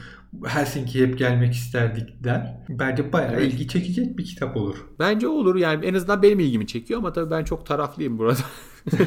Helsinki'ye 0.46 1.08
hep 1.08 1.18
gelmek 1.18 1.54
isterdik 1.54 2.24
der. 2.24 2.58
Bence 2.70 3.14
bayağı 3.14 3.34
evet. 3.34 3.54
ilgi 3.54 3.68
çekecek 3.68 4.18
bir 4.18 4.26
kitap 4.26 4.58
olur. 4.58 4.78
Bence 5.00 5.28
olur 5.28 5.56
yani 5.56 5.86
en 5.86 5.94
azından 5.94 6.24
benim 6.24 6.40
ilgimi 6.40 6.68
çekiyor 6.68 7.00
ama 7.00 7.14
tabii 7.14 7.32
ben 7.32 7.44
çok 7.44 7.66
taraflıyım 7.66 8.18
burada. 8.18 8.40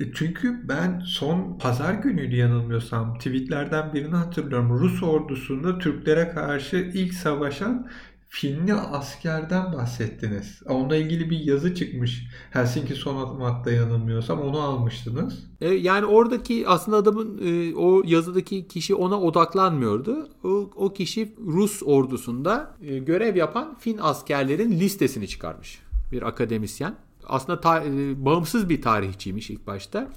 E, 0.00 0.12
çünkü 0.12 0.68
ben 0.68 1.02
son 1.06 1.58
pazar 1.58 1.94
günüydü 1.94 2.36
yanılmıyorsam 2.36 3.18
tweetlerden 3.18 3.94
birini 3.94 4.14
hatırlıyorum. 4.14 4.78
Rus 4.78 5.02
ordusunda 5.02 5.78
Türklere 5.78 6.28
karşı 6.28 6.76
ilk 6.76 7.14
savaşan 7.14 7.88
Finli 8.34 8.74
askerden 8.74 9.72
bahsettiniz. 9.72 10.62
Onunla 10.68 10.96
ilgili 10.96 11.30
bir 11.30 11.38
yazı 11.38 11.74
çıkmış. 11.74 12.26
Helsinki 12.50 12.94
Sonamat'ta 12.94 13.70
yanılmıyorsam 13.70 14.40
onu 14.40 14.60
almıştınız. 14.60 15.46
E, 15.60 15.68
yani 15.68 16.06
oradaki 16.06 16.68
aslında 16.68 16.96
adamın 16.96 17.40
e, 17.44 17.74
o 17.74 18.02
yazıdaki 18.06 18.68
kişi 18.68 18.94
ona 18.94 19.20
odaklanmıyordu. 19.20 20.28
O, 20.44 20.70
o 20.76 20.92
kişi 20.92 21.34
Rus 21.46 21.82
ordusunda 21.82 22.76
e, 22.82 22.98
görev 22.98 23.36
yapan 23.36 23.78
Fin 23.78 23.98
askerlerin 23.98 24.72
listesini 24.72 25.28
çıkarmış. 25.28 25.82
Bir 26.12 26.22
akademisyen. 26.22 26.94
Aslında 27.26 27.60
ta, 27.60 27.84
bağımsız 28.16 28.68
bir 28.68 28.82
tarihçiymiş 28.82 29.50
ilk 29.50 29.66
başta. 29.66 30.10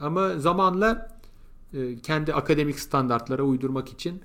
Ama 0.00 0.38
zamanla 0.38 1.18
kendi 2.02 2.34
akademik 2.34 2.80
standartlara 2.80 3.42
uydurmak 3.42 3.88
için 3.88 4.22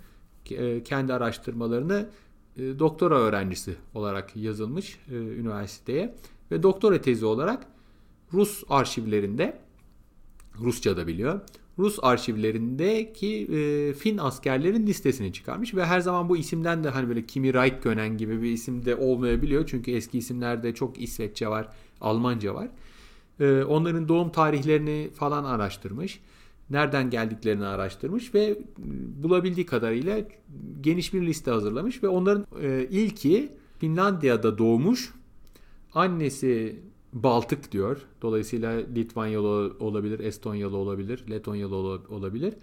kendi 0.85 1.13
araştırmalarını 1.13 2.09
doktora 2.79 3.19
öğrencisi 3.19 3.75
olarak 3.93 4.35
yazılmış 4.35 4.99
e, 5.11 5.15
üniversiteye 5.15 6.15
ve 6.51 6.63
doktora 6.63 7.01
tezi 7.01 7.25
olarak 7.25 7.65
Rus 8.33 8.63
arşivlerinde 8.69 9.59
Rusça 10.59 10.97
da 10.97 11.07
biliyor. 11.07 11.41
Rus 11.79 11.99
arşivlerindeki 12.01 13.47
e, 13.51 13.93
Fin 13.93 14.17
askerlerin 14.17 14.87
listesini 14.87 15.33
çıkarmış 15.33 15.75
ve 15.75 15.85
her 15.85 15.99
zaman 15.99 16.29
bu 16.29 16.37
isimden 16.37 16.83
de 16.83 16.89
hani 16.89 17.09
böyle 17.09 17.25
Kimi 17.25 17.53
Raikkonen 17.53 18.17
gibi 18.17 18.41
bir 18.41 18.51
isim 18.51 18.85
de 18.85 18.95
olmayabiliyor. 18.95 19.67
Çünkü 19.67 19.91
eski 19.91 20.17
isimlerde 20.17 20.73
çok 20.73 21.01
İsveççe 21.01 21.47
var, 21.47 21.67
Almanca 22.01 22.55
var. 22.55 22.69
E, 23.39 23.63
onların 23.63 24.07
doğum 24.07 24.31
tarihlerini 24.31 25.09
falan 25.15 25.43
araştırmış 25.43 26.19
nereden 26.69 27.09
geldiklerini 27.09 27.65
araştırmış 27.65 28.35
ve 28.35 28.57
bulabildiği 29.23 29.65
kadarıyla 29.65 30.21
geniş 30.81 31.13
bir 31.13 31.21
liste 31.21 31.51
hazırlamış 31.51 32.03
ve 32.03 32.07
onların 32.07 32.45
e, 32.61 32.87
ilki 32.91 33.51
Finlandiya'da 33.79 34.57
doğmuş. 34.57 35.13
Annesi 35.93 36.79
Baltık 37.13 37.71
diyor. 37.71 37.97
Dolayısıyla 38.21 38.71
Litvanyalı 38.71 39.73
olabilir, 39.79 40.19
Estonyalı 40.19 40.77
olabilir, 40.77 41.23
Letonyalı 41.29 41.75
olabilir. 42.09 42.53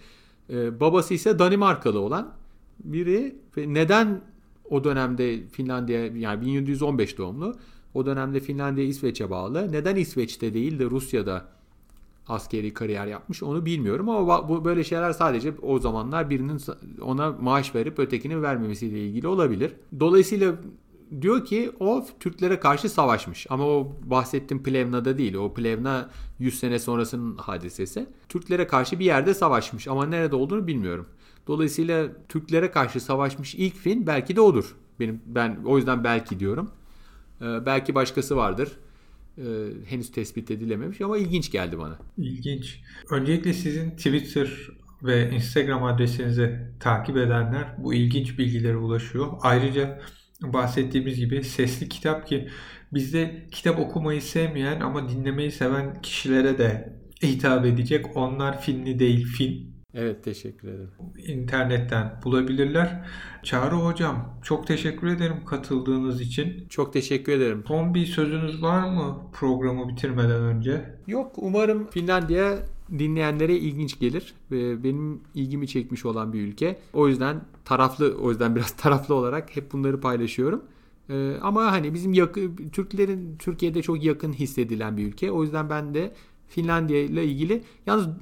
E, 0.50 0.80
babası 0.80 1.14
ise 1.14 1.38
Danimarkalı 1.38 2.00
olan 2.00 2.34
biri 2.84 3.36
neden 3.56 4.20
o 4.70 4.84
dönemde 4.84 5.48
Finlandiya 5.48 6.06
yani 6.06 6.46
1715 6.46 7.18
doğumlu 7.18 7.56
o 7.94 8.06
dönemde 8.06 8.40
Finlandiya 8.40 8.86
İsveç'e 8.86 9.30
bağlı. 9.30 9.72
Neden 9.72 9.96
İsveç'te 9.96 10.54
değil 10.54 10.78
de 10.78 10.84
Rusya'da 10.84 11.48
askeri 12.28 12.74
kariyer 12.74 13.06
yapmış 13.06 13.42
onu 13.42 13.66
bilmiyorum 13.66 14.08
ama 14.08 14.48
bu 14.48 14.64
böyle 14.64 14.84
şeyler 14.84 15.12
sadece 15.12 15.52
o 15.62 15.78
zamanlar 15.78 16.30
birinin 16.30 16.60
ona 17.00 17.32
maaş 17.32 17.74
verip 17.74 17.98
ötekinin 17.98 18.42
vermemesiyle 18.42 19.06
ilgili 19.06 19.28
olabilir. 19.28 19.72
Dolayısıyla 20.00 20.54
diyor 21.20 21.44
ki 21.44 21.72
o 21.80 22.06
Türklere 22.20 22.60
karşı 22.60 22.88
savaşmış 22.88 23.46
ama 23.50 23.64
o 23.66 23.92
bahsettiğim 24.04 24.62
Plevna'da 24.62 25.18
değil. 25.18 25.34
O 25.34 25.54
Plevna 25.54 26.10
100 26.38 26.58
sene 26.58 26.78
sonrasının 26.78 27.36
hadisesi. 27.36 28.06
Türklere 28.28 28.66
karşı 28.66 28.98
bir 28.98 29.04
yerde 29.04 29.34
savaşmış 29.34 29.88
ama 29.88 30.06
nerede 30.06 30.36
olduğunu 30.36 30.66
bilmiyorum. 30.66 31.06
Dolayısıyla 31.46 32.08
Türklere 32.28 32.70
karşı 32.70 33.00
savaşmış 33.00 33.54
ilk 33.54 33.74
Fin 33.74 34.06
belki 34.06 34.36
de 34.36 34.40
odur. 34.40 34.76
Benim 35.00 35.20
ben 35.26 35.58
o 35.64 35.76
yüzden 35.76 36.04
belki 36.04 36.40
diyorum. 36.40 36.70
Ee, 37.40 37.66
belki 37.66 37.94
başkası 37.94 38.36
vardır 38.36 38.72
e, 39.38 39.44
henüz 39.86 40.12
tespit 40.12 40.50
edilememiş 40.50 41.00
ama 41.00 41.18
ilginç 41.18 41.50
geldi 41.50 41.78
bana. 41.78 41.98
İlginç. 42.18 42.80
Öncelikle 43.10 43.52
sizin 43.52 43.90
Twitter 43.90 44.48
ve 45.02 45.30
Instagram 45.30 45.84
adresinizi 45.84 46.58
takip 46.80 47.16
edenler 47.16 47.74
bu 47.78 47.94
ilginç 47.94 48.38
bilgilere 48.38 48.76
ulaşıyor. 48.76 49.32
Ayrıca 49.40 50.00
bahsettiğimiz 50.42 51.18
gibi 51.18 51.44
sesli 51.44 51.88
kitap 51.88 52.26
ki 52.26 52.48
bizde 52.92 53.46
kitap 53.52 53.78
okumayı 53.78 54.22
sevmeyen 54.22 54.80
ama 54.80 55.08
dinlemeyi 55.08 55.50
seven 55.50 56.02
kişilere 56.02 56.58
de 56.58 56.96
hitap 57.22 57.66
edecek. 57.66 58.16
Onlar 58.16 58.60
filmli 58.60 58.98
değil 58.98 59.26
film. 59.26 59.75
Evet 59.98 60.24
teşekkür 60.24 60.68
ederim. 60.68 60.90
İnternetten 61.26 62.20
bulabilirler. 62.24 63.04
Çağrı 63.42 63.74
Hocam 63.74 64.34
çok 64.42 64.66
teşekkür 64.66 65.06
ederim 65.06 65.44
katıldığınız 65.46 66.20
için. 66.20 66.66
Çok 66.68 66.92
teşekkür 66.92 67.32
ederim. 67.32 67.64
Son 67.68 67.94
bir 67.94 68.06
sözünüz 68.06 68.62
var 68.62 68.88
mı 68.88 69.18
programı 69.32 69.88
bitirmeden 69.88 70.42
önce? 70.42 70.84
Yok 71.06 71.32
umarım 71.36 71.86
Finlandiya 71.90 72.58
dinleyenlere 72.98 73.56
ilginç 73.56 73.98
gelir. 73.98 74.34
Benim 74.50 75.20
ilgimi 75.34 75.68
çekmiş 75.68 76.04
olan 76.04 76.32
bir 76.32 76.40
ülke. 76.40 76.78
O 76.92 77.08
yüzden 77.08 77.40
taraflı 77.64 78.16
o 78.20 78.30
yüzden 78.30 78.56
biraz 78.56 78.70
taraflı 78.76 79.14
olarak 79.14 79.56
hep 79.56 79.72
bunları 79.72 80.00
paylaşıyorum. 80.00 80.62
Ee, 81.10 81.36
ama 81.42 81.72
hani 81.72 81.94
bizim 81.94 82.12
yakın 82.12 82.68
Türklerin 82.72 83.36
Türkiye'de 83.38 83.82
çok 83.82 84.04
yakın 84.04 84.32
hissedilen 84.32 84.96
bir 84.96 85.06
ülke. 85.06 85.30
O 85.30 85.42
yüzden 85.42 85.70
ben 85.70 85.94
de 85.94 86.12
Finlandiya 86.48 87.00
ile 87.00 87.24
ilgili. 87.24 87.62
Yalnız 87.86 88.06
ıı, 88.06 88.12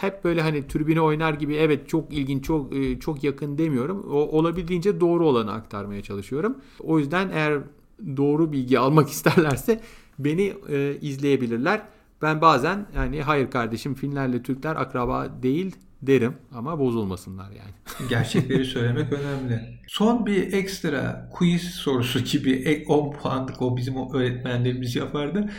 hep 0.00 0.24
böyle 0.24 0.42
hani 0.42 0.66
tribüne 0.66 1.00
oynar 1.00 1.34
gibi 1.34 1.54
evet 1.54 1.88
çok 1.88 2.12
ilginç, 2.12 2.44
çok 2.44 2.72
ıı, 2.72 2.98
çok 3.00 3.24
yakın 3.24 3.58
demiyorum. 3.58 4.06
O 4.10 4.16
olabildiğince 4.16 5.00
doğru 5.00 5.26
olanı 5.26 5.52
aktarmaya 5.52 6.02
çalışıyorum. 6.02 6.58
O 6.80 6.98
yüzden 6.98 7.30
eğer 7.34 7.60
doğru 8.16 8.52
bilgi 8.52 8.78
almak 8.78 9.08
isterlerse 9.10 9.80
beni 10.18 10.52
e, 10.68 10.96
izleyebilirler. 11.00 11.82
Ben 12.22 12.40
bazen 12.40 12.86
yani 12.94 13.22
hayır 13.22 13.50
kardeşim 13.50 13.94
Finlerle 13.94 14.42
Türkler 14.42 14.76
akraba 14.76 15.42
değil 15.42 15.76
derim 16.02 16.34
ama 16.52 16.78
bozulmasınlar 16.78 17.50
yani. 17.50 18.08
Gerçekleri 18.10 18.64
söylemek 18.64 19.12
önemli. 19.12 19.78
Son 19.86 20.26
bir 20.26 20.52
ekstra 20.52 21.30
quiz 21.32 21.62
sorusu 21.62 22.20
gibi 22.20 22.84
10 22.88 23.12
puanlık 23.12 23.62
o 23.62 23.76
bizim 23.76 23.94
öğretmenlerimiz 24.14 24.96
yapardı. 24.96 25.50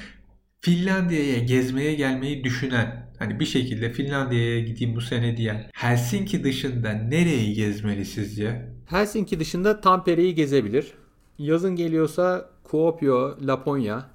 Finlandiya'ya 0.65 1.39
gezmeye 1.39 1.95
gelmeyi 1.95 2.43
düşünen, 2.43 3.09
hani 3.19 3.39
bir 3.39 3.45
şekilde 3.45 3.89
Finlandiya'ya 3.89 4.59
gideyim 4.59 4.95
bu 4.95 5.01
sene 5.01 5.37
diyen 5.37 5.69
Helsinki 5.73 6.43
dışında 6.43 6.91
nereyi 6.91 7.53
gezmeli 7.53 8.05
sizce? 8.05 8.69
Helsinki 8.85 9.39
dışında 9.39 9.81
Tampere'yi 9.81 10.35
gezebilir. 10.35 10.93
Yazın 11.39 11.75
geliyorsa 11.75 12.49
Kuopio, 12.63 13.37
Laponya 13.41 14.05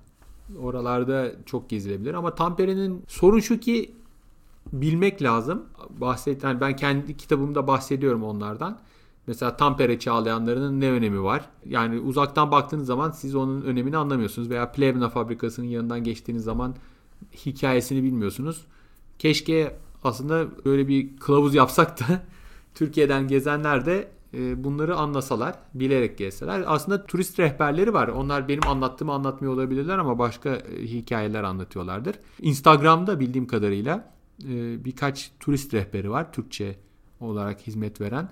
oralarda 0.63 1.33
çok 1.47 1.71
gezilebilir 1.71 2.15
ama 2.15 2.35
Tampere'nin 2.35 3.05
sorun 3.09 3.41
şu 3.41 3.61
ki 3.61 3.95
bilmek 4.73 5.23
lazım. 5.23 5.67
Bahset 5.91 6.45
yani 6.45 6.61
ben 6.61 6.77
kendi 6.77 7.17
kitabımda 7.17 7.67
bahsediyorum 7.67 8.23
onlardan. 8.23 8.79
Mesela 9.27 9.57
Tampere 9.57 9.99
çağlayanlarının 9.99 10.81
ne 10.81 10.91
önemi 10.91 11.23
var? 11.23 11.45
Yani 11.66 12.01
uzaktan 12.01 12.51
baktığınız 12.51 12.87
zaman 12.87 13.11
siz 13.11 13.35
onun 13.35 13.62
önemini 13.62 13.97
anlamıyorsunuz. 13.97 14.51
Veya 14.51 14.73
Plevna 14.73 15.09
fabrikasının 15.09 15.66
yanından 15.66 16.05
geçtiğiniz 16.05 16.45
zaman 16.45 16.75
hikayesini 17.47 18.03
bilmiyorsunuz. 18.03 18.64
Keşke 19.18 19.77
aslında 20.05 20.64
böyle 20.64 20.89
bir 20.89 21.16
kılavuz 21.16 21.55
yapsak 21.55 22.01
da 22.01 22.05
Türkiye'den 22.75 23.29
gezenler 23.29 23.87
de 23.87 24.09
e, 24.35 24.64
bunları 24.64 24.97
anlasalar, 24.97 25.55
bilerek 25.75 26.18
gezseler. 26.18 26.64
Aslında 26.66 27.07
turist 27.07 27.39
rehberleri 27.39 27.95
var. 27.95 28.09
Onlar 28.09 28.49
benim 28.49 28.66
anlattığımı 28.68 29.12
anlatmıyor 29.12 29.55
olabilirler 29.55 29.99
ama 29.99 30.18
başka 30.18 30.51
e, 30.51 30.83
hikayeler 30.83 31.43
anlatıyorlardır. 31.43 32.16
Instagram'da 32.43 33.21
bildiğim 33.21 33.47
kadarıyla 33.47 34.12
e, 34.45 34.85
birkaç 34.85 35.31
turist 35.41 35.75
rehberi 35.75 36.11
var 36.11 36.33
Türkçe 36.33 36.77
olarak 37.21 37.61
hizmet 37.61 38.01
veren 38.01 38.29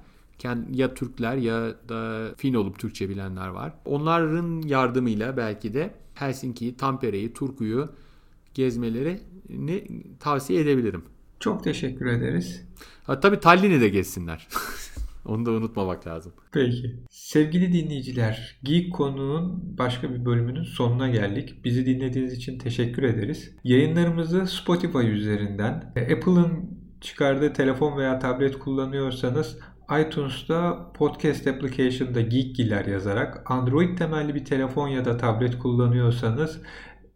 ya 0.72 0.95
Türkler 0.95 1.36
ya 1.36 1.74
da 1.89 2.28
Fin 2.36 2.55
olup 2.55 2.78
Türkçe 2.78 3.09
bilenler 3.09 3.49
var. 3.49 3.72
Onların 3.84 4.62
yardımıyla 4.62 5.36
belki 5.36 5.74
de 5.74 5.95
Helsinki'yi, 6.14 6.76
Tampere'yi, 6.76 7.32
Turku'yu 7.32 7.89
gezmeleri 8.55 9.20
tavsiye 10.20 10.61
edebilirim. 10.61 11.05
Çok 11.41 11.64
teşekkür 11.64 12.07
ederiz. 12.07 12.64
Ha, 13.05 13.20
tabii 13.20 13.41
Tallinn'i 13.41 13.80
de 13.80 13.89
gezsinler. 13.89 14.49
Onu 15.24 15.47
da 15.47 15.51
unutmamak 15.51 16.07
lazım. 16.07 16.32
Peki. 16.53 16.97
Sevgili 17.11 17.72
dinleyiciler, 17.72 18.59
Geek 18.62 18.95
konunun 18.95 19.74
başka 19.78 20.11
bir 20.11 20.24
bölümünün 20.24 20.62
sonuna 20.62 21.09
geldik. 21.09 21.64
Bizi 21.64 21.86
dinlediğiniz 21.86 22.32
için 22.32 22.59
teşekkür 22.59 23.03
ederiz. 23.03 23.57
Yayınlarımızı 23.64 24.47
Spotify 24.47 24.99
üzerinden, 24.99 25.93
Apple'ın 25.97 26.78
çıkardığı 27.01 27.53
telefon 27.53 27.99
veya 27.99 28.18
tablet 28.18 28.59
kullanıyorsanız 28.59 29.59
iTunes'ta 29.91 30.93
Podcast 30.95 31.47
Application'da 31.47 32.20
Geekgiller 32.20 32.84
yazarak 32.84 33.51
Android 33.51 33.99
temelli 33.99 34.34
bir 34.34 34.45
telefon 34.45 34.89
ya 34.89 35.05
da 35.05 35.16
tablet 35.16 35.59
kullanıyorsanız 35.59 36.61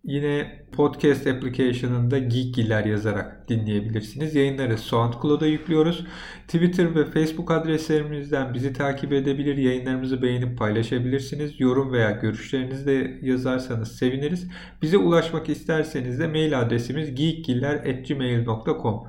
yine 0.05 0.63
Podcast 0.73 1.27
Application'ında 1.27 2.19
Geekgiller 2.19 2.85
yazarak 2.85 3.49
dinleyebilirsiniz. 3.49 4.35
Yayınları 4.35 4.79
SoundCloud'a 4.79 5.47
yüklüyoruz. 5.47 6.07
Twitter 6.49 6.95
ve 6.95 7.05
Facebook 7.05 7.51
adreslerimizden 7.51 8.55
bizi 8.55 8.73
takip 8.73 9.13
edebilir, 9.13 9.57
yayınlarımızı 9.57 10.23
beğenip 10.23 10.59
paylaşabilirsiniz. 10.59 11.61
Yorum 11.61 11.93
veya 11.93 12.11
görüşlerinizi 12.11 12.87
de 12.87 13.19
yazarsanız 13.23 13.97
seviniriz. 13.97 14.51
Bize 14.83 14.99
ulaşmak 14.99 15.49
isterseniz 15.49 16.21
de 16.21 16.27
mail 16.27 16.61
adresimiz 16.61 17.15
geekgiller.gmail.com 17.15 19.03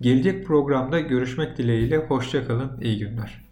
Gelecek 0.00 0.46
programda 0.46 1.00
görüşmek 1.00 1.58
dileğiyle 1.58 1.96
hoşçakalın, 1.96 2.80
iyi 2.80 2.98
günler. 2.98 3.45